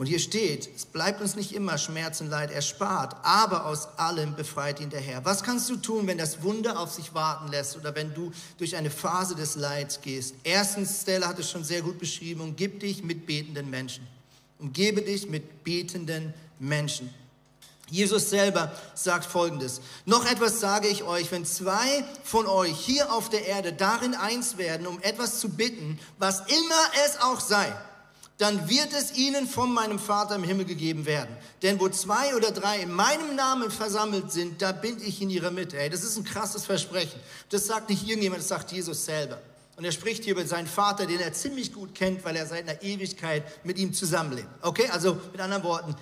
Und 0.00 0.06
hier 0.06 0.18
steht, 0.18 0.70
es 0.74 0.86
bleibt 0.86 1.20
uns 1.20 1.36
nicht 1.36 1.52
immer 1.52 1.76
Schmerz 1.76 2.22
und 2.22 2.30
Leid 2.30 2.50
erspart, 2.50 3.16
aber 3.22 3.66
aus 3.66 3.86
allem 3.98 4.34
befreit 4.34 4.80
ihn 4.80 4.88
der 4.88 5.02
Herr. 5.02 5.26
Was 5.26 5.42
kannst 5.42 5.68
du 5.68 5.76
tun, 5.76 6.06
wenn 6.06 6.16
das 6.16 6.42
Wunder 6.42 6.80
auf 6.80 6.90
sich 6.90 7.12
warten 7.12 7.48
lässt 7.48 7.76
oder 7.76 7.94
wenn 7.94 8.14
du 8.14 8.32
durch 8.56 8.76
eine 8.76 8.90
Phase 8.90 9.34
des 9.34 9.56
Leids 9.56 10.00
gehst? 10.00 10.36
Erstens, 10.42 11.02
Stella 11.02 11.28
hat 11.28 11.38
es 11.38 11.50
schon 11.50 11.64
sehr 11.64 11.82
gut 11.82 11.98
beschrieben, 11.98 12.40
umgib 12.40 12.80
dich 12.80 13.04
mit 13.04 13.26
betenden 13.26 13.68
Menschen. 13.68 14.06
Umgebe 14.58 15.02
dich 15.02 15.28
mit 15.28 15.64
betenden 15.64 16.32
Menschen. 16.58 17.12
Jesus 17.90 18.30
selber 18.30 18.72
sagt 18.94 19.26
Folgendes. 19.26 19.82
Noch 20.06 20.24
etwas 20.24 20.60
sage 20.60 20.88
ich 20.88 21.02
euch, 21.02 21.30
wenn 21.30 21.44
zwei 21.44 22.04
von 22.24 22.46
euch 22.46 22.78
hier 22.78 23.12
auf 23.12 23.28
der 23.28 23.44
Erde 23.44 23.74
darin 23.74 24.14
eins 24.14 24.56
werden, 24.56 24.86
um 24.86 24.98
etwas 25.02 25.40
zu 25.40 25.50
bitten, 25.50 25.98
was 26.16 26.40
immer 26.40 26.90
es 27.04 27.20
auch 27.20 27.40
sei, 27.40 27.70
dann 28.40 28.70
wird 28.70 28.92
es 28.94 29.16
ihnen 29.16 29.46
von 29.46 29.72
meinem 29.72 29.98
Vater 29.98 30.34
im 30.36 30.44
Himmel 30.44 30.64
gegeben 30.64 31.04
werden. 31.04 31.36
Denn 31.62 31.78
wo 31.78 31.90
zwei 31.90 32.34
oder 32.34 32.52
drei 32.52 32.78
in 32.80 32.90
meinem 32.90 33.36
Namen 33.36 33.70
versammelt 33.70 34.32
sind, 34.32 34.62
da 34.62 34.72
bin 34.72 34.96
ich 35.04 35.20
in 35.20 35.28
ihrer 35.28 35.50
Mitte. 35.50 35.78
Ey, 35.78 35.90
das 35.90 36.02
ist 36.02 36.16
ein 36.16 36.24
krasses 36.24 36.64
Versprechen. 36.64 37.20
Das 37.50 37.66
sagt 37.66 37.90
nicht 37.90 38.08
irgendjemand, 38.08 38.40
das 38.40 38.48
sagt 38.48 38.72
Jesus 38.72 39.04
selber. 39.04 39.42
Und 39.76 39.84
er 39.84 39.92
spricht 39.92 40.24
hier 40.24 40.32
über 40.32 40.46
seinen 40.46 40.66
Vater, 40.66 41.06
den 41.06 41.20
er 41.20 41.34
ziemlich 41.34 41.72
gut 41.72 41.94
kennt, 41.94 42.24
weil 42.24 42.36
er 42.36 42.46
seit 42.46 42.66
einer 42.66 42.82
Ewigkeit 42.82 43.44
mit 43.64 43.78
ihm 43.78 43.92
zusammenlebt. 43.92 44.48
Okay, 44.62 44.88
also 44.90 45.18
mit 45.32 45.40
anderen 45.40 45.62
Worten, 45.62 45.94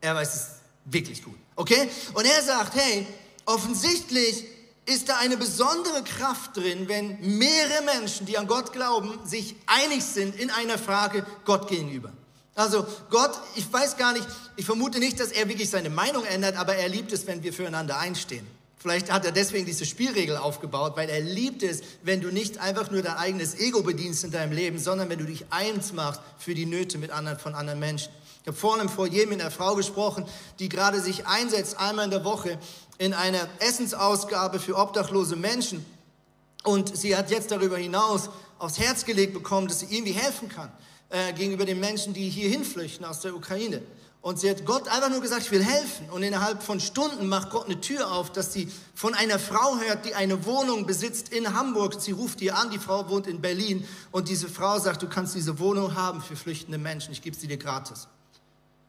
er 0.00 0.14
weiß 0.14 0.34
es 0.34 0.46
wirklich 0.84 1.22
gut. 1.22 1.38
Okay? 1.54 1.88
Und 2.12 2.26
er 2.26 2.42
sagt, 2.42 2.74
hey, 2.74 3.06
offensichtlich 3.46 4.44
ist 4.86 5.08
da 5.08 5.16
eine 5.18 5.36
besondere 5.36 6.02
Kraft 6.04 6.56
drin, 6.56 6.88
wenn 6.88 7.18
mehrere 7.20 7.82
Menschen, 7.84 8.24
die 8.26 8.38
an 8.38 8.46
Gott 8.46 8.72
glauben, 8.72 9.18
sich 9.24 9.56
einig 9.66 10.04
sind 10.04 10.36
in 10.36 10.50
einer 10.50 10.78
Frage 10.78 11.26
Gott 11.44 11.68
gegenüber. 11.68 12.12
Also 12.54 12.86
Gott, 13.10 13.32
ich 13.56 13.70
weiß 13.70 13.96
gar 13.98 14.12
nicht, 14.12 14.26
ich 14.56 14.64
vermute 14.64 14.98
nicht, 14.98 15.20
dass 15.20 15.30
er 15.30 15.48
wirklich 15.48 15.68
seine 15.68 15.90
Meinung 15.90 16.24
ändert, 16.24 16.56
aber 16.56 16.76
er 16.76 16.88
liebt 16.88 17.12
es, 17.12 17.26
wenn 17.26 17.42
wir 17.42 17.52
füreinander 17.52 17.98
einstehen. 17.98 18.46
Vielleicht 18.78 19.12
hat 19.12 19.24
er 19.24 19.32
deswegen 19.32 19.66
diese 19.66 19.84
Spielregel 19.84 20.36
aufgebaut, 20.36 20.96
weil 20.96 21.10
er 21.10 21.20
liebt 21.20 21.62
es, 21.62 21.80
wenn 22.02 22.20
du 22.20 22.28
nicht 22.28 22.58
einfach 22.58 22.90
nur 22.90 23.02
dein 23.02 23.16
eigenes 23.16 23.58
Ego 23.58 23.82
bedienst 23.82 24.22
in 24.22 24.30
deinem 24.30 24.52
Leben, 24.52 24.78
sondern 24.78 25.08
wenn 25.08 25.18
du 25.18 25.24
dich 25.24 25.44
eins 25.50 25.92
machst 25.92 26.20
für 26.38 26.54
die 26.54 26.66
Nöte 26.66 26.96
mit 26.96 27.10
anderen, 27.10 27.38
von 27.38 27.54
anderen 27.54 27.80
Menschen. 27.80 28.12
Ich 28.42 28.48
habe 28.48 28.56
vorhin 28.56 28.88
vor 28.88 29.08
jedem 29.08 29.30
mit 29.30 29.40
einer 29.40 29.50
Frau 29.50 29.74
gesprochen, 29.74 30.24
die 30.60 30.68
gerade 30.68 31.00
sich 31.00 31.26
einsetzt, 31.26 31.80
einmal 31.80 32.04
in 32.04 32.12
der 32.12 32.24
Woche 32.24 32.60
in 32.98 33.14
einer 33.14 33.48
Essensausgabe 33.58 34.58
für 34.58 34.76
obdachlose 34.76 35.36
Menschen. 35.36 35.84
Und 36.64 36.96
sie 36.96 37.16
hat 37.16 37.30
jetzt 37.30 37.50
darüber 37.50 37.78
hinaus 37.78 38.30
aufs 38.58 38.78
Herz 38.78 39.04
gelegt 39.04 39.34
bekommen, 39.34 39.68
dass 39.68 39.80
sie 39.80 39.86
irgendwie 39.90 40.12
helfen 40.12 40.48
kann 40.48 40.72
äh, 41.10 41.32
gegenüber 41.32 41.64
den 41.64 41.80
Menschen, 41.80 42.14
die 42.14 42.28
hier 42.28 42.48
hinflüchten 42.48 43.04
aus 43.04 43.20
der 43.20 43.34
Ukraine. 43.34 43.82
Und 44.26 44.40
sie 44.40 44.50
hat 44.50 44.64
Gott 44.64 44.88
einfach 44.88 45.08
nur 45.08 45.20
gesagt, 45.20 45.42
ich 45.42 45.52
will 45.52 45.62
helfen. 45.62 46.10
Und 46.10 46.24
innerhalb 46.24 46.60
von 46.60 46.80
Stunden 46.80 47.28
macht 47.28 47.50
Gott 47.50 47.66
eine 47.66 47.80
Tür 47.80 48.10
auf, 48.10 48.32
dass 48.32 48.52
sie 48.52 48.68
von 48.92 49.14
einer 49.14 49.38
Frau 49.38 49.78
hört, 49.78 50.04
die 50.04 50.16
eine 50.16 50.44
Wohnung 50.44 50.84
besitzt 50.84 51.28
in 51.28 51.54
Hamburg. 51.54 51.94
Sie 52.00 52.10
ruft 52.10 52.40
ihr 52.40 52.56
an, 52.56 52.70
die 52.72 52.80
Frau 52.80 53.08
wohnt 53.08 53.28
in 53.28 53.40
Berlin. 53.40 53.86
Und 54.10 54.28
diese 54.28 54.48
Frau 54.48 54.80
sagt, 54.80 55.02
du 55.02 55.08
kannst 55.08 55.36
diese 55.36 55.60
Wohnung 55.60 55.94
haben 55.94 56.20
für 56.20 56.34
flüchtende 56.34 56.76
Menschen. 56.76 57.12
Ich 57.12 57.22
gebe 57.22 57.36
sie 57.36 57.46
dir 57.46 57.56
gratis. 57.56 58.08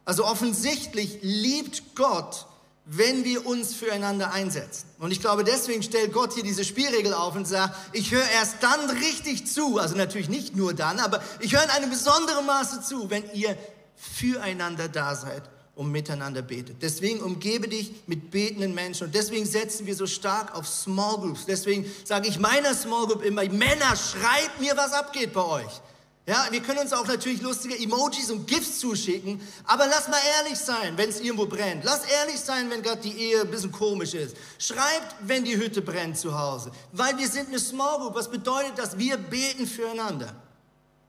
Also 0.05 0.25
offensichtlich 0.25 1.19
liebt 1.21 1.93
Gott, 1.93 2.47
wenn 2.89 3.25
wir 3.25 3.45
uns 3.45 3.73
füreinander 3.73 4.31
einsetzen. 4.31 4.87
Und 4.99 5.11
ich 5.11 5.19
glaube, 5.19 5.43
deswegen 5.43 5.83
stellt 5.83 6.13
Gott 6.13 6.33
hier 6.33 6.43
diese 6.43 6.63
Spielregel 6.63 7.13
auf 7.13 7.35
und 7.35 7.45
sagt, 7.45 7.75
ich 7.93 8.11
höre 8.11 8.27
erst 8.29 8.55
dann 8.61 8.89
richtig 8.89 9.45
zu, 9.45 9.77
also 9.77 9.95
natürlich 9.95 10.29
nicht 10.29 10.55
nur 10.55 10.73
dann, 10.73 10.99
aber 10.99 11.21
ich 11.41 11.53
höre 11.53 11.63
in 11.63 11.69
einem 11.69 11.89
besonderen 11.89 12.45
Maße 12.45 12.81
zu, 12.81 13.09
wenn 13.09 13.23
ihr 13.33 13.57
füreinander 13.95 14.87
da 14.87 15.15
seid 15.15 15.43
und 15.75 15.91
miteinander 15.91 16.41
betet. 16.41 16.77
Deswegen 16.81 17.21
umgebe 17.21 17.67
dich 17.67 17.91
mit 18.07 18.31
betenden 18.31 18.73
Menschen 18.73 19.07
und 19.07 19.15
deswegen 19.15 19.45
setzen 19.45 19.85
wir 19.85 19.95
so 19.95 20.07
stark 20.07 20.55
auf 20.55 20.67
Small 20.67 21.17
Groups. 21.17 21.45
Deswegen 21.45 21.85
sage 22.05 22.29
ich 22.29 22.39
meiner 22.39 22.73
Small 22.73 23.05
Group 23.07 23.23
immer, 23.23 23.43
Männer, 23.43 23.95
schreibt 23.95 24.59
mir, 24.61 24.75
was 24.77 24.93
abgeht 24.93 25.33
bei 25.33 25.43
euch. 25.43 25.81
Ja, 26.27 26.45
wir 26.51 26.59
können 26.61 26.79
uns 26.79 26.91
auch 26.91 27.07
natürlich 27.07 27.41
lustige 27.41 27.79
Emojis 27.79 28.29
und 28.29 28.47
GIFs 28.47 28.79
zuschicken, 28.79 29.39
aber 29.63 29.87
lass 29.87 30.09
mal 30.09 30.19
ehrlich 30.39 30.59
sein, 30.59 30.97
wenn 30.97 31.09
es 31.09 31.21
irgendwo 31.21 31.45
brennt. 31.45 31.85
Lass 31.85 32.03
ehrlich 32.03 32.37
sein, 32.37 32.69
wenn 32.69 32.83
gerade 32.83 32.99
die 32.99 33.17
Ehe 33.17 33.41
ein 33.41 33.49
bisschen 33.49 33.71
komisch 33.71 34.13
ist. 34.13 34.35
Schreibt, 34.59 35.15
wenn 35.21 35.45
die 35.45 35.55
Hütte 35.55 35.81
brennt 35.81 36.17
zu 36.17 36.37
Hause. 36.37 36.71
Weil 36.91 37.17
wir 37.17 37.29
sind 37.29 37.47
eine 37.47 37.59
Small 37.59 37.99
Group. 37.99 38.15
Was 38.15 38.29
bedeutet 38.29 38.73
das? 38.75 38.97
Wir 38.97 39.15
beten 39.15 39.65
füreinander. 39.65 40.35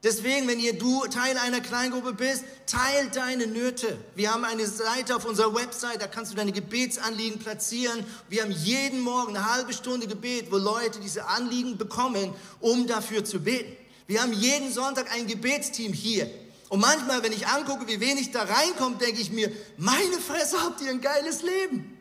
Deswegen, 0.05 0.47
wenn 0.47 0.61
ihr 0.61 0.79
du 0.79 1.05
Teil 1.07 1.37
einer 1.37 1.61
Kleingruppe 1.61 2.13
bist, 2.13 2.45
teil 2.67 3.11
deine 3.13 3.49
Nöte. 3.49 3.99
Wir 4.15 4.33
haben 4.33 4.45
eine 4.45 4.69
Seite 4.69 5.17
auf 5.17 5.25
unserer 5.25 5.53
Website, 5.53 6.01
da 6.01 6.07
kannst 6.07 6.31
du 6.31 6.37
deine 6.37 6.53
Gebetsanliegen 6.53 7.41
platzieren. 7.41 8.07
Wir 8.29 8.43
haben 8.43 8.53
jeden 8.53 9.01
Morgen 9.01 9.37
eine 9.37 9.53
halbe 9.53 9.73
Stunde 9.73 10.07
Gebet, 10.07 10.53
wo 10.53 10.59
Leute 10.59 11.01
diese 11.01 11.27
Anliegen 11.27 11.77
bekommen, 11.77 12.33
um 12.61 12.87
dafür 12.87 13.25
zu 13.25 13.41
beten. 13.41 13.77
Wir 14.09 14.21
haben 14.21 14.33
jeden 14.33 14.73
Sonntag 14.73 15.13
ein 15.13 15.29
Gebetsteam 15.29 15.93
hier. 15.93 16.29
Und 16.69 16.81
manchmal, 16.81 17.23
wenn 17.23 17.33
ich 17.33 17.47
angucke, 17.47 17.87
wie 17.87 18.01
wenig 18.01 18.33
da 18.33 18.43
reinkommt, 18.43 19.01
denke 19.01 19.21
ich 19.21 19.31
mir, 19.31 19.53
meine 19.77 20.19
Fresse, 20.19 20.61
habt 20.61 20.81
ihr 20.81 20.91
ein 20.91 21.01
geiles 21.01 21.43
Leben. 21.43 21.97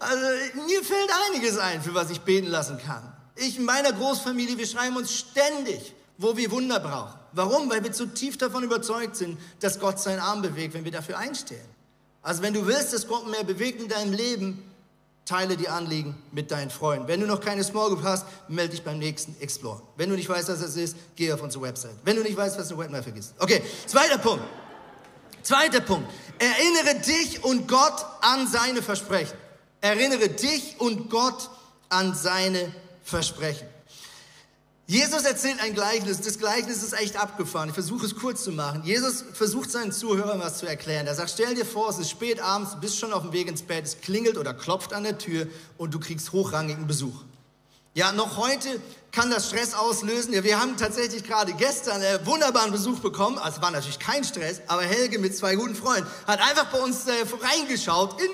Also 0.00 0.26
mir 0.66 0.82
fällt 0.82 1.10
einiges 1.30 1.56
ein, 1.56 1.80
für 1.80 1.94
was 1.94 2.10
ich 2.10 2.20
beten 2.22 2.48
lassen 2.48 2.78
kann. 2.84 3.14
Ich 3.36 3.58
in 3.58 3.64
meiner 3.64 3.92
Großfamilie, 3.92 4.58
wir 4.58 4.66
schreiben 4.66 4.96
uns 4.96 5.12
ständig 5.12 5.94
wo 6.18 6.36
wir 6.36 6.50
Wunder 6.50 6.80
brauchen. 6.80 7.18
Warum? 7.32 7.68
Weil 7.68 7.82
wir 7.82 7.92
zutiefst 7.92 8.40
davon 8.40 8.62
überzeugt 8.62 9.16
sind, 9.16 9.38
dass 9.60 9.80
Gott 9.80 9.98
seinen 9.98 10.20
Arm 10.20 10.42
bewegt, 10.42 10.74
wenn 10.74 10.84
wir 10.84 10.92
dafür 10.92 11.18
einstehen. 11.18 11.66
Also 12.22 12.42
wenn 12.42 12.54
du 12.54 12.66
willst, 12.66 12.92
dass 12.92 13.06
Gott 13.08 13.28
mehr 13.28 13.44
bewegt 13.44 13.80
in 13.82 13.88
deinem 13.88 14.12
Leben, 14.12 14.62
teile 15.24 15.56
die 15.56 15.68
Anliegen 15.68 16.14
mit 16.32 16.50
deinen 16.50 16.70
Freunden. 16.70 17.08
Wenn 17.08 17.20
du 17.20 17.26
noch 17.26 17.40
keine 17.40 17.64
Small 17.64 17.88
Group 17.88 18.02
hast, 18.02 18.26
melde 18.48 18.72
dich 18.72 18.82
beim 18.82 18.98
nächsten 18.98 19.34
Explore. 19.40 19.82
Wenn 19.96 20.10
du 20.10 20.16
nicht 20.16 20.28
weißt, 20.28 20.48
was 20.48 20.60
das 20.60 20.76
ist, 20.76 20.96
geh 21.16 21.32
auf 21.32 21.42
unsere 21.42 21.64
Website. 21.64 21.96
Wenn 22.04 22.16
du 22.16 22.22
nicht 22.22 22.36
weißt, 22.36 22.58
was 22.58 22.70
eine 22.70 22.78
Website 22.78 23.04
vergisst. 23.04 23.34
Okay, 23.38 23.62
zweiter 23.86 24.18
Punkt. 24.18 24.44
Zweiter 25.42 25.80
Punkt. 25.80 26.10
Erinnere 26.38 27.00
dich 27.00 27.44
und 27.44 27.68
Gott 27.68 28.04
an 28.20 28.46
seine 28.46 28.82
Versprechen. 28.82 29.36
Erinnere 29.80 30.28
dich 30.28 30.76
und 30.78 31.10
Gott 31.10 31.50
an 31.90 32.14
seine 32.14 32.74
Versprechen. 33.02 33.68
Jesus 34.86 35.22
erzählt 35.22 35.60
ein 35.62 35.72
Gleichnis. 35.72 36.20
Das 36.20 36.38
Gleichnis 36.38 36.82
ist 36.82 36.92
echt 36.92 37.16
abgefahren. 37.16 37.70
Ich 37.70 37.74
versuche 37.74 38.04
es 38.04 38.14
kurz 38.14 38.44
zu 38.44 38.52
machen. 38.52 38.82
Jesus 38.84 39.24
versucht 39.32 39.70
seinen 39.70 39.92
Zuhörern 39.92 40.40
was 40.40 40.58
zu 40.58 40.66
erklären. 40.66 41.06
Er 41.06 41.14
sagt, 41.14 41.30
stell 41.30 41.54
dir 41.54 41.64
vor, 41.64 41.88
es 41.88 41.98
ist 41.98 42.10
spät 42.10 42.38
abends, 42.40 42.72
du 42.72 42.80
bist 42.80 42.98
schon 42.98 43.12
auf 43.14 43.22
dem 43.22 43.32
Weg 43.32 43.48
ins 43.48 43.62
Bett, 43.62 43.84
es 43.84 44.00
klingelt 44.02 44.36
oder 44.36 44.52
klopft 44.52 44.92
an 44.92 45.04
der 45.04 45.16
Tür 45.16 45.46
und 45.78 45.94
du 45.94 46.00
kriegst 46.00 46.32
hochrangigen 46.32 46.86
Besuch. 46.86 47.24
Ja, 47.94 48.12
noch 48.12 48.36
heute 48.36 48.80
kann 49.10 49.30
das 49.30 49.48
Stress 49.48 49.72
auslösen. 49.72 50.34
Ja, 50.34 50.44
wir 50.44 50.60
haben 50.60 50.76
tatsächlich 50.76 51.24
gerade 51.24 51.54
gestern 51.54 52.02
einen 52.02 52.26
wunderbaren 52.26 52.72
Besuch 52.72 52.98
bekommen. 52.98 53.38
Also 53.38 53.62
war 53.62 53.70
natürlich 53.70 54.00
kein 54.00 54.24
Stress, 54.24 54.60
aber 54.66 54.82
Helge 54.82 55.18
mit 55.18 55.34
zwei 55.34 55.54
guten 55.54 55.76
Freunden 55.76 56.06
hat 56.26 56.40
einfach 56.40 56.66
bei 56.72 56.80
uns 56.80 57.06
äh, 57.06 57.12
reingeschaut 57.40 58.20
in 58.20 58.28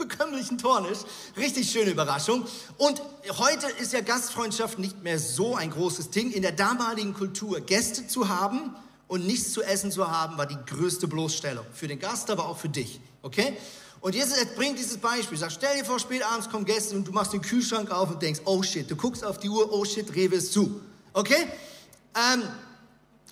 bekömmlichen 0.00 0.58
Tornisch. 0.58 0.98
Richtig 1.36 1.70
schöne 1.70 1.90
Überraschung. 1.90 2.44
Und 2.78 3.00
heute 3.38 3.66
ist 3.80 3.92
ja 3.92 4.00
Gastfreundschaft 4.00 4.78
nicht 4.78 5.02
mehr 5.02 5.18
so 5.18 5.54
ein 5.54 5.70
großes 5.70 6.10
Ding. 6.10 6.32
In 6.32 6.42
der 6.42 6.52
damaligen 6.52 7.14
Kultur 7.14 7.60
Gäste 7.60 8.08
zu 8.08 8.28
haben 8.28 8.74
und 9.06 9.26
nichts 9.26 9.52
zu 9.52 9.62
essen 9.62 9.92
zu 9.92 10.10
haben, 10.10 10.36
war 10.38 10.46
die 10.46 10.58
größte 10.66 11.06
Bloßstellung. 11.06 11.64
Für 11.72 11.86
den 11.86 11.98
Gast, 11.98 12.30
aber 12.30 12.46
auch 12.46 12.58
für 12.58 12.68
dich. 12.68 13.00
Okay? 13.22 13.56
Und 14.00 14.14
Jesus 14.14 14.36
bringt 14.56 14.78
dieses 14.78 14.96
Beispiel. 14.96 15.36
Sagt, 15.36 15.52
stell 15.52 15.76
dir 15.76 15.84
vor, 15.84 15.98
spät 15.98 16.24
abends 16.24 16.48
kommen 16.48 16.64
Gäste 16.64 16.96
und 16.96 17.06
du 17.06 17.12
machst 17.12 17.32
den 17.32 17.42
Kühlschrank 17.42 17.90
auf 17.90 18.10
und 18.10 18.22
denkst, 18.22 18.40
oh 18.46 18.62
shit, 18.62 18.90
du 18.90 18.96
guckst 18.96 19.24
auf 19.24 19.38
die 19.38 19.48
Uhr, 19.48 19.70
oh 19.72 19.84
shit, 19.84 20.14
Rewe 20.14 20.36
ist 20.36 20.52
zu. 20.52 20.80
Okay? 21.12 21.46
Ähm, 22.14 22.42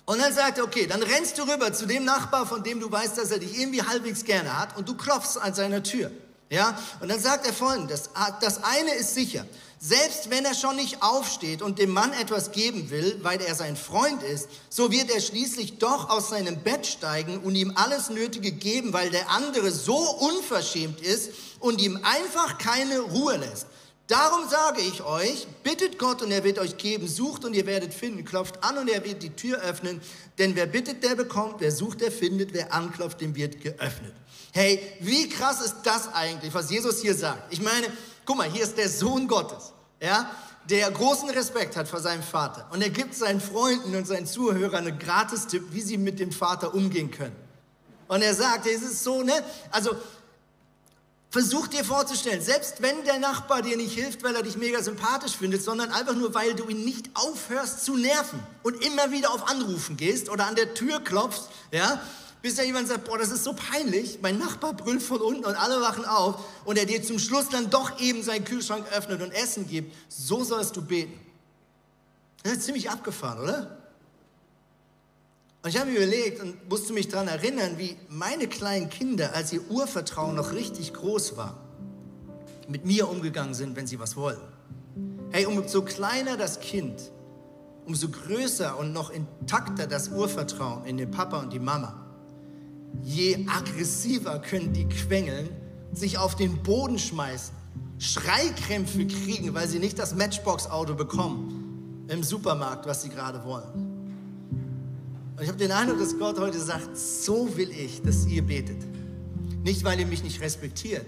und 0.05 0.19
dann 0.19 0.33
sagt 0.33 0.57
er, 0.57 0.63
okay, 0.63 0.87
dann 0.87 1.03
rennst 1.03 1.37
du 1.37 1.43
rüber 1.43 1.71
zu 1.73 1.85
dem 1.85 2.03
Nachbar, 2.05 2.45
von 2.45 2.63
dem 2.63 2.79
du 2.79 2.91
weißt, 2.91 3.17
dass 3.17 3.31
er 3.31 3.39
dich 3.39 3.59
irgendwie 3.59 3.81
halbwegs 3.81 4.23
gerne 4.23 4.59
hat 4.59 4.77
und 4.77 4.87
du 4.87 4.95
klopfst 4.95 5.37
an 5.37 5.53
seiner 5.53 5.83
Tür. 5.83 6.11
Ja, 6.49 6.75
und 6.99 7.09
dann 7.09 7.19
sagt 7.19 7.45
er 7.45 7.53
folgendes, 7.53 8.09
ah, 8.15 8.31
das 8.41 8.63
eine 8.63 8.95
ist 8.95 9.13
sicher, 9.13 9.45
selbst 9.79 10.31
wenn 10.31 10.45
er 10.45 10.55
schon 10.55 10.77
nicht 10.77 11.03
aufsteht 11.03 11.61
und 11.61 11.77
dem 11.77 11.91
Mann 11.91 12.11
etwas 12.13 12.51
geben 12.51 12.89
will, 12.89 13.19
weil 13.21 13.39
er 13.39 13.53
sein 13.53 13.77
Freund 13.77 14.23
ist, 14.23 14.49
so 14.67 14.91
wird 14.91 15.11
er 15.11 15.21
schließlich 15.21 15.77
doch 15.77 16.09
aus 16.09 16.29
seinem 16.29 16.57
Bett 16.63 16.87
steigen 16.87 17.37
und 17.37 17.53
ihm 17.53 17.73
alles 17.75 18.09
Nötige 18.09 18.51
geben, 18.51 18.93
weil 18.93 19.11
der 19.11 19.29
andere 19.29 19.69
so 19.69 19.97
unverschämt 19.97 21.01
ist 21.01 21.29
und 21.59 21.79
ihm 21.81 21.99
einfach 22.03 22.57
keine 22.57 22.99
Ruhe 22.99 23.37
lässt. 23.37 23.67
Darum 24.09 24.49
sage 24.49 24.81
ich 24.81 25.03
euch, 25.03 25.45
bittet 25.61 25.99
Gott 25.99 26.23
und 26.23 26.31
er 26.31 26.43
wird 26.43 26.57
euch 26.57 26.77
geben, 26.77 27.07
sucht 27.07 27.45
und 27.45 27.53
ihr 27.53 27.67
werdet 27.67 27.93
finden, 27.93 28.25
klopft 28.25 28.63
an 28.63 28.79
und 28.79 28.89
er 28.89 29.05
wird 29.05 29.21
die 29.21 29.29
Tür 29.29 29.59
öffnen, 29.59 30.01
denn 30.39 30.55
wer 30.55 30.65
bittet, 30.65 31.03
der 31.03 31.13
bekommt, 31.13 31.57
wer 31.59 31.71
sucht, 31.71 32.01
der 32.01 32.11
findet, 32.11 32.51
wer 32.51 32.73
anklopft, 32.73 33.21
dem 33.21 33.35
wird 33.35 33.61
geöffnet. 33.61 34.15
Hey, 34.51 34.81
wie 34.99 35.29
krass 35.29 35.61
ist 35.61 35.75
das 35.83 36.11
eigentlich, 36.11 36.51
was 36.55 36.71
Jesus 36.71 37.01
hier 37.01 37.13
sagt? 37.13 37.53
Ich 37.53 37.61
meine, 37.61 37.85
guck 38.25 38.35
mal, 38.35 38.49
hier 38.49 38.63
ist 38.63 38.79
der 38.79 38.89
Sohn 38.89 39.27
Gottes, 39.27 39.73
ja, 40.01 40.31
der 40.67 40.89
großen 40.89 41.29
Respekt 41.29 41.75
hat 41.75 41.87
vor 41.87 41.99
seinem 41.99 42.23
Vater. 42.23 42.67
Und 42.71 42.81
er 42.81 42.89
gibt 42.89 43.13
seinen 43.13 43.39
Freunden 43.39 43.95
und 43.95 44.07
seinen 44.07 44.25
Zuhörern 44.25 44.87
einen 44.87 44.97
Gratistipp, 44.97 45.65
wie 45.69 45.81
sie 45.81 45.97
mit 45.97 46.19
dem 46.19 46.31
Vater 46.31 46.73
umgehen 46.73 47.11
können. 47.11 47.35
Und 48.07 48.23
er 48.23 48.33
sagt, 48.33 48.65
es 48.65 48.81
ist 48.81 49.03
so, 49.03 49.21
ne, 49.21 49.33
also 49.69 49.91
Versuch 51.31 51.67
dir 51.67 51.85
vorzustellen, 51.85 52.41
selbst 52.41 52.81
wenn 52.81 53.03
der 53.03 53.19
Nachbar 53.19 53.61
dir 53.61 53.77
nicht 53.77 53.93
hilft, 53.93 54.23
weil 54.23 54.35
er 54.35 54.41
dich 54.41 54.57
mega 54.57 54.81
sympathisch 54.81 55.33
findet, 55.37 55.61
sondern 55.61 55.91
einfach 55.91 56.15
nur, 56.15 56.33
weil 56.33 56.55
du 56.55 56.67
ihn 56.67 56.83
nicht 56.83 57.11
aufhörst 57.13 57.85
zu 57.85 57.95
nerven 57.95 58.39
und 58.63 58.83
immer 58.83 59.11
wieder 59.11 59.31
auf 59.31 59.47
Anrufen 59.47 59.95
gehst 59.95 60.29
oder 60.29 60.47
an 60.47 60.55
der 60.55 60.73
Tür 60.73 60.99
klopfst, 61.01 61.49
ja, 61.71 62.01
bis 62.41 62.55
da 62.55 62.63
jemand 62.63 62.87
sagt, 62.87 63.05
boah, 63.05 63.19
das 63.19 63.29
ist 63.29 63.43
so 63.43 63.53
peinlich, 63.53 64.19
mein 64.23 64.39
Nachbar 64.39 64.73
brüllt 64.73 65.03
von 65.03 65.21
unten 65.21 65.45
und 65.45 65.55
alle 65.55 65.81
wachen 65.81 66.05
auf 66.05 66.43
und 66.65 66.79
er 66.79 66.87
dir 66.87 67.03
zum 67.03 67.19
Schluss 67.19 67.49
dann 67.49 67.69
doch 67.69 67.99
eben 67.99 68.23
seinen 68.23 68.43
Kühlschrank 68.43 68.87
öffnet 68.91 69.21
und 69.21 69.31
Essen 69.31 69.67
gibt. 69.67 69.93
So 70.07 70.43
sollst 70.43 70.75
du 70.77 70.81
beten. 70.81 71.19
Das 72.41 72.53
ist 72.53 72.63
ziemlich 72.63 72.89
abgefahren, 72.89 73.39
oder? 73.43 73.78
Und 75.61 75.69
ich 75.69 75.77
habe 75.77 75.91
mir 75.91 75.97
überlegt 75.97 76.41
und 76.41 76.69
musste 76.69 76.93
mich 76.93 77.09
daran 77.09 77.27
erinnern, 77.27 77.77
wie 77.77 77.97
meine 78.07 78.47
kleinen 78.47 78.89
Kinder, 78.89 79.35
als 79.35 79.51
ihr 79.51 79.69
Urvertrauen 79.69 80.35
noch 80.35 80.53
richtig 80.53 80.93
groß 80.93 81.35
war, 81.35 81.57
mit 82.67 82.85
mir 82.85 83.09
umgegangen 83.09 83.53
sind, 83.53 83.75
wenn 83.75 83.87
sie 83.87 83.99
was 83.99 84.15
wollen. 84.15 84.39
Hey, 85.31 85.45
umso 85.45 85.81
kleiner 85.81 86.37
das 86.37 86.59
Kind, 86.59 87.11
umso 87.85 88.09
größer 88.09 88.77
und 88.77 88.93
noch 88.93 89.09
intakter 89.09 89.85
das 89.85 90.09
Urvertrauen 90.09 90.85
in 90.85 90.97
den 90.97 91.11
Papa 91.11 91.39
und 91.39 91.51
die 91.51 91.59
Mama 91.59 92.05
je 93.03 93.45
aggressiver 93.47 94.39
können 94.39 94.73
die 94.73 94.87
quengeln, 94.87 95.49
sich 95.93 96.17
auf 96.17 96.35
den 96.35 96.61
Boden 96.61 96.99
schmeißen, 96.99 97.53
Schreikrämpfe 97.97 99.05
kriegen, 99.07 99.53
weil 99.53 99.67
sie 99.67 99.79
nicht 99.79 99.99
das 99.99 100.15
Matchbox-Auto 100.15 100.95
bekommen 100.95 102.05
im 102.07 102.23
Supermarkt, 102.23 102.85
was 102.85 103.01
sie 103.01 103.09
gerade 103.09 103.43
wollen. 103.43 103.88
Und 105.39 105.43
ich 105.43 105.49
habe 105.51 105.57
den 105.57 105.71
Eindruck, 105.71 105.99
dass 105.99 106.19
Gott 106.19 106.37
heute 106.37 106.59
sagt, 106.59 106.97
so 106.97 107.55
will 107.55 107.71
ich, 107.71 108.01
dass 108.01 108.25
ihr 108.25 108.45
betet. 108.45 108.75
Nicht, 109.63 109.85
weil 109.85 109.97
ihr 109.97 110.05
mich 110.05 110.21
nicht 110.21 110.41
respektiert, 110.41 111.05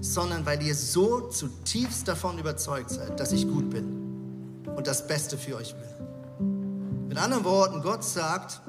sondern 0.00 0.46
weil 0.46 0.62
ihr 0.62 0.76
so 0.76 1.28
zutiefst 1.28 2.06
davon 2.06 2.38
überzeugt 2.38 2.90
seid, 2.90 3.18
dass 3.18 3.32
ich 3.32 3.48
gut 3.48 3.70
bin 3.70 4.62
und 4.76 4.86
das 4.86 5.08
Beste 5.08 5.36
für 5.36 5.56
euch 5.56 5.74
will. 5.74 6.46
Mit 7.08 7.18
anderen 7.18 7.42
Worten, 7.42 7.82
Gott 7.82 8.04
sagt, 8.04 8.60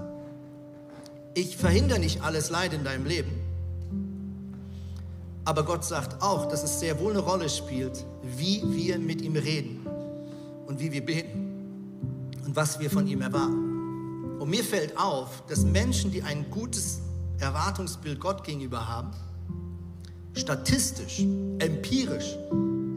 ich 1.35 1.55
verhindere 1.55 1.99
nicht 1.99 2.23
alles 2.23 2.49
Leid 2.49 2.73
in 2.73 2.83
deinem 2.83 3.05
Leben. 3.05 3.29
Aber 5.43 5.65
Gott 5.65 5.85
sagt 5.85 6.23
auch, 6.23 6.47
dass 6.47 6.63
es 6.63 6.79
sehr 6.79 6.99
wohl 6.99 7.11
eine 7.11 7.21
Rolle 7.21 7.47
spielt, 7.47 8.03
wie 8.23 8.63
wir 8.65 8.97
mit 8.97 9.21
ihm 9.21 9.35
reden 9.35 9.85
und 10.65 10.79
wie 10.79 10.91
wir 10.91 11.05
beten 11.05 12.33
und 12.43 12.55
was 12.55 12.79
wir 12.79 12.89
von 12.89 13.05
ihm 13.05 13.21
erwarten. 13.21 13.64
Und 14.45 14.51
mir 14.51 14.63
fällt 14.63 14.95
auf, 14.95 15.41
dass 15.47 15.63
Menschen, 15.63 16.11
die 16.11 16.21
ein 16.21 16.51
gutes 16.51 16.99
Erwartungsbild 17.39 18.19
Gott 18.19 18.43
gegenüber 18.43 18.87
haben, 18.87 19.09
statistisch, 20.33 21.21
empirisch, 21.57 22.37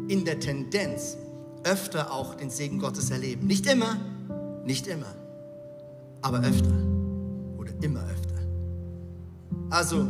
in 0.09 0.27
der 0.27 0.41
Tendenz 0.41 1.17
öfter 1.65 2.13
auch 2.13 2.35
den 2.35 2.51
Segen 2.51 2.79
Gottes 2.79 3.09
erleben. 3.11 3.47
Nicht 3.47 3.65
immer, 3.65 3.97
nicht 4.67 4.87
immer, 4.89 5.15
aber 6.21 6.41
öfter 6.41 6.75
oder 7.57 7.73
immer 7.81 8.03
öfter. 8.03 8.35
Also 9.71 10.07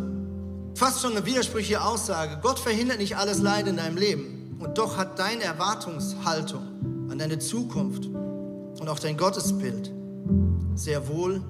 fast 0.75 1.03
schon 1.03 1.13
eine 1.13 1.25
widersprüchliche 1.25 1.85
Aussage. 1.85 2.41
Gott 2.43 2.59
verhindert 2.59 2.99
nicht 2.99 3.17
alles 3.17 3.39
Leid 3.39 3.69
in 3.69 3.77
deinem 3.77 3.97
Leben. 3.97 4.57
Und 4.59 4.77
doch 4.77 4.97
hat 4.97 5.21
deine 5.21 5.45
Erwartungshaltung 5.45 7.09
an 7.09 7.17
deine 7.17 7.39
Zukunft 7.39 8.07
und 8.07 8.89
auch 8.89 8.99
dein 8.99 9.17
Gottesbild 9.17 9.93
sehr 10.75 11.09
wohl 11.09 11.43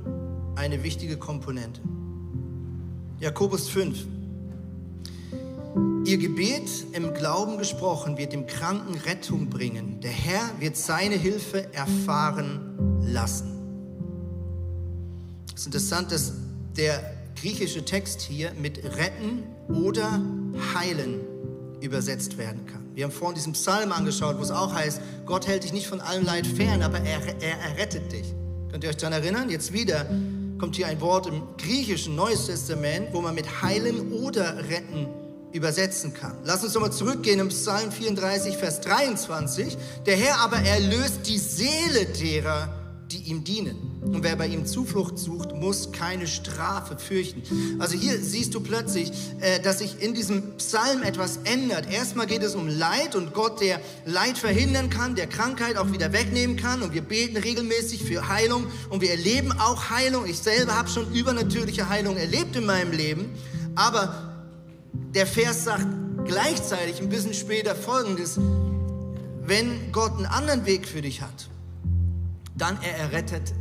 eine 0.57 0.83
wichtige 0.83 1.17
Komponente. 1.17 1.81
Jakobus 3.21 3.69
5. 3.69 4.07
Ihr 6.05 6.19
Gebet 6.19 6.71
im 6.93 7.13
Glauben 7.13 7.59
gesprochen 7.59 8.17
wird 8.17 8.33
dem 8.33 8.47
Kranken 8.47 8.95
Rettung 8.95 9.51
bringen. 9.51 10.01
Der 10.01 10.11
Herr 10.11 10.41
wird 10.59 10.77
seine 10.77 11.17
Hilfe 11.17 11.73
erfahren 11.75 13.01
lassen. 13.03 13.59
Es 15.55 15.61
ist 15.61 15.67
interessant, 15.67 16.13
dass 16.13 16.33
der 16.77 17.03
griechische 17.37 17.85
Text 17.85 18.23
hier 18.23 18.53
mit 18.55 18.83
retten 18.97 19.45
oder 19.69 20.23
heilen 20.75 21.21
übersetzt 21.81 22.39
werden 22.39 22.67
kann. 22.67 22.87
Wir 22.95 23.05
haben 23.05 23.13
vorhin 23.13 23.35
diesen 23.35 23.53
Psalm 23.53 23.93
angeschaut, 23.93 24.39
wo 24.39 24.43
es 24.43 24.51
auch 24.51 24.75
heißt, 24.75 25.01
Gott 25.27 25.47
hält 25.47 25.65
dich 25.65 25.73
nicht 25.73 25.87
von 25.87 26.01
allem 26.01 26.25
Leid 26.25 26.47
fern, 26.47 26.83
aber 26.83 27.01
er, 27.01 27.21
er 27.43 27.59
errettet 27.61 28.11
dich. 28.13 28.35
Könnt 28.79 28.85
ihr 28.85 28.91
euch 28.91 28.97
daran 28.99 29.25
erinnern? 29.25 29.51
Jetzt 29.51 29.73
wieder 29.73 30.07
kommt 30.61 30.77
hier 30.77 30.87
ein 30.87 31.01
Wort 31.01 31.27
im 31.27 31.43
griechischen 31.57 32.15
Neues 32.15 32.47
Testament, 32.47 33.09
wo 33.11 33.21
man 33.21 33.35
mit 33.35 33.61
heilen 33.61 34.13
oder 34.13 34.57
retten 34.69 35.09
übersetzen 35.51 36.15
kann. 36.15 36.37
Lass 36.45 36.63
uns 36.63 36.75
nochmal 36.75 36.93
zurückgehen 36.93 37.41
im 37.41 37.49
Psalm 37.49 37.91
34, 37.91 38.57
Vers 38.57 38.81
23. 38.83 39.77
Der 40.07 40.15
Herr 40.15 40.39
aber 40.39 40.59
erlöst 40.59 41.27
die 41.27 41.39
Seele 41.39 42.07
derer, 42.07 42.69
die 43.11 43.23
ihm 43.23 43.43
dienen. 43.43 43.88
Und 44.01 44.23
wer 44.23 44.37
bei 44.37 44.47
ihm 44.47 44.65
Zuflucht 44.65 45.19
sucht, 45.19 45.55
muss 45.55 45.91
keine 45.93 46.27
Strafe 46.27 46.99
fürchten. 46.99 47.43
Also 47.81 47.97
hier 47.97 48.19
siehst 48.23 48.55
du 48.55 48.61
plötzlich, 48.61 49.13
äh, 49.41 49.61
dass 49.61 49.79
sich 49.81 50.01
in 50.01 50.15
diesem 50.15 50.57
Psalm 50.57 51.03
etwas 51.03 51.39
ändert. 51.45 51.91
Erstmal 51.91 52.27
geht 52.27 52.43
es 52.43 52.55
um 52.55 52.69
Leid 52.69 53.17
und 53.17 53.35
Gott, 53.35 53.61
der 53.61 53.81
Leid 54.05 54.39
verhindern 54.39 54.89
kann, 54.89 55.15
der 55.15 55.27
Krankheit 55.27 55.77
auch 55.77 55.93
wieder 55.93 56.13
wegnehmen 56.13 56.57
kann. 56.57 56.83
Und 56.83 56.95
wir 56.95 57.03
beten 57.03 57.37
regelmäßig 57.37 58.05
für 58.05 58.29
Heilung 58.29 58.67
und 58.89 59.01
wir 59.01 59.11
erleben 59.11 59.53
auch 59.53 59.91
Heilung. 59.91 60.27
Ich 60.27 60.39
selber 60.39 60.77
habe 60.77 60.89
schon 60.89 61.13
übernatürliche 61.13 61.89
Heilung 61.89 62.17
erlebt 62.17 62.55
in 62.57 62.67
meinem 62.67 62.93
Leben. 62.93 63.31
Aber 63.75 64.33
der 65.15 65.27
Vers 65.27 65.65
sagt 65.65 65.87
gleichzeitig 66.25 67.01
ein 67.01 67.09
bisschen 67.09 67.35
später 67.35 67.75
folgendes. 67.75 68.39
Wenn 69.45 69.93
Gott 69.93 70.17
einen 70.17 70.27
anderen 70.27 70.67
Weg 70.67 70.87
für 70.87 71.03
dich 71.03 71.21
hat, 71.21 71.49
dann 72.57 72.79
er 72.83 72.97
errettet 72.99 73.53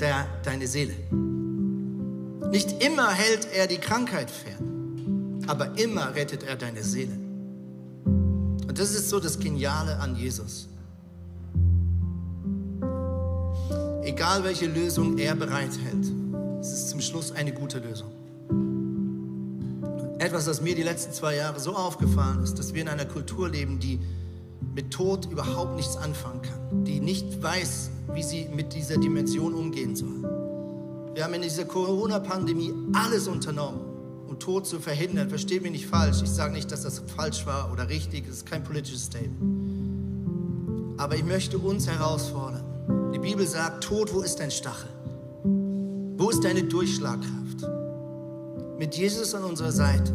der, 0.00 0.26
deine 0.42 0.66
Seele. 0.66 0.94
Nicht 2.50 2.82
immer 2.84 3.10
hält 3.12 3.48
er 3.54 3.66
die 3.66 3.78
Krankheit 3.78 4.30
fern, 4.30 5.42
aber 5.46 5.78
immer 5.78 6.14
rettet 6.14 6.42
er 6.42 6.56
deine 6.56 6.82
Seele. 6.82 7.12
Und 8.04 8.78
das 8.78 8.94
ist 8.94 9.08
so 9.08 9.20
das 9.20 9.38
Geniale 9.38 9.98
an 9.98 10.16
Jesus. 10.16 10.68
Egal 14.02 14.44
welche 14.44 14.66
Lösung 14.66 15.18
er 15.18 15.34
bereithält, 15.34 16.12
es 16.60 16.72
ist 16.72 16.88
zum 16.90 17.00
Schluss 17.00 17.32
eine 17.32 17.52
gute 17.52 17.78
Lösung. 17.78 18.12
Etwas, 20.18 20.46
was 20.46 20.62
mir 20.62 20.74
die 20.74 20.82
letzten 20.82 21.12
zwei 21.12 21.36
Jahre 21.36 21.60
so 21.60 21.74
aufgefallen 21.74 22.42
ist, 22.42 22.58
dass 22.58 22.72
wir 22.72 22.82
in 22.82 22.88
einer 22.88 23.04
Kultur 23.04 23.48
leben, 23.48 23.78
die 23.78 24.00
mit 24.76 24.90
Tod 24.90 25.26
überhaupt 25.30 25.74
nichts 25.74 25.96
anfangen 25.96 26.42
kann, 26.42 26.84
die 26.84 27.00
nicht 27.00 27.42
weiß, 27.42 27.90
wie 28.12 28.22
sie 28.22 28.46
mit 28.54 28.74
dieser 28.74 28.98
Dimension 28.98 29.54
umgehen 29.54 29.96
soll. 29.96 30.22
Wir 31.14 31.24
haben 31.24 31.32
in 31.32 31.40
dieser 31.40 31.64
Corona-Pandemie 31.64 32.74
alles 32.92 33.26
unternommen, 33.26 33.80
um 34.28 34.38
Tod 34.38 34.66
zu 34.66 34.78
verhindern. 34.78 35.30
Versteht 35.30 35.62
mich 35.62 35.72
nicht 35.72 35.86
falsch. 35.86 36.20
Ich 36.22 36.28
sage 36.28 36.52
nicht, 36.52 36.70
dass 36.70 36.82
das 36.82 37.02
falsch 37.16 37.46
war 37.46 37.72
oder 37.72 37.88
richtig. 37.88 38.28
Es 38.28 38.36
ist 38.36 38.46
kein 38.46 38.62
politisches 38.62 39.04
Statement. 39.04 39.40
Aber 40.98 41.16
ich 41.16 41.24
möchte 41.24 41.56
uns 41.58 41.88
herausfordern. 41.88 42.62
Die 43.14 43.18
Bibel 43.18 43.46
sagt, 43.46 43.82
Tod, 43.82 44.12
wo 44.12 44.20
ist 44.20 44.40
dein 44.40 44.50
Stachel? 44.50 44.90
Wo 46.18 46.28
ist 46.28 46.44
deine 46.44 46.64
Durchschlagkraft? 46.64 47.66
Mit 48.78 48.94
Jesus 48.94 49.34
an 49.34 49.44
unserer 49.44 49.72
Seite 49.72 50.12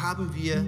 haben 0.00 0.30
wir 0.34 0.64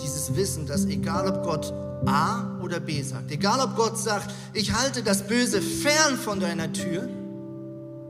dieses 0.00 0.34
Wissen, 0.36 0.66
dass 0.66 0.84
egal 0.86 1.28
ob 1.28 1.42
Gott 1.42 1.72
A 2.06 2.58
oder 2.62 2.80
B 2.80 3.02
sagt, 3.02 3.30
egal 3.30 3.60
ob 3.60 3.76
Gott 3.76 3.98
sagt, 3.98 4.34
ich 4.54 4.72
halte 4.72 5.02
das 5.02 5.22
Böse 5.22 5.60
fern 5.60 6.16
von 6.16 6.40
deiner 6.40 6.72
Tür 6.72 7.08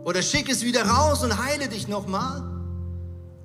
oder 0.05 0.23
schick 0.23 0.49
es 0.51 0.63
wieder 0.63 0.85
raus 0.85 1.23
und 1.23 1.43
heile 1.43 1.69
dich 1.69 1.89
nochmal 1.89 2.43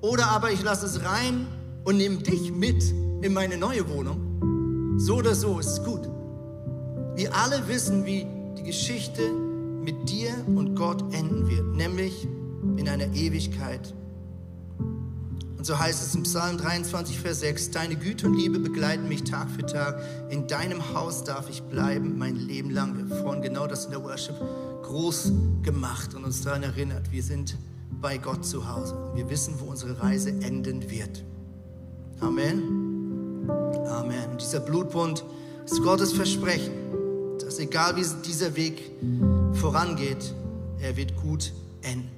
oder 0.00 0.26
aber 0.28 0.52
ich 0.52 0.62
lasse 0.62 0.86
es 0.86 1.04
rein 1.04 1.46
und 1.84 1.96
nehme 1.96 2.18
dich 2.18 2.52
mit 2.52 2.82
in 3.22 3.32
meine 3.32 3.56
neue 3.56 3.88
Wohnung. 3.88 4.98
So 4.98 5.16
oder 5.16 5.34
so 5.34 5.58
ist 5.58 5.68
es 5.68 5.84
gut. 5.84 6.08
Wir 7.14 7.34
alle 7.34 7.66
wissen, 7.68 8.04
wie 8.06 8.26
die 8.56 8.62
Geschichte 8.62 9.22
mit 9.82 10.08
dir 10.08 10.30
und 10.46 10.76
Gott 10.76 11.02
enden 11.14 11.48
wird, 11.48 11.76
nämlich 11.76 12.26
in 12.76 12.88
einer 12.88 13.12
Ewigkeit 13.14 13.94
und 15.58 15.64
so 15.64 15.76
heißt 15.76 16.00
es 16.06 16.14
im 16.14 16.22
Psalm 16.22 16.56
23, 16.56 17.18
Vers 17.18 17.40
6, 17.40 17.72
Deine 17.72 17.96
Güte 17.96 18.28
und 18.28 18.34
Liebe 18.34 18.60
begleiten 18.60 19.08
mich 19.08 19.24
Tag 19.24 19.50
für 19.50 19.66
Tag. 19.66 20.00
In 20.30 20.46
deinem 20.46 20.94
Haus 20.94 21.24
darf 21.24 21.50
ich 21.50 21.62
bleiben 21.62 22.16
mein 22.16 22.36
Leben 22.36 22.70
lang. 22.70 22.94
Wir 22.94 23.02
haben 23.02 23.22
vorhin 23.22 23.42
genau 23.42 23.66
das 23.66 23.86
in 23.86 23.90
der 23.90 24.04
Worship 24.04 24.36
groß 24.82 25.32
gemacht 25.62 26.14
und 26.14 26.24
uns 26.24 26.42
daran 26.42 26.62
erinnert, 26.62 27.10
wir 27.10 27.24
sind 27.24 27.56
bei 28.00 28.18
Gott 28.18 28.46
zu 28.46 28.72
Hause. 28.72 28.96
Wir 29.16 29.28
wissen, 29.30 29.54
wo 29.58 29.64
unsere 29.64 30.00
Reise 30.00 30.30
enden 30.30 30.88
wird. 30.90 31.24
Amen. 32.20 33.48
Amen. 33.90 34.30
Und 34.30 34.40
dieser 34.40 34.60
Blutbund 34.60 35.24
ist 35.64 35.82
Gottes 35.82 36.12
Versprechen, 36.12 36.72
dass 37.40 37.58
egal 37.58 37.96
wie 37.96 38.04
dieser 38.24 38.54
Weg 38.54 38.92
vorangeht, 39.54 40.34
er 40.80 40.96
wird 40.96 41.16
gut 41.16 41.52
enden. 41.82 42.17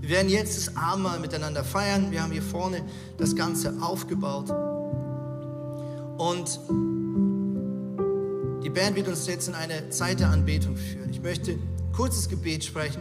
Wir 0.00 0.10
werden 0.10 0.28
jetzt 0.28 0.56
das 0.56 0.76
Abendmahl 0.76 1.20
miteinander 1.20 1.64
feiern. 1.64 2.10
Wir 2.10 2.22
haben 2.22 2.32
hier 2.32 2.42
vorne 2.42 2.82
das 3.16 3.34
Ganze 3.34 3.74
aufgebaut. 3.80 4.50
Und 6.18 6.60
die 8.64 8.70
Band 8.70 8.96
wird 8.96 9.08
uns 9.08 9.26
jetzt 9.26 9.48
in 9.48 9.54
eine 9.54 9.90
Zeit 9.90 10.20
der 10.20 10.30
Anbetung 10.30 10.76
führen. 10.76 11.10
Ich 11.10 11.22
möchte 11.22 11.58
kurzes 11.92 12.28
Gebet 12.28 12.64
sprechen. 12.64 13.00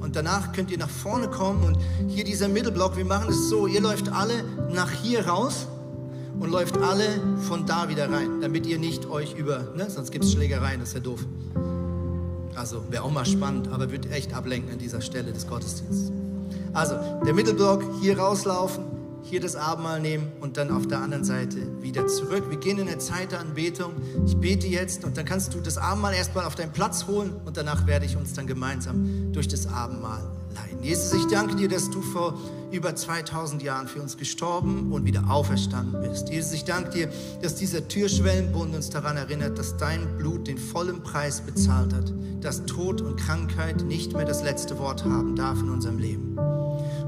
Und 0.00 0.16
danach 0.16 0.52
könnt 0.52 0.70
ihr 0.70 0.78
nach 0.78 0.90
vorne 0.90 1.28
kommen 1.28 1.64
und 1.64 1.78
hier 2.10 2.24
dieser 2.24 2.48
Mittelblock, 2.48 2.96
wir 2.96 3.04
machen 3.04 3.30
es 3.30 3.48
so, 3.48 3.66
ihr 3.66 3.80
läuft 3.80 4.10
alle 4.10 4.44
nach 4.70 4.90
hier 4.90 5.26
raus 5.26 5.66
und 6.38 6.50
läuft 6.50 6.76
alle 6.76 7.06
von 7.48 7.64
da 7.64 7.88
wieder 7.88 8.10
rein, 8.10 8.40
damit 8.40 8.66
ihr 8.66 8.78
nicht 8.78 9.06
euch 9.06 9.34
über, 9.34 9.72
ne, 9.74 9.88
sonst 9.88 10.10
gibt 10.10 10.24
es 10.24 10.32
Schlägereien, 10.32 10.80
das 10.80 10.90
ist 10.90 10.94
ja 10.94 11.00
doof. 11.00 11.24
Also 12.56 12.84
wäre 12.90 13.02
auch 13.02 13.10
mal 13.10 13.26
spannend, 13.26 13.68
aber 13.68 13.90
wird 13.90 14.10
echt 14.10 14.34
ablenken 14.34 14.72
an 14.72 14.78
dieser 14.78 15.00
Stelle 15.00 15.32
des 15.32 15.46
Gottesdienstes. 15.46 16.12
Also 16.72 16.96
der 17.24 17.34
Mittelblock 17.34 17.82
hier 18.00 18.18
rauslaufen, 18.18 18.84
hier 19.22 19.40
das 19.40 19.56
Abendmahl 19.56 20.00
nehmen 20.00 20.30
und 20.40 20.56
dann 20.56 20.70
auf 20.70 20.86
der 20.86 20.98
anderen 20.98 21.24
Seite 21.24 21.82
wieder 21.82 22.06
zurück. 22.06 22.44
Wir 22.50 22.58
gehen 22.58 22.78
in 22.78 22.88
eine 22.88 22.98
Zeit 22.98 23.32
der 23.32 23.40
Anbetung. 23.40 23.92
Ich 24.26 24.36
bete 24.36 24.66
jetzt 24.66 25.04
und 25.04 25.16
dann 25.16 25.24
kannst 25.24 25.54
du 25.54 25.60
das 25.60 25.78
Abendmahl 25.78 26.14
erstmal 26.14 26.44
auf 26.44 26.54
deinen 26.54 26.72
Platz 26.72 27.06
holen 27.06 27.34
und 27.44 27.56
danach 27.56 27.86
werde 27.86 28.06
ich 28.06 28.16
uns 28.16 28.34
dann 28.34 28.46
gemeinsam 28.46 29.32
durch 29.32 29.48
das 29.48 29.66
Abendmahl 29.66 30.22
leiden. 30.54 30.82
Jesus, 30.82 31.14
ich 31.14 31.26
danke 31.26 31.56
dir, 31.56 31.68
dass 31.68 31.90
du 31.90 32.02
vor 32.02 32.34
über 32.74 32.94
2000 32.94 33.62
Jahren 33.62 33.86
für 33.86 34.02
uns 34.02 34.16
gestorben 34.16 34.92
und 34.92 35.04
wieder 35.04 35.30
auferstanden 35.30 36.02
bist. 36.02 36.28
Jesus, 36.28 36.52
ich 36.52 36.64
danke 36.64 36.90
dir, 36.90 37.08
dass 37.40 37.54
dieser 37.54 37.86
Türschwellenbund 37.86 38.74
uns 38.74 38.90
daran 38.90 39.16
erinnert, 39.16 39.58
dass 39.58 39.76
dein 39.76 40.18
Blut 40.18 40.48
den 40.48 40.58
vollen 40.58 41.02
Preis 41.02 41.40
bezahlt 41.40 41.92
hat, 41.94 42.12
dass 42.40 42.66
Tod 42.66 43.00
und 43.00 43.16
Krankheit 43.16 43.82
nicht 43.82 44.12
mehr 44.12 44.24
das 44.24 44.42
letzte 44.42 44.78
Wort 44.78 45.04
haben 45.04 45.36
darf 45.36 45.60
in 45.60 45.70
unserem 45.70 45.98
Leben. 45.98 46.36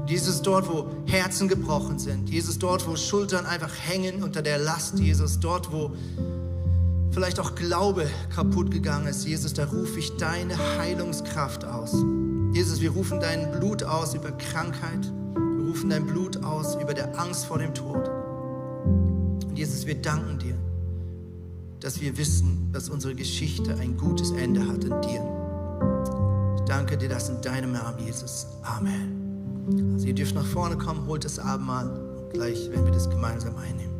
Jesus, 0.07 0.41
dort, 0.41 0.69
wo 0.69 0.87
Herzen 1.05 1.49
gebrochen 1.49 1.99
sind. 1.99 2.29
Jesus, 2.29 2.57
dort, 2.57 2.87
wo 2.87 2.95
Schultern 2.95 3.45
einfach 3.45 3.73
hängen 3.77 4.23
unter 4.23 4.41
der 4.41 4.57
Last. 4.57 4.99
Jesus, 4.99 5.37
dort, 5.41 5.69
wo 5.73 5.91
vielleicht 7.11 7.41
auch 7.41 7.55
Glaube 7.55 8.07
kaputt 8.33 8.71
gegangen 8.71 9.07
ist. 9.07 9.27
Jesus, 9.27 9.53
da 9.53 9.65
rufe 9.65 9.99
ich 9.99 10.15
deine 10.15 10.57
Heilungskraft 10.77 11.65
aus. 11.65 11.91
Jesus, 12.53 12.79
wir 12.79 12.91
rufen 12.91 13.19
dein 13.19 13.51
Blut 13.51 13.83
aus 13.83 14.13
über 14.13 14.31
Krankheit. 14.31 15.11
Rufen 15.77 15.91
dein 15.91 16.07
Blut 16.07 16.43
aus 16.43 16.73
über 16.81 16.95
der 16.95 17.19
Angst 17.19 17.45
vor 17.45 17.59
dem 17.59 17.71
Tod. 17.71 18.09
Und 19.47 19.55
Jesus, 19.55 19.85
wir 19.85 19.93
danken 19.93 20.39
dir, 20.39 20.55
dass 21.79 22.01
wir 22.01 22.17
wissen, 22.17 22.71
dass 22.73 22.89
unsere 22.89 23.13
Geschichte 23.13 23.75
ein 23.75 23.95
gutes 23.95 24.31
Ende 24.31 24.67
hat 24.67 24.83
in 24.83 25.01
dir. 25.01 26.55
Ich 26.55 26.63
danke 26.63 26.97
dir 26.97 27.09
das 27.09 27.29
in 27.29 27.39
deinem 27.43 27.73
Namen, 27.73 27.99
Jesus. 28.03 28.47
Amen. 28.63 29.93
Also 29.93 30.07
ihr 30.07 30.15
dürft 30.15 30.33
nach 30.33 30.47
vorne 30.47 30.79
kommen, 30.79 31.05
holt 31.05 31.23
das 31.23 31.37
Abendmahl. 31.37 31.91
Gleich 32.33 32.71
werden 32.71 32.85
wir 32.85 32.91
das 32.91 33.07
gemeinsam 33.07 33.55
einnehmen. 33.57 33.96